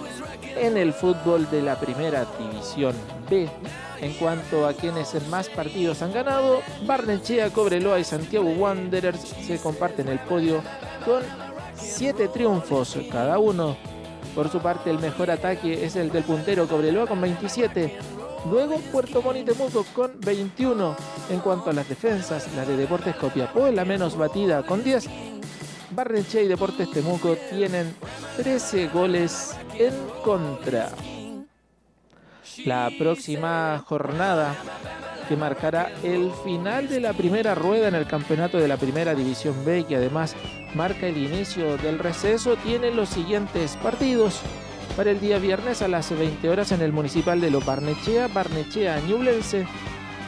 en 0.57 0.79
el 0.79 0.94
fútbol 0.94 1.49
de 1.51 1.61
la 1.61 1.79
primera 1.79 2.27
división 2.38 2.94
B. 3.29 3.51
En 4.01 4.14
cuanto 4.14 4.66
a 4.66 4.73
quienes 4.73 5.14
más 5.29 5.51
partidos 5.51 6.01
han 6.01 6.14
ganado, 6.14 6.62
Barnechea, 6.87 7.51
Cobreloa 7.51 8.01
y 8.01 8.05
Santiago 8.05 8.49
Wanderers 8.49 9.20
se 9.46 9.59
comparten 9.59 10.09
el 10.09 10.20
podio 10.20 10.62
con 11.05 11.23
7 11.75 12.29
triunfos 12.29 12.96
cada 13.12 13.38
uno. 13.38 13.77
Por 14.35 14.51
su 14.51 14.61
parte, 14.61 14.88
el 14.88 15.01
mejor 15.01 15.31
ataque 15.31 15.85
es 15.85 15.96
el 15.96 16.11
del 16.11 16.25
puntero 16.25 16.66
Cobreloa 16.66 17.07
con 17.07 17.20
27, 17.20 17.99
Luego 18.48 18.79
Puerto 18.90 19.20
Montt 19.22 19.44
Temuco 19.44 19.85
con 19.94 20.18
21. 20.20 20.96
En 21.31 21.40
cuanto 21.40 21.70
a 21.70 21.72
las 21.72 21.88
defensas, 21.88 22.48
la 22.55 22.64
de 22.64 22.76
Deportes 22.76 23.14
Copiapó 23.16 23.66
es 23.66 23.74
la 23.74 23.85
menos 23.85 24.16
batida 24.16 24.62
con 24.62 24.83
10. 24.83 25.09
Barrenche 25.90 26.44
y 26.44 26.48
Deportes 26.48 26.90
Temuco 26.90 27.37
tienen 27.50 27.94
13 28.37 28.88
goles 28.88 29.57
en 29.79 29.92
contra. 30.24 30.90
La 32.64 32.90
próxima 32.98 33.83
jornada 33.87 34.57
que 35.29 35.37
marcará 35.37 35.92
el 36.03 36.33
final 36.42 36.88
de 36.88 37.00
la 37.00 37.12
primera 37.12 37.55
rueda 37.55 37.88
en 37.88 37.94
el 37.94 38.07
campeonato 38.07 38.59
de 38.59 38.66
la 38.66 38.76
primera 38.76 39.14
división 39.14 39.64
B, 39.64 39.84
que 39.84 39.97
además 39.97 40.34
marca 40.74 41.07
el 41.07 41.18
inicio 41.18 41.76
del 41.76 41.99
receso, 41.99 42.57
tiene 42.57 42.91
los 42.91 43.11
siguientes 43.11 43.76
partidos 43.76 44.41
para 45.01 45.12
el 45.12 45.20
día 45.20 45.38
viernes 45.38 45.80
a 45.80 45.88
las 45.88 46.11
20 46.11 46.46
horas 46.51 46.72
en 46.72 46.82
el 46.82 46.92
municipal 46.92 47.40
de 47.40 47.51
Lo 47.51 47.62
Barnechea, 47.62 48.28
Barnechea 48.28 49.01
Ñublense. 49.01 49.66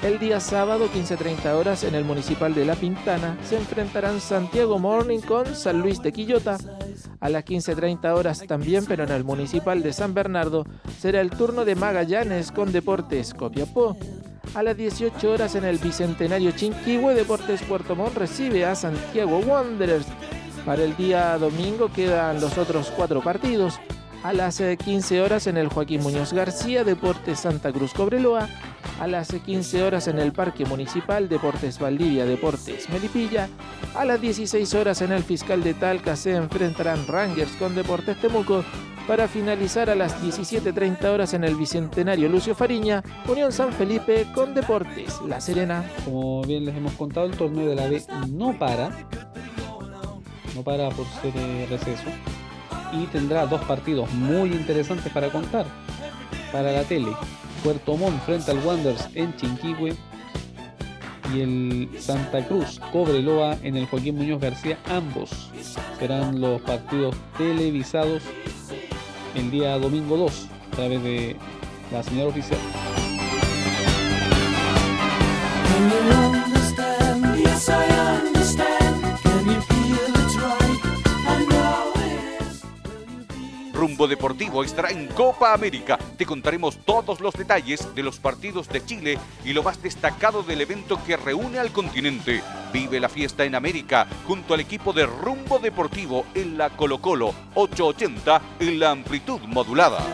El 0.03 0.19
día 0.19 0.41
sábado 0.41 0.89
15.30 0.89 1.53
horas 1.53 1.85
en 1.85 1.95
el 1.95 2.07
municipal 2.07 2.55
de 2.55 2.65
La 2.65 2.75
Pintana 2.75 3.37
se 3.45 3.59
enfrentarán 3.59 4.19
Santiago 4.19 4.79
Morning 4.79 5.19
con 5.19 5.55
San 5.55 5.83
Luis 5.83 6.01
de 6.01 6.11
Quillota. 6.11 6.57
A 7.21 7.29
las 7.29 7.45
15.30 7.45 8.15
horas 8.15 8.47
también, 8.47 8.87
pero 8.87 9.05
en 9.05 9.11
el 9.11 9.25
municipal 9.25 9.83
de 9.83 9.93
San 9.93 10.15
Bernardo, 10.15 10.65
será 10.99 11.21
el 11.21 11.29
turno 11.29 11.67
de 11.67 11.75
Magallanes 11.75 12.51
con 12.51 12.73
Deportes 12.73 13.35
Copiapó. 13.35 13.95
A 14.55 14.63
las 14.63 14.75
18 14.75 15.31
horas 15.31 15.55
en 15.55 15.67
el 15.67 15.77
Bicentenario 15.77 16.53
Chinquihue, 16.53 17.15
Deportes 17.15 17.61
Puerto 17.65 17.95
Montt 17.95 18.17
recibe 18.17 18.65
a 18.65 18.75
Santiago 18.75 19.37
Wanderers. 19.37 20.07
Para 20.65 20.83
el 20.83 20.97
día 20.97 21.37
domingo 21.37 21.93
quedan 21.93 22.41
los 22.41 22.57
otros 22.57 22.91
cuatro 22.97 23.21
partidos. 23.21 23.79
A 24.23 24.33
las 24.33 24.61
15 24.61 25.21
horas 25.21 25.49
en 25.49 25.57
el 25.57 25.69
Joaquín 25.69 26.01
Muñoz 26.01 26.33
García, 26.33 26.85
Deportes 26.85 27.41
Santa 27.41 27.73
Cruz 27.73 27.93
Cobreloa. 27.93 28.49
A 29.01 29.07
las 29.09 29.33
15 29.33 29.83
horas 29.83 30.07
en 30.07 30.21
el 30.21 30.33
Parque 30.33 30.65
Municipal, 30.65 31.29
Deportes 31.29 31.81
Valdivia, 31.81 32.25
Deportes 32.25 32.89
Melipilla. 32.89 33.49
A 33.97 34.05
las 34.05 34.21
16 34.21 34.75
horas 34.75 35.03
en 35.03 35.11
el 35.11 35.25
Fiscal 35.25 35.65
de 35.65 35.75
Talca 35.75 36.15
se 36.15 36.37
enfrentarán 36.37 37.05
Rangers 37.09 37.51
con 37.53 37.75
Deportes 37.75 38.21
Temuco 38.21 38.65
para 39.09 39.27
finalizar 39.27 39.91
a 39.91 39.97
las 39.97 40.23
17.30 40.23 41.05
horas 41.07 41.35
en 41.35 41.43
el 41.43 41.57
Bicentenario 41.57 42.29
Lucio 42.29 42.55
Fariña, 42.55 43.03
Unión 43.29 43.51
San 43.51 43.73
Felipe 43.73 44.29
con 44.35 44.55
Deportes 44.55 45.21
La 45.27 45.41
Serena. 45.41 45.85
Como 46.05 46.43
bien 46.43 46.65
les 46.65 46.77
hemos 46.77 46.93
contado, 46.93 47.27
el 47.27 47.37
torneo 47.37 47.69
de 47.69 47.75
la 47.75 47.89
B 47.89 48.03
no 48.31 48.57
para, 48.57 48.91
no 50.55 50.63
para 50.63 50.91
por 50.91 51.07
ser 51.21 51.33
eh, 51.35 51.67
receso, 51.69 52.09
y 52.93 53.07
tendrá 53.07 53.47
dos 53.47 53.63
partidos 53.65 54.11
muy 54.13 54.53
interesantes 54.53 55.13
para 55.13 55.31
contar 55.31 55.67
para 56.53 56.73
la 56.73 56.85
tele. 56.85 57.09
Puerto 57.65 57.97
Montt 57.97 58.23
frente 58.25 58.51
al 58.51 58.59
Wanderers 58.59 59.09
en 59.15 59.35
Chinquihue 59.37 59.95
y 61.35 61.41
el 61.41 61.91
Santa 61.99 62.47
Cruz 62.47 62.81
Cobreloa 62.93 63.57
en 63.63 63.77
el 63.77 63.87
Joaquín 63.87 64.17
Muñoz 64.17 64.41
García. 64.41 64.79
Ambos 64.91 65.51
serán 65.99 66.41
los 66.41 66.61
partidos 66.63 67.17
televisados 67.39 68.23
el 69.35 69.51
día 69.51 69.79
domingo 69.79 70.17
2 70.17 70.49
a 70.73 70.77
través 70.77 71.03
de 71.03 71.37
la 71.91 72.03
señal 72.03 72.29
oficial. 72.29 72.59
Deportivo 84.07 84.65
estará 84.65 84.91
en 84.91 85.07
Copa 85.09 85.53
América. 85.53 85.99
Te 86.17 86.27
contaremos 86.27 86.79
todos 86.85 87.21
los 87.21 87.35
detalles 87.35 87.95
de 87.95 88.03
los 88.03 88.19
partidos 88.19 88.69
de 88.69 88.85
Chile 88.85 89.19
y 89.45 89.53
lo 89.53 89.63
más 89.63 89.83
destacado 89.83 90.43
del 90.43 90.61
evento 90.61 90.99
que 91.05 91.17
reúne 91.17 91.59
al 91.59 91.73
continente. 91.73 92.43
Vive 92.73 93.01
la 93.01 93.09
fiesta 93.09 93.45
en 93.45 93.55
América 93.55 94.07
junto 94.27 94.55
al 94.55 94.61
equipo 94.61 94.93
de 94.93 95.07
Rumbo 95.07 95.59
Deportivo 95.59 96.27
en 96.35 96.57
la 96.59 96.71
Colo 96.71 97.01
Colo 97.01 97.35
880 97.55 98.43
en 98.61 98.81
la 98.81 98.91
amplitud 98.91 99.41
modulada. 99.43 100.05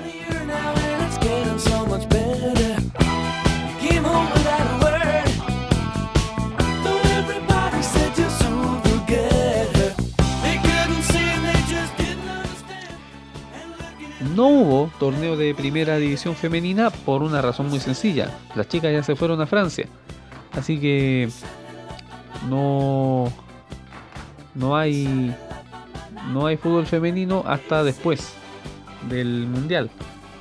No 14.38 14.46
hubo 14.46 14.88
torneo 15.00 15.36
de 15.36 15.52
primera 15.52 15.96
división 15.96 16.36
femenina 16.36 16.90
por 16.90 17.24
una 17.24 17.42
razón 17.42 17.68
muy 17.70 17.80
sencilla. 17.80 18.38
Las 18.54 18.68
chicas 18.68 18.92
ya 18.92 19.02
se 19.02 19.16
fueron 19.16 19.40
a 19.40 19.46
Francia. 19.46 19.88
Así 20.52 20.78
que 20.78 21.28
no 22.48 23.32
no 24.54 24.76
hay 24.76 25.34
no 26.32 26.46
hay 26.46 26.56
fútbol 26.56 26.86
femenino 26.86 27.42
hasta 27.48 27.82
después 27.82 28.32
del 29.08 29.48
mundial. 29.48 29.90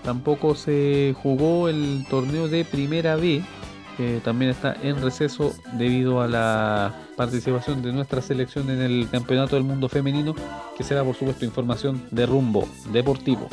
Tampoco 0.03 0.53
se 0.53 1.15
jugó 1.19 1.67
el 1.67 2.05
torneo 2.07 2.47
de 2.47 2.65
Primera 2.65 3.15
B, 3.15 3.43
que 3.97 4.21
también 4.23 4.51
está 4.51 4.77
en 4.83 5.01
receso 5.01 5.55
debido 5.73 6.21
a 6.21 6.27
la 6.27 6.93
participación 7.15 7.81
de 7.81 7.93
nuestra 7.93 8.21
selección 8.21 8.69
en 8.69 8.79
el 8.79 9.09
Campeonato 9.09 9.55
del 9.55 9.65
Mundo 9.65 9.89
Femenino, 9.89 10.35
que 10.77 10.83
será 10.83 11.03
por 11.03 11.15
supuesto 11.15 11.45
información 11.45 12.05
de 12.11 12.27
rumbo 12.27 12.69
deportivo. 12.91 13.49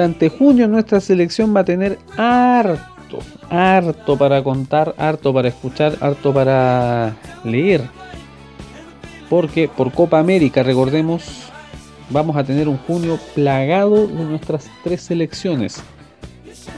Durante 0.00 0.30
junio 0.30 0.66
nuestra 0.66 0.98
selección 0.98 1.54
va 1.54 1.60
a 1.60 1.64
tener 1.66 1.98
harto, 2.16 3.18
harto 3.50 4.16
para 4.16 4.42
contar, 4.42 4.94
harto 4.96 5.34
para 5.34 5.48
escuchar, 5.48 5.98
harto 6.00 6.32
para 6.32 7.14
leer. 7.44 7.82
Porque 9.28 9.68
por 9.68 9.92
Copa 9.92 10.18
América, 10.18 10.62
recordemos, 10.62 11.50
vamos 12.08 12.34
a 12.38 12.44
tener 12.44 12.66
un 12.66 12.78
junio 12.78 13.18
plagado 13.34 14.06
de 14.06 14.24
nuestras 14.24 14.70
tres 14.82 15.02
selecciones. 15.02 15.82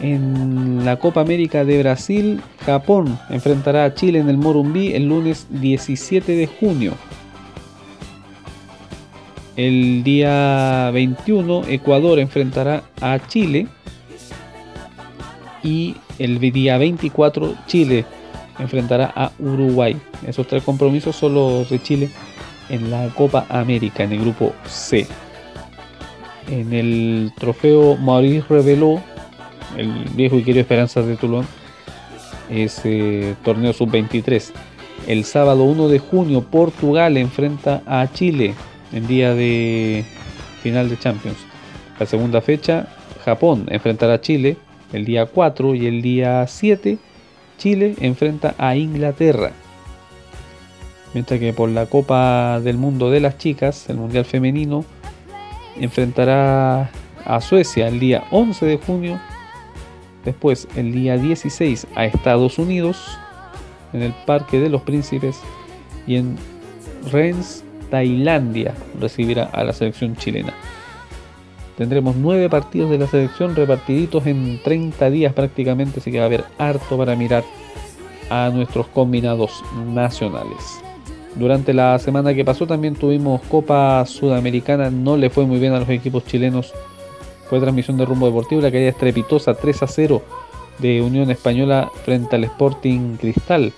En 0.00 0.84
la 0.84 0.96
Copa 0.96 1.20
América 1.20 1.64
de 1.64 1.78
Brasil, 1.78 2.40
Japón 2.66 3.20
enfrentará 3.30 3.84
a 3.84 3.94
Chile 3.94 4.18
en 4.18 4.30
el 4.30 4.36
Morumbí 4.36 4.94
el 4.94 5.06
lunes 5.08 5.46
17 5.48 6.32
de 6.32 6.48
junio. 6.48 6.94
El 9.56 10.02
día 10.02 10.90
21 10.92 11.64
Ecuador 11.68 12.18
enfrentará 12.18 12.84
a 13.00 13.18
Chile 13.28 13.66
y 15.62 15.94
el 16.18 16.38
día 16.40 16.78
24 16.78 17.54
Chile 17.66 18.06
enfrentará 18.58 19.12
a 19.14 19.30
Uruguay. 19.38 19.96
Esos 20.26 20.46
tres 20.46 20.62
compromisos 20.62 21.16
son 21.16 21.34
los 21.34 21.68
de 21.68 21.82
Chile 21.82 22.10
en 22.70 22.90
la 22.90 23.08
Copa 23.08 23.46
América, 23.50 24.04
en 24.04 24.12
el 24.12 24.20
grupo 24.20 24.54
C. 24.66 25.06
En 26.50 26.72
el 26.72 27.32
trofeo 27.38 27.96
Maurice 27.96 28.46
reveló 28.48 29.02
el 29.76 29.90
viejo 30.14 30.36
y 30.36 30.44
querido 30.44 30.62
Esperanza 30.62 31.02
de 31.02 31.16
Toulon, 31.16 31.46
ese 32.50 33.36
torneo 33.44 33.72
sub-23. 33.72 34.50
El 35.06 35.24
sábado 35.24 35.64
1 35.64 35.88
de 35.88 35.98
junio 35.98 36.42
Portugal 36.42 37.16
enfrenta 37.16 37.82
a 37.86 38.10
Chile 38.12 38.54
en 38.92 39.06
día 39.06 39.34
de 39.34 40.04
final 40.62 40.88
de 40.88 40.98
Champions. 40.98 41.38
La 41.98 42.06
segunda 42.06 42.40
fecha, 42.40 42.88
Japón 43.24 43.66
enfrentará 43.68 44.14
a 44.14 44.20
Chile 44.20 44.56
el 44.92 45.04
día 45.04 45.26
4 45.26 45.74
y 45.74 45.86
el 45.86 46.02
día 46.02 46.46
7 46.46 46.98
Chile 47.58 47.94
enfrenta 48.00 48.54
a 48.58 48.76
Inglaterra. 48.76 49.52
Mientras 51.14 51.38
que 51.38 51.52
por 51.52 51.68
la 51.68 51.86
Copa 51.86 52.60
del 52.60 52.78
Mundo 52.78 53.10
de 53.10 53.20
las 53.20 53.38
Chicas, 53.38 53.88
el 53.88 53.98
Mundial 53.98 54.24
Femenino, 54.24 54.84
enfrentará 55.78 56.90
a 57.24 57.40
Suecia 57.40 57.88
el 57.88 58.00
día 58.00 58.24
11 58.30 58.66
de 58.66 58.78
junio. 58.78 59.20
Después 60.24 60.66
el 60.76 60.92
día 60.92 61.18
16 61.18 61.86
a 61.94 62.04
Estados 62.06 62.58
Unidos 62.58 63.18
en 63.92 64.02
el 64.02 64.14
Parque 64.26 64.58
de 64.58 64.68
los 64.68 64.82
Príncipes 64.82 65.38
y 66.06 66.16
en 66.16 66.36
Rennes 67.10 67.64
Tailandia 67.92 68.72
recibirá 68.98 69.50
a 69.52 69.62
la 69.64 69.74
selección 69.74 70.16
chilena. 70.16 70.54
Tendremos 71.76 72.16
nueve 72.16 72.48
partidos 72.48 72.90
de 72.90 72.96
la 72.96 73.06
selección 73.06 73.54
repartiditos 73.54 74.26
en 74.26 74.62
30 74.62 75.10
días 75.10 75.34
prácticamente, 75.34 76.00
así 76.00 76.10
que 76.10 76.16
va 76.16 76.24
a 76.24 76.26
haber 76.26 76.44
harto 76.56 76.96
para 76.96 77.14
mirar 77.16 77.44
a 78.30 78.48
nuestros 78.48 78.86
combinados 78.86 79.62
nacionales. 79.92 80.80
Durante 81.34 81.74
la 81.74 81.98
semana 81.98 82.32
que 82.32 82.46
pasó 82.46 82.66
también 82.66 82.94
tuvimos 82.94 83.42
Copa 83.42 84.06
Sudamericana, 84.06 84.88
no 84.88 85.18
le 85.18 85.28
fue 85.28 85.44
muy 85.44 85.58
bien 85.58 85.74
a 85.74 85.80
los 85.80 85.88
equipos 85.90 86.24
chilenos. 86.24 86.72
Fue 87.50 87.60
transmisión 87.60 87.98
de 87.98 88.06
rumbo 88.06 88.24
deportivo, 88.24 88.62
la 88.62 88.72
caída 88.72 88.88
estrepitosa 88.88 89.52
3 89.52 89.82
a 89.82 89.86
0 89.86 90.22
de 90.78 91.02
Unión 91.02 91.30
Española 91.30 91.90
frente 92.06 92.36
al 92.36 92.44
Sporting 92.44 93.16
Cristal. 93.18 93.70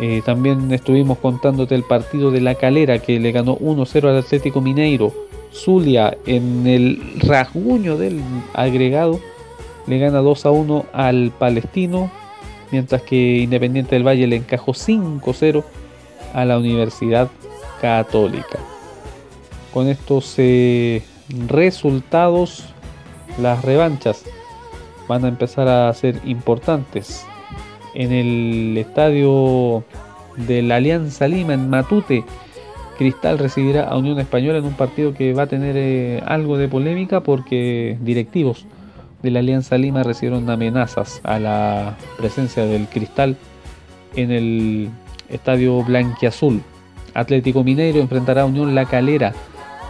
Eh, 0.00 0.22
también 0.24 0.72
estuvimos 0.72 1.18
contándote 1.18 1.74
el 1.74 1.84
partido 1.84 2.30
de 2.30 2.40
La 2.40 2.56
Calera 2.56 2.98
que 2.98 3.20
le 3.20 3.32
ganó 3.32 3.56
1-0 3.56 4.08
al 4.08 4.18
Atlético 4.18 4.60
Mineiro. 4.60 5.12
Zulia 5.52 6.16
en 6.26 6.66
el 6.66 7.00
rasguño 7.20 7.96
del 7.96 8.20
agregado 8.54 9.20
le 9.86 9.98
gana 9.98 10.20
2-1 10.20 10.86
al 10.92 11.32
Palestino. 11.38 12.10
Mientras 12.72 13.02
que 13.02 13.38
Independiente 13.38 13.94
del 13.94 14.06
Valle 14.06 14.26
le 14.26 14.36
encajó 14.36 14.72
5-0 14.72 15.62
a 16.32 16.44
la 16.44 16.58
Universidad 16.58 17.30
Católica. 17.80 18.58
Con 19.72 19.88
estos 19.88 20.34
eh, 20.38 21.02
resultados, 21.46 22.64
las 23.40 23.64
revanchas 23.64 24.24
van 25.06 25.24
a 25.24 25.28
empezar 25.28 25.68
a 25.68 25.92
ser 25.94 26.20
importantes 26.24 27.26
en 27.94 28.12
el 28.12 28.76
estadio 28.76 29.84
de 30.36 30.62
la 30.62 30.76
Alianza 30.76 31.28
Lima 31.28 31.54
en 31.54 31.70
Matute. 31.70 32.24
Cristal 32.98 33.38
recibirá 33.38 33.88
a 33.88 33.96
Unión 33.96 34.20
Española 34.20 34.58
en 34.58 34.64
un 34.64 34.74
partido 34.74 35.14
que 35.14 35.32
va 35.32 35.44
a 35.44 35.46
tener 35.46 35.76
eh, 35.76 36.22
algo 36.26 36.58
de 36.58 36.68
polémica 36.68 37.20
porque 37.20 37.98
directivos 38.00 38.66
de 39.22 39.30
la 39.30 39.40
Alianza 39.40 39.78
Lima 39.78 40.02
recibieron 40.02 40.48
amenazas 40.48 41.20
a 41.24 41.38
la 41.38 41.96
presencia 42.18 42.66
del 42.66 42.86
Cristal 42.86 43.36
en 44.14 44.30
el 44.30 44.90
estadio 45.28 45.82
Blanquiazul. 45.82 46.60
Atlético 47.14 47.64
Mineiro 47.64 48.00
enfrentará 48.00 48.42
a 48.42 48.46
Unión 48.46 48.74
La 48.74 48.84
Calera. 48.84 49.32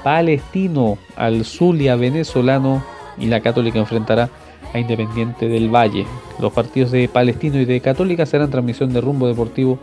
Palestino 0.03 0.99
al 1.17 1.45
Zulia 1.45 1.97
venezolano 1.97 2.85
y 3.19 3.27
la 3.27 3.41
Católica 3.41 3.79
enfrentará 3.79 4.29
a 4.75 4.79
Independiente 4.79 5.49
del 5.49 5.75
Valle. 5.75 6.05
Los 6.39 6.53
partidos 6.53 6.91
de 6.91 7.09
Palestino 7.09 7.59
y 7.59 7.65
de 7.65 7.81
Católica 7.81 8.27
serán 8.27 8.51
transmisión 8.51 8.93
de 8.93 9.01
rumbo 9.01 9.27
deportivo 9.27 9.79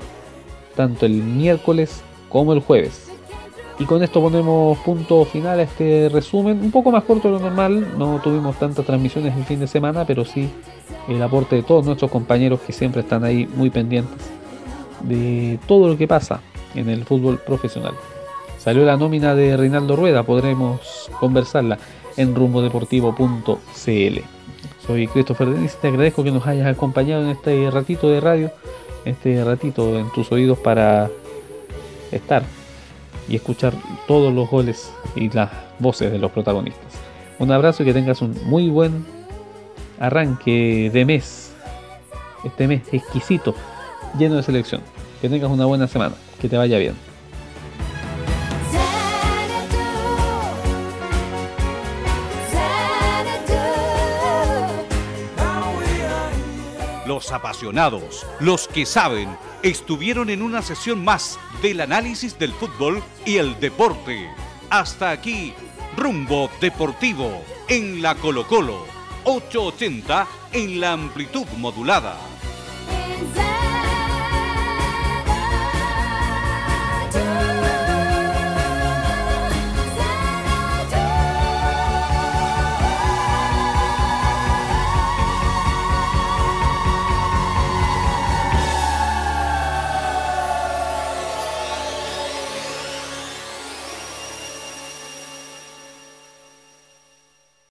tanto 0.76 1.06
el 1.06 1.14
miércoles 1.14 2.02
como 2.30 2.54
el 2.54 2.60
jueves. 2.60 3.10
Y 3.80 3.86
con 3.86 4.04
esto 4.04 4.22
ponemos 4.22 4.78
punto 4.80 5.26
final 5.26 5.60
a 5.60 5.64
este 5.64 6.10
resumen, 6.10 6.60
un 6.62 6.72
poco 6.72 6.92
más 6.92 7.04
corto 7.04 7.30
de 7.30 7.34
lo 7.34 7.40
normal, 7.40 7.98
no 7.98 8.20
tuvimos 8.22 8.60
tantas 8.60 8.86
transmisiones 8.86 9.36
el 9.36 9.46
fin 9.46 9.60
de 9.60 9.68
semana, 9.68 10.06
pero 10.06 10.24
sí 10.24 10.50
el 11.08 11.22
aporte 11.24 11.56
de 11.56 11.64
todos 11.64 11.86
nuestros 11.86 12.12
compañeros 12.12 12.60
que 12.62 12.74
siempre 12.74 13.02
están 13.02 13.24
ahí 13.24 13.48
muy 13.56 13.72
pendientes 13.72 14.30
de 15.02 15.58
todo 15.68 15.88
lo 15.88 15.98
que 15.98 16.08
pasa 16.08 16.42
en 16.76 16.90
el 16.90 17.06
fútbol 17.06 17.40
profesional. 17.40 17.94
Salió 18.60 18.86
la 18.86 18.98
nómina 18.98 19.34
de 19.34 19.58
Reinaldo 19.58 19.96
Rueda, 19.96 20.22
podremos 20.22 21.10
conversarla 21.20 21.80
en 22.18 22.36
rumbodeportivo.cl. 22.36 24.41
Soy 24.86 25.08
Christopher 25.08 25.50
Denis, 25.50 25.76
te 25.76 25.90
agradezco 25.90 26.24
que 26.24 26.32
nos 26.32 26.46
hayas 26.48 26.68
acompañado 26.68 27.24
en 27.24 27.30
este 27.30 27.70
ratito 27.70 28.10
de 28.10 28.20
radio, 28.20 28.52
este 29.06 29.44
ratito 29.44 29.98
en 29.98 30.12
tus 30.12 30.32
oídos 30.32 30.58
para 30.58 31.10
estar 32.12 32.44
y 33.30 33.36
escuchar 33.36 33.74
todos 34.08 34.34
los 34.34 34.50
goles 34.50 34.92
y 35.16 35.30
las 35.30 35.52
voces 35.80 36.12
de 36.12 36.18
los 36.18 36.32
protagonistas. 36.32 36.94
Un 37.38 37.52
abrazo 37.52 37.84
y 37.84 37.86
que 37.86 37.94
tengas 37.94 38.22
un 38.22 38.36
muy 38.46 38.70
buen 38.70 39.06
arranque 40.00 40.90
de 40.92 41.06
mes, 41.06 41.54
este 42.44 42.68
mes 42.68 42.82
exquisito, 42.92 43.54
lleno 44.18 44.36
de 44.36 44.44
selección. 44.44 44.82
Que 45.22 45.30
tengas 45.30 45.52
una 45.52 45.66
buena 45.66 45.88
semana, 45.88 46.16
que 46.40 46.50
te 46.50 46.58
vaya 46.58 46.80
bien. 46.80 47.11
Los 57.22 57.32
apasionados, 57.34 58.26
los 58.40 58.68
que 58.68 58.84
saben, 58.84 59.38
estuvieron 59.62 60.32
en 60.32 60.42
una 60.42 60.64
sesión 60.64 61.04
más 61.04 61.38
del 61.62 61.82
análisis 61.82 62.40
del 62.40 62.52
fútbol 62.52 63.04
y 63.28 63.38
el 63.38 63.60
deporte. 63.60 64.28
Hasta 64.72 65.12
aquí, 65.12 65.54
rumbo 65.96 66.50
deportivo 66.60 67.44
en 67.68 68.02
la 68.02 68.16
Colo 68.16 68.48
Colo, 68.48 68.88
880 69.26 70.28
en 70.54 70.80
la 70.80 70.94
amplitud 70.94 71.46
modulada. 71.58 72.18